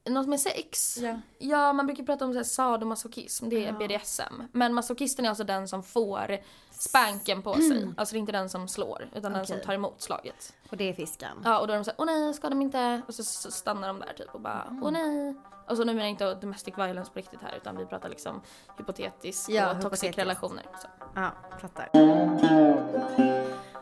Något 0.10 0.28
med 0.28 0.40
sex? 0.40 0.98
Ja. 0.98 1.20
Ja, 1.38 1.74
man 1.74 1.86
brukar 1.86 2.04
prata 2.04 2.26
om 2.26 2.32
så 2.34 2.40
här 2.40 2.44
sadomasochism, 2.44 3.50
det 3.50 3.66
är. 3.66 3.72
BDSM. 3.74 4.44
Men 4.52 4.74
masochisten 4.74 5.26
är 5.26 5.30
alltså 5.30 5.44
den 5.44 5.68
som 5.68 5.84
får 5.84 6.38
spanken 6.72 7.42
på 7.42 7.54
sig. 7.54 7.88
Alltså 7.98 8.14
det 8.14 8.18
är 8.18 8.20
inte 8.20 8.32
den 8.32 8.50
som 8.50 8.68
slår, 8.68 9.10
utan 9.16 9.34
den 9.34 9.46
som 9.48 9.60
tar 9.60 9.74
emot 9.74 10.02
slaget. 10.02 10.54
Och 10.70 10.78
det 10.78 10.90
är 10.90 10.94
fisken? 10.94 11.38
Ja, 11.44 11.60
och 11.60 11.68
då 11.68 11.74
är 11.74 11.78
de 11.78 11.84
såhär, 11.84 11.96
åh 12.00 12.06
nej, 12.06 12.34
ska 12.34 12.50
de 12.50 12.62
inte? 12.62 13.02
Och 13.08 13.16
så, 13.16 13.24
så 13.24 13.52
stannar 13.52 13.88
de 13.88 14.00
där 14.00 14.14
typ 14.18 14.36
och 14.36 14.42
bara, 14.42 14.64
Mm. 14.70 14.84
åh 14.84 14.92
nej. 14.92 15.36
Och 15.70 15.78
så 15.78 15.84
nu 15.84 15.94
menar 15.94 16.02
jag 16.06 16.10
inte 16.10 16.34
domestic 16.34 16.74
violence 16.78 17.12
på 17.12 17.20
riktigt 17.20 17.42
här, 17.42 17.56
utan 17.58 17.78
vi 17.78 17.86
pratar 17.86 18.10
liksom 18.10 18.42
hypotetiskt 18.78 19.50
Ja, 19.50 19.72
och 19.76 19.82
toxic 19.82 20.18
relationer. 20.18 20.64
Så. 20.82 20.88
Ja, 21.16 21.32
fattar. 21.62 21.90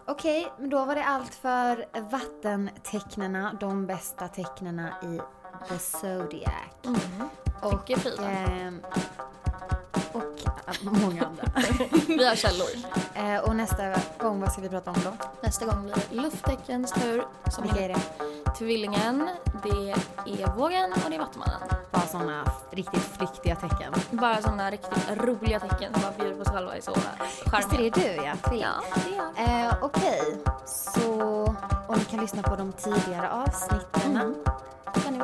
Okej, 0.07 0.51
men 0.59 0.69
då 0.69 0.86
var 0.86 0.95
det 0.95 1.03
allt 1.03 1.36
för 1.36 1.86
vattentecknena, 2.11 3.57
de 3.59 3.86
bästa 3.88 4.28
tecknena 4.28 4.89
i 5.03 5.19
The 5.70 5.78
Zodiac. 5.80 6.54
Och, 7.62 7.86
Tycker 7.86 8.02
Frida. 8.02 8.24
ehm, 8.30 8.82
och 10.14 10.24
många 11.02 11.26
andra. 11.26 11.43
Vi 12.08 12.26
har 12.28 12.36
källor. 12.36 12.68
eh, 13.14 13.38
och 13.38 13.56
nästa 13.56 13.95
gång, 14.20 14.39
vad 14.41 14.52
ska 14.52 14.62
vi 14.62 14.70
prata 14.70 14.89
om 14.91 14.97
då? 15.04 15.12
Nästa 15.41 15.66
gång 15.66 15.84
blir 15.84 15.95
det 16.10 16.16
luftteckens 16.16 16.91
tur. 16.91 17.24
Som 17.52 17.64
Vilka 17.64 17.80
är 17.82 17.89
det? 17.89 18.02
Tvillingen, 18.58 19.30
det 19.64 19.91
är 20.43 20.56
vågen 20.56 20.91
och 20.93 21.10
det 21.10 21.16
är 21.16 21.20
vattumannen. 21.20 21.60
Bara 21.91 22.02
sådana 22.08 22.43
riktigt 22.72 23.04
flyktiga 23.04 23.56
tecken. 23.56 23.93
Bara 24.12 24.41
sådana 24.41 24.72
riktigt 24.72 25.18
roliga 25.18 25.60
tecken 25.60 25.93
som 25.93 26.02
man 26.02 26.12
bjuder 26.20 26.36
på 26.38 26.45
sig 26.45 26.54
själva 26.54 26.76
är 26.78 26.82
så 26.82 26.93
Visst 27.58 27.74
är 27.74 27.78
det 27.78 27.89
du 27.89 28.24
ja, 28.24 28.34
tvilling? 28.49 28.66
Ja, 28.68 28.84
det 29.38 29.43
är 29.43 29.60
jag. 29.60 29.68
Eh, 29.68 29.74
Okej, 29.82 30.38
så 30.66 31.22
och 31.88 31.97
ni 31.97 32.06
kan 32.06 32.20
lyssna 32.20 32.41
på 32.43 32.56
de 32.56 32.72
tidigare 32.74 33.32
avsnitten 33.32 34.14
verkligen 34.14 34.36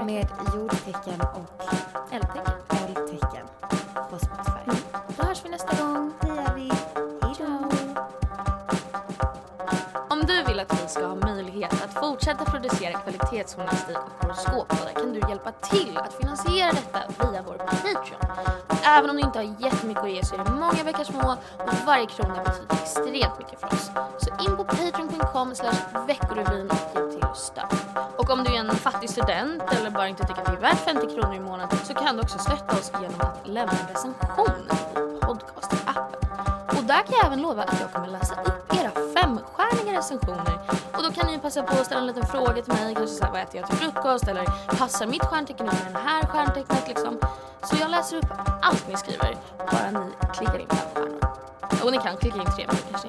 med 0.05 0.27
jordtecken 0.55 1.21
och 1.21 1.63
Eldtecken. 2.13 2.76
Vi 10.87 10.91
ska 10.91 11.05
ha 11.05 11.15
möjlighet 11.15 11.73
att 11.73 11.93
fortsätta 11.93 12.45
producera 12.45 12.93
kvalitetsjournalistik 12.93 13.97
och 13.97 14.23
horoskoppodden 14.23 14.93
kan 14.95 15.13
du 15.13 15.19
hjälpa 15.29 15.51
till 15.51 15.97
att 15.97 16.13
finansiera 16.13 16.71
detta 16.71 16.99
via 17.19 17.41
vår 17.47 17.53
Patreon. 17.53 18.21
Även 18.83 19.09
om 19.09 19.15
du 19.15 19.21
inte 19.21 19.39
har 19.39 19.55
jättemycket 19.59 20.03
att 20.03 20.11
ge 20.11 20.25
så 20.25 20.35
är 20.35 20.43
det 20.43 20.51
många 20.51 20.83
veckor 20.83 21.03
små 21.03 21.35
och 21.57 21.73
varje 21.85 22.05
krona 22.05 22.43
betyder 22.43 22.75
extremt 22.75 23.37
mycket 23.37 23.59
för 23.59 23.67
oss. 23.67 23.91
Så 24.17 24.29
in 24.49 24.57
på 24.57 24.63
patreon.com 24.63 25.53
veckorevyn 26.07 26.69
och 26.69 26.95
hjälp 26.95 27.11
till 27.11 27.23
att 27.23 27.37
stöd. 27.37 27.65
Och 28.17 28.29
om 28.29 28.43
du 28.43 28.55
är 28.55 28.59
en 28.59 28.75
fattig 28.75 29.09
student 29.09 29.63
eller 29.79 29.89
bara 29.89 30.07
inte 30.07 30.27
tycker 30.27 30.41
att 30.41 30.45
det 30.45 30.51
är 30.51 30.61
värt 30.61 30.79
50 30.79 31.07
kronor 31.07 31.35
i 31.35 31.39
månaden 31.39 31.77
så 31.83 31.93
kan 31.93 32.15
du 32.15 32.21
också 32.21 32.39
stötta 32.39 32.77
oss 32.77 32.91
genom 33.01 33.21
att 33.21 33.47
lämna 33.47 33.73
en 33.73 33.87
recension 33.93 34.63
i 34.71 35.25
podcastappen. 35.25 36.03
Och 36.77 36.83
där 36.83 37.01
kan 37.03 37.13
jag 37.17 37.25
även 37.25 37.41
lova 37.41 37.63
att 37.63 37.79
jag 37.81 37.91
kommer 37.93 38.07
läsa 38.07 38.35
upp 38.41 38.56
recensioner. 39.97 40.59
Och 40.93 41.03
då 41.03 41.11
kan 41.11 41.27
ni 41.31 41.39
passa 41.39 41.63
på 41.63 41.73
att 41.79 41.85
ställa 41.85 42.01
en 42.01 42.07
liten 42.07 42.25
fråga 42.25 42.53
till 42.53 42.73
mig, 42.73 42.95
kanske 42.95 43.15
såhär 43.15 43.31
vad 43.31 43.41
äter 43.41 43.55
jag 43.61 43.69
till 43.69 43.77
frukost 43.77 44.27
eller 44.27 44.45
passar 44.77 45.07
mitt 45.07 45.25
stjärntecken 45.25 45.65
in 45.65 45.71
med 45.83 45.93
det 45.93 46.09
här 46.09 46.23
stjärntecknet 46.23 46.87
liksom. 46.87 47.19
Så 47.63 47.75
jag 47.81 47.91
läser 47.91 48.17
upp 48.17 48.31
allt 48.61 48.87
ni 48.87 48.97
skriver, 48.97 49.37
bara 49.57 49.91
ni 49.99 50.11
klickar 50.33 50.59
in 50.59 50.67
fem 50.69 50.87
stjärnor. 50.93 51.83
Och 51.83 51.91
ni 51.91 51.97
kan 51.97 52.17
klicka 52.17 52.37
in 52.37 52.45
tre 52.55 52.65
men 52.67 52.75
det 52.75 52.83
kanske 52.91 53.07